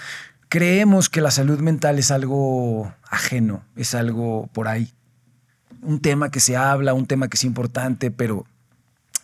Creemos 0.50 1.10
que 1.10 1.22
la 1.22 1.32
salud 1.32 1.60
mental 1.60 2.00
es 2.00 2.12
algo 2.12 2.94
ajeno, 3.10 3.64
es 3.76 3.96
algo 3.96 4.48
por 4.54 4.68
ahí. 4.68 4.94
Un 5.82 6.00
tema 6.00 6.32
que 6.32 6.40
se 6.40 6.56
habla, 6.56 6.94
un 6.94 7.08
tema 7.08 7.28
que 7.28 7.36
es 7.36 7.44
importante, 7.44 8.12
pero 8.12 8.46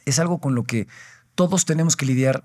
es 0.06 0.20
algo 0.20 0.40
con 0.40 0.56
lo 0.56 0.64
que 0.64 0.88
todos 1.36 1.66
tenemos 1.66 1.96
que 1.96 2.06
lidiar 2.06 2.44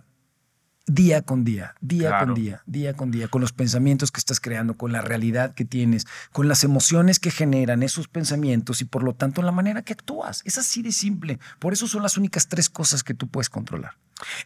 día 0.86 1.22
con 1.22 1.44
día, 1.44 1.74
día 1.80 2.08
Claro. 2.10 2.26
con 2.26 2.34
día, 2.34 2.62
día 2.66 2.94
con 2.94 3.10
día, 3.10 3.28
con 3.28 3.40
los 3.40 3.52
pensamientos 3.52 4.12
que 4.12 4.20
estás 4.20 4.38
creando, 4.40 4.76
con 4.76 4.92
la 4.92 5.00
realidad 5.02 5.54
que 5.54 5.64
tienes, 5.64 6.06
con 6.32 6.46
las 6.48 6.62
emociones 6.64 7.18
que 7.18 7.30
generan 7.30 7.82
esos 7.82 8.06
pensamientos 8.08 8.80
y 8.80 8.84
por 8.84 9.02
lo 9.02 9.12
tanto 9.14 9.42
la 9.42 9.52
manera 9.52 9.82
que 9.82 9.92
actúas. 9.94 10.42
Es 10.44 10.58
así 10.58 10.82
de 10.82 10.92
simple. 10.92 11.38
Por 11.58 11.72
eso 11.72 11.88
son 11.88 12.02
las 12.02 12.16
únicas 12.16 12.48
tres 12.48 12.70
cosas 12.70 13.02
que 13.02 13.14
tú 13.14 13.26
puedes 13.28 13.50
controlar. 13.50 13.94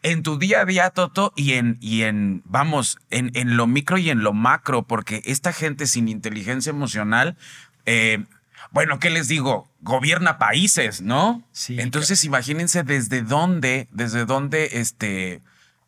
en 0.03 0.23
tu 0.25 0.39
día 0.39 0.63
a 0.63 0.65
día, 0.65 0.91
Toto, 0.91 1.33
y 1.37 1.53
en, 1.53 1.77
y 1.81 2.03
en 2.03 2.43
vamos, 2.45 2.99
en, 3.11 3.31
en 3.35 3.57
lo 3.57 3.67
micro 3.69 3.99
y 3.99 4.11
en 4.11 4.23
lo 4.23 4.33
macro, 4.33 4.83
porque 4.85 5.23
esta 5.27 5.53
gente 5.53 5.87
sin 5.87 6.09
inteligencia 6.09 6.71
emocional, 6.71 7.37
eh, 7.87 8.25
bueno, 8.73 8.99
¿qué 8.99 9.11
les 9.11 9.29
digo? 9.29 9.69
Gobierna 9.81 10.39
países, 10.39 11.03
¿no? 11.03 11.43
Sí, 11.53 11.79
Entonces, 11.81 12.25
imagínense 12.25 12.83
desde 12.83 13.23
dónde, 13.23 13.89
desde 13.93 14.25
dónde 14.25 14.71
este, 14.73 15.41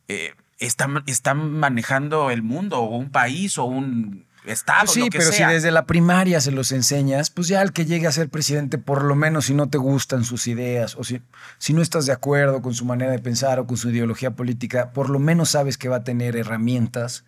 eh, 0.08 0.34
están, 0.66 1.02
están 1.06 1.52
manejando 1.52 2.30
el 2.30 2.42
mundo, 2.42 2.80
o 2.80 2.96
un 2.96 3.10
país, 3.10 3.58
o 3.58 3.64
un 3.64 4.26
estado, 4.44 4.86
Pues 4.86 4.92
sí, 4.92 5.00
lo 5.00 5.06
que 5.06 5.18
pero 5.18 5.32
sea. 5.32 5.48
si 5.48 5.54
desde 5.54 5.70
la 5.70 5.86
primaria 5.86 6.40
se 6.40 6.50
los 6.50 6.72
enseñas, 6.72 7.30
pues 7.30 7.48
ya 7.48 7.62
el 7.62 7.72
que 7.72 7.84
llegue 7.84 8.06
a 8.06 8.12
ser 8.12 8.28
presidente, 8.28 8.78
por 8.78 9.04
lo 9.04 9.14
menos 9.14 9.46
si 9.46 9.54
no 9.54 9.68
te 9.68 9.78
gustan 9.78 10.24
sus 10.24 10.46
ideas 10.46 10.96
o 10.96 11.04
si, 11.04 11.22
si 11.58 11.72
no 11.72 11.82
estás 11.82 12.06
de 12.06 12.12
acuerdo 12.12 12.62
con 12.62 12.74
su 12.74 12.84
manera 12.84 13.12
de 13.12 13.18
pensar 13.18 13.58
o 13.58 13.66
con 13.66 13.76
su 13.76 13.90
ideología 13.90 14.32
política, 14.32 14.92
por 14.92 15.10
lo 15.10 15.18
menos 15.18 15.50
sabes 15.50 15.78
que 15.78 15.88
va 15.88 15.96
a 15.96 16.04
tener 16.04 16.36
herramientas 16.36 17.24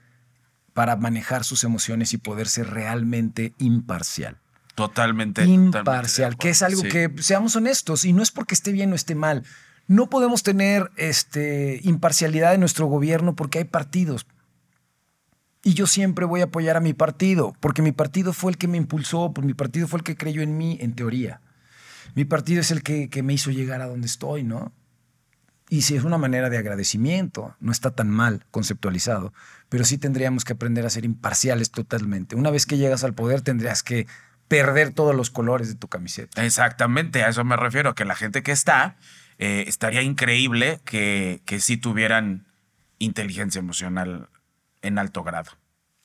para 0.73 0.97
manejar 0.97 1.45
sus 1.45 1.63
emociones 1.63 2.13
y 2.13 2.19
poder 2.19 2.49
ser 2.49 2.71
realmente 2.71 3.55
imparcial. 3.59 4.39
Totalmente. 4.75 5.43
totalmente 5.43 5.79
imparcial, 5.79 6.37
que 6.37 6.51
es 6.51 6.63
algo 6.63 6.83
sí. 6.83 6.89
que, 6.89 7.13
seamos 7.21 7.55
honestos, 7.55 8.05
y 8.05 8.13
no 8.13 8.25
es 8.25 8.33
porque 8.33 8.55
esté 8.55 8.73
bien 8.73 8.93
o 8.93 8.97
esté 8.97 9.15
mal. 9.15 9.45
No 9.87 10.09
podemos 10.09 10.43
tener 10.43 10.91
este, 10.97 11.81
imparcialidad 11.83 12.55
en 12.55 12.61
nuestro 12.61 12.87
gobierno 12.87 13.37
porque 13.37 13.59
hay 13.59 13.65
partidos. 13.65 14.27
Y 15.63 15.75
yo 15.75 15.87
siempre 15.87 16.27
voy 16.27 16.43
a 16.43 16.45
apoyar 16.45 16.77
a 16.77 16.81
mi 16.81 16.93
partido, 16.93 17.55
porque 17.61 17.83
mi 17.83 17.93
partido 17.93 18.33
fue 18.33 18.53
el 18.53 18.59
que 18.59 18.69
me 18.69 18.77
impulsó, 18.77 19.33
porque 19.33 19.47
mi 19.47 19.55
partido 19.55 19.89
fue 19.89 19.99
el 19.99 20.05
que 20.05 20.17
creyó 20.17 20.43
en 20.43 20.57
mí, 20.59 20.77
en 20.81 20.95
teoría. 20.95 21.41
Mi 22.15 22.25
partido 22.25 22.61
es 22.61 22.71
el 22.71 22.83
que, 22.83 23.09
que 23.09 23.23
me 23.23 23.33
hizo 23.33 23.51
llegar 23.51 23.81
a 23.81 23.87
donde 23.87 24.07
estoy, 24.07 24.43
¿no? 24.43 24.73
Y 25.71 25.83
si 25.83 25.97
es 25.97 26.05
una 26.05 26.19
manera 26.19 26.51
de 26.51 26.59
agradecimiento, 26.59 27.57
no 27.61 27.73
está 27.73 27.91
tan 27.91 28.11
mal 28.11 28.45
conceptualizado, 28.51 29.33
pero 29.71 29.85
sí 29.85 29.97
tendríamos 29.97 30.45
que 30.45 30.53
aprender 30.53 30.85
a 30.85 30.91
ser 30.91 31.05
imparciales 31.07 31.71
totalmente. 31.71 32.37
Una 32.37 32.51
vez 32.51 32.67
que 32.67 32.77
llegas 32.77 33.03
al 33.03 33.15
poder 33.15 33.41
tendrías 33.41 33.83
que 33.83 34.07
perder 34.49 34.93
todos 34.93 35.15
los 35.15 35.31
colores 35.31 35.69
de 35.69 35.75
tu 35.75 35.89
camiseta. 35.89 36.45
Exactamente, 36.45 37.23
a 37.25 37.29
eso 37.29 37.45
me 37.45 37.57
refiero, 37.57 37.95
que 37.95 38.05
la 38.05 38.15
gente 38.15 38.43
que 38.43 38.53
está, 38.53 38.97
eh, 39.39 39.65
estaría 39.67 40.03
increíble 40.03 40.81
que, 40.85 41.41
que 41.47 41.61
sí 41.61 41.77
tuvieran 41.77 42.47
inteligencia 42.99 43.59
emocional 43.59 44.29
en 44.83 44.99
alto 44.99 45.23
grado. 45.25 45.51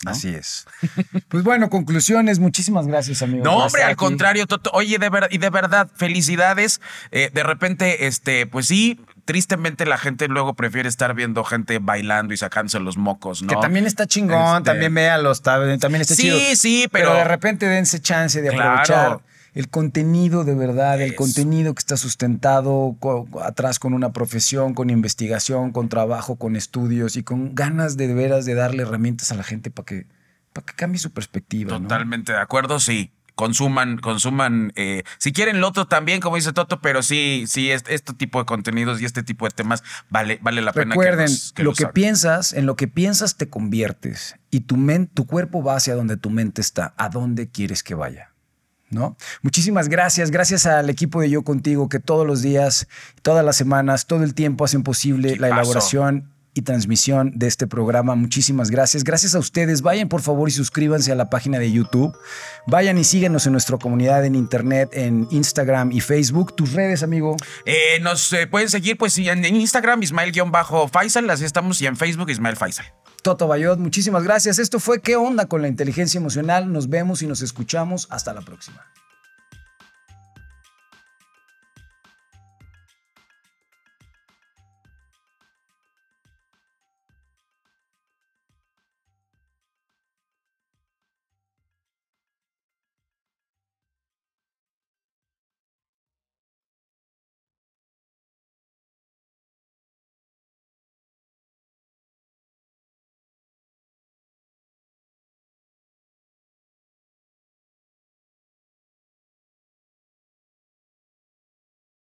¿no? 0.05 0.11
Así 0.11 0.29
es. 0.33 0.65
Pues 1.27 1.43
bueno, 1.43 1.69
conclusiones. 1.69 2.39
Muchísimas 2.39 2.87
gracias, 2.87 3.21
amigo. 3.21 3.43
No, 3.43 3.57
hombre, 3.57 3.83
al 3.83 3.89
aquí. 3.91 3.97
contrario, 3.97 4.47
Toto. 4.47 4.71
Oye, 4.73 4.97
de 4.97 5.09
verdad, 5.09 5.27
y 5.31 5.37
de 5.37 5.49
verdad, 5.49 5.89
felicidades. 5.95 6.81
Eh, 7.11 7.29
de 7.33 7.43
repente, 7.43 8.07
este, 8.07 8.47
pues 8.47 8.65
sí, 8.67 8.99
tristemente 9.25 9.85
la 9.85 9.97
gente 9.99 10.27
luego 10.27 10.55
prefiere 10.55 10.89
estar 10.89 11.13
viendo 11.13 11.43
gente 11.43 11.77
bailando 11.79 12.33
y 12.33 12.37
sacándose 12.37 12.79
los 12.79 12.97
mocos, 12.97 13.43
¿no? 13.43 13.49
Que 13.49 13.55
también 13.57 13.85
está 13.85 14.07
chingón, 14.07 14.57
Este- 14.57 14.71
también 14.71 14.93
véalos, 14.93 15.43
ta- 15.43 15.59
también 15.77 16.01
está 16.01 16.15
Sí, 16.15 16.23
chido. 16.23 16.39
sí, 16.55 16.87
pero- 16.91 17.13
de 17.13 17.25
repente 17.25 17.67
dense 17.67 17.99
chance 18.01 18.41
de 18.41 18.49
Claro. 18.49 19.21
El 19.53 19.69
contenido 19.69 20.43
de 20.43 20.55
verdad, 20.55 21.01
el 21.01 21.09
Eso. 21.09 21.15
contenido 21.17 21.73
que 21.73 21.79
está 21.79 21.97
sustentado 21.97 22.95
co- 22.99 23.27
atrás 23.43 23.79
con 23.79 23.93
una 23.93 24.11
profesión, 24.13 24.73
con 24.73 24.89
investigación, 24.89 25.71
con 25.71 25.89
trabajo, 25.89 26.35
con 26.35 26.55
estudios 26.55 27.17
y 27.17 27.23
con 27.23 27.55
ganas 27.55 27.97
de, 27.97 28.07
de 28.07 28.13
veras 28.13 28.45
de 28.45 28.53
darle 28.55 28.83
herramientas 28.83 29.31
a 29.31 29.35
la 29.35 29.43
gente 29.43 29.71
para 29.71 29.85
que, 29.85 30.05
para 30.53 30.65
que 30.65 30.73
cambie 30.73 30.99
su 30.99 31.11
perspectiva. 31.11 31.71
¿no? 31.73 31.81
Totalmente 31.81 32.31
de 32.33 32.39
acuerdo, 32.39 32.79
sí. 32.79 33.11
Consuman, 33.35 33.99
consuman, 33.99 34.73
eh, 34.75 35.03
si 35.17 35.31
quieren 35.31 35.61
Loto 35.61 35.87
también, 35.87 36.19
como 36.19 36.35
dice 36.35 36.51
Toto, 36.51 36.81
pero 36.81 37.01
sí, 37.01 37.45
sí, 37.47 37.71
este, 37.71 37.93
este 37.95 38.13
tipo 38.13 38.37
de 38.39 38.45
contenidos 38.45 39.01
y 39.01 39.05
este 39.05 39.23
tipo 39.23 39.45
de 39.45 39.51
temas 39.51 39.81
vale, 40.09 40.39
vale 40.41 40.61
la 40.61 40.73
pena. 40.73 40.89
Recuerden, 40.89 41.27
los- 41.27 41.53
que 41.53 41.63
lo 41.63 41.71
que 41.73 41.87
piensas, 41.87 42.51
en 42.51 42.65
lo 42.65 42.75
que 42.75 42.89
piensas 42.89 43.37
te 43.37 43.47
conviertes 43.49 44.35
y 44.51 44.59
tu, 44.59 44.75
men- 44.75 45.07
tu 45.07 45.25
cuerpo 45.25 45.63
va 45.63 45.77
hacia 45.77 45.95
donde 45.95 46.17
tu 46.17 46.29
mente 46.29 46.59
está, 46.59 46.93
a 46.97 47.07
dónde 47.07 47.49
quieres 47.49 47.81
que 47.81 47.95
vaya. 47.95 48.28
¿No? 48.89 49.15
Muchísimas 49.43 49.87
gracias, 49.87 50.31
gracias 50.31 50.65
al 50.65 50.89
equipo 50.89 51.21
de 51.21 51.29
Yo 51.29 51.43
Contigo 51.43 51.89
que 51.89 51.99
todos 51.99 52.25
los 52.25 52.41
días, 52.41 52.87
todas 53.21 53.45
las 53.45 53.55
semanas, 53.55 54.07
todo 54.07 54.23
el 54.23 54.33
tiempo 54.33 54.65
hacen 54.65 54.81
posible 54.81 55.35
la 55.35 55.47
elaboración 55.47 56.27
y 56.53 56.61
transmisión 56.61 57.31
de 57.35 57.47
este 57.47 57.67
programa. 57.67 58.15
Muchísimas 58.15 58.71
gracias. 58.71 59.03
Gracias 59.03 59.35
a 59.35 59.39
ustedes. 59.39 59.81
Vayan 59.81 60.09
por 60.09 60.21
favor 60.21 60.49
y 60.49 60.51
suscríbanse 60.51 61.11
a 61.11 61.15
la 61.15 61.29
página 61.29 61.59
de 61.59 61.71
YouTube. 61.71 62.17
Vayan 62.67 62.97
y 62.97 63.03
síguenos 63.03 63.45
en 63.45 63.53
nuestra 63.53 63.77
comunidad 63.77 64.25
en 64.25 64.35
Internet, 64.35 64.89
en 64.93 65.27
Instagram 65.31 65.91
y 65.91 66.01
Facebook. 66.01 66.55
Tus 66.55 66.73
redes, 66.73 67.03
amigo. 67.03 67.35
Eh, 67.65 67.99
nos 68.01 68.31
eh, 68.33 68.47
pueden 68.47 68.69
seguir 68.69 68.97
pues 68.97 69.17
en 69.17 69.45
en 69.45 69.55
Instagram, 69.55 70.01
Ismael-Faisal, 70.01 71.29
así 71.29 71.45
estamos, 71.45 71.81
y 71.81 71.87
en 71.87 71.95
Facebook, 71.95 72.29
Ismael 72.29 72.55
Faisal. 72.55 72.85
Toto 73.21 73.47
Bayot, 73.47 73.79
muchísimas 73.79 74.23
gracias. 74.23 74.59
Esto 74.59 74.79
fue 74.79 75.01
¿Qué 75.01 75.15
onda 75.15 75.47
con 75.47 75.61
la 75.61 75.67
inteligencia 75.67 76.17
emocional? 76.17 76.71
Nos 76.71 76.89
vemos 76.89 77.21
y 77.21 77.27
nos 77.27 77.41
escuchamos. 77.41 78.07
Hasta 78.09 78.33
la 78.33 78.41
próxima. 78.41 78.85